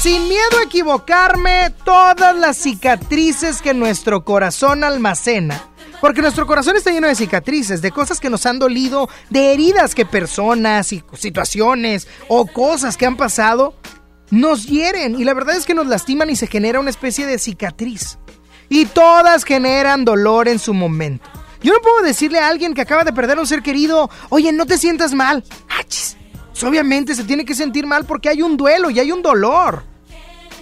Sin 0.00 0.28
miedo 0.28 0.58
a 0.60 0.64
equivocarme, 0.64 1.72
todas 1.84 2.34
las 2.34 2.56
cicatrices 2.56 3.62
que 3.62 3.74
nuestro 3.74 4.24
corazón 4.24 4.82
almacena. 4.82 5.62
Porque 6.00 6.20
nuestro 6.20 6.48
corazón 6.48 6.74
está 6.74 6.90
lleno 6.90 7.06
de 7.06 7.14
cicatrices, 7.14 7.80
de 7.80 7.92
cosas 7.92 8.18
que 8.18 8.30
nos 8.30 8.44
han 8.44 8.58
dolido, 8.58 9.08
de 9.28 9.52
heridas 9.52 9.94
que 9.94 10.04
personas 10.04 10.92
y 10.92 11.04
situaciones 11.12 12.08
o 12.26 12.46
cosas 12.46 12.96
que 12.96 13.06
han 13.06 13.16
pasado 13.16 13.74
nos 14.32 14.66
hieren. 14.66 15.14
Y 15.14 15.22
la 15.22 15.34
verdad 15.34 15.54
es 15.54 15.64
que 15.64 15.74
nos 15.74 15.86
lastiman 15.86 16.28
y 16.28 16.34
se 16.34 16.48
genera 16.48 16.80
una 16.80 16.90
especie 16.90 17.26
de 17.26 17.38
cicatriz. 17.38 18.18
Y 18.70 18.86
todas 18.86 19.44
generan 19.44 20.06
dolor 20.06 20.48
en 20.48 20.58
su 20.58 20.72
momento. 20.72 21.28
Yo 21.62 21.74
no 21.74 21.80
puedo 21.80 22.02
decirle 22.02 22.38
a 22.38 22.48
alguien 22.48 22.72
que 22.72 22.80
acaba 22.80 23.04
de 23.04 23.12
perder 23.12 23.36
a 23.36 23.40
un 23.42 23.46
ser 23.46 23.62
querido, 23.62 24.08
oye, 24.30 24.52
no 24.52 24.64
te 24.64 24.78
sientas 24.78 25.12
mal. 25.12 25.44
Achis. 25.68 26.16
Pues 26.50 26.64
obviamente 26.64 27.14
se 27.14 27.24
tiene 27.24 27.44
que 27.44 27.54
sentir 27.54 27.86
mal 27.86 28.04
porque 28.06 28.28
hay 28.28 28.42
un 28.42 28.56
duelo 28.56 28.88
y 28.90 28.98
hay 28.98 29.12
un 29.12 29.22
dolor. 29.22 29.82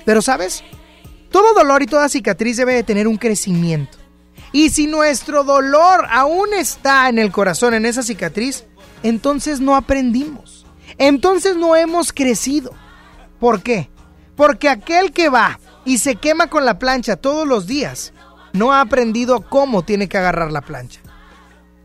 Pero 0.05 0.22
sabes, 0.22 0.64
todo 1.30 1.55
dolor 1.55 1.82
y 1.82 1.86
toda 1.86 2.09
cicatriz 2.09 2.56
debe 2.56 2.74
de 2.74 2.82
tener 2.82 3.06
un 3.06 3.16
crecimiento. 3.16 3.98
Y 4.52 4.70
si 4.70 4.86
nuestro 4.86 5.44
dolor 5.44 6.06
aún 6.10 6.55
está 6.55 7.09
en 7.09 7.18
el 7.18 7.30
corazón, 7.30 7.74
en 7.74 7.85
esa 7.85 8.02
cicatriz, 8.02 8.64
entonces 9.02 9.60
no 9.60 9.76
aprendimos. 9.76 10.66
Entonces 10.97 11.56
no 11.56 11.76
hemos 11.76 12.12
crecido. 12.12 12.72
¿Por 13.39 13.62
qué? 13.62 13.90
Porque 14.35 14.68
aquel 14.68 15.12
que 15.12 15.28
va 15.28 15.60
y 15.89 15.97
se 15.97 16.16
quema 16.16 16.48
con 16.48 16.66
la 16.66 16.78
plancha 16.78 17.16
todos 17.16 17.48
los 17.48 17.66
días, 17.66 18.12
no 18.52 18.74
ha 18.74 18.82
aprendido 18.82 19.40
cómo 19.40 19.82
tiene 19.82 20.06
que 20.06 20.19
agarrar 20.19 20.52
la 20.52 20.60
plancha. 20.60 21.01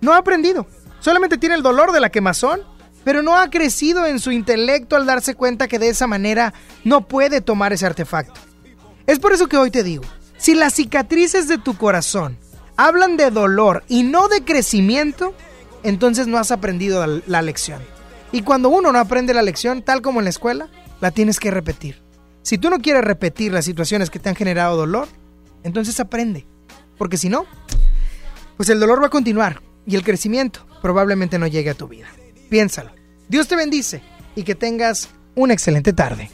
No 0.01 0.11
ha 0.11 0.17
aprendido. 0.17 0.67
Solamente 0.99 1.37
tiene 1.37 1.55
el 1.55 1.63
dolor 1.63 1.93
de 1.93 2.01
la 2.01 2.09
quemazón, 2.09 2.59
pero 3.05 3.21
no 3.21 3.37
ha 3.37 3.49
crecido 3.49 4.05
en 4.05 4.19
su 4.19 4.31
intelecto 4.31 4.97
al 4.97 5.05
darse 5.05 5.35
cuenta 5.35 5.69
que 5.69 5.79
de 5.79 5.87
esa 5.87 6.05
manera 6.05 6.53
no 6.83 7.07
puede 7.07 7.39
tomar 7.39 7.71
ese 7.71 7.85
artefacto. 7.85 8.41
Es 9.07 9.19
por 9.19 9.31
eso 9.31 9.47
que 9.47 9.55
hoy 9.55 9.71
te 9.71 9.83
digo, 9.83 10.03
si 10.35 10.53
las 10.53 10.73
cicatrices 10.73 11.47
de 11.47 11.57
tu 11.57 11.77
corazón 11.77 12.37
hablan 12.75 13.15
de 13.15 13.31
dolor 13.31 13.85
y 13.87 14.03
no 14.03 14.27
de 14.27 14.43
crecimiento, 14.43 15.33
entonces 15.81 16.27
no 16.27 16.37
has 16.39 16.51
aprendido 16.51 17.05
la 17.25 17.41
lección. 17.41 17.81
Y 18.33 18.41
cuando 18.41 18.67
uno 18.67 18.91
no 18.91 18.99
aprende 18.99 19.33
la 19.33 19.43
lección, 19.43 19.81
tal 19.81 20.01
como 20.01 20.19
en 20.19 20.25
la 20.25 20.31
escuela, 20.31 20.67
la 20.99 21.11
tienes 21.11 21.39
que 21.39 21.51
repetir. 21.51 22.02
Si 22.43 22.57
tú 22.57 22.69
no 22.69 22.79
quieres 22.79 23.03
repetir 23.03 23.53
las 23.53 23.63
situaciones 23.63 24.09
que 24.09 24.19
te 24.19 24.27
han 24.27 24.35
generado 24.35 24.75
dolor, 24.75 25.07
entonces 25.63 25.99
aprende. 26.01 26.45
Porque 26.97 27.17
si 27.17 27.29
no, 27.29 27.45
pues 28.57 28.69
el 28.69 28.81
dolor 28.81 29.01
va 29.01 29.07
a 29.07 29.09
continuar 29.09 29.61
y 29.87 29.95
el 29.95 30.03
crecimiento 30.03 30.67
probablemente 30.81 31.39
no 31.39 31.47
llegue 31.47 31.69
a 31.69 31.73
tu 31.73 31.87
vida. 31.87 32.07
Piénsalo. 32.49 32.91
Dios 33.29 33.47
te 33.47 33.55
bendice 33.55 34.01
y 34.35 34.43
que 34.43 34.55
tengas 34.55 35.09
una 35.35 35.53
excelente 35.53 35.93
tarde. 35.93 36.29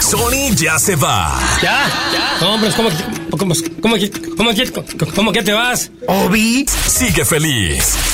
Sony 0.00 0.54
ya 0.54 0.78
se 0.78 0.96
va. 0.96 1.38
¿Ya? 1.62 2.38
¿Cómo, 2.38 2.58
pues, 2.60 2.74
cómo, 2.74 2.88
cómo, 3.30 3.54
cómo, 3.80 3.96
cómo, 4.36 4.50
cómo 5.14 5.32
que 5.32 5.42
te 5.42 5.52
vas? 5.52 5.90
Obi 6.06 6.66
sigue 6.66 7.24
feliz. 7.24 8.13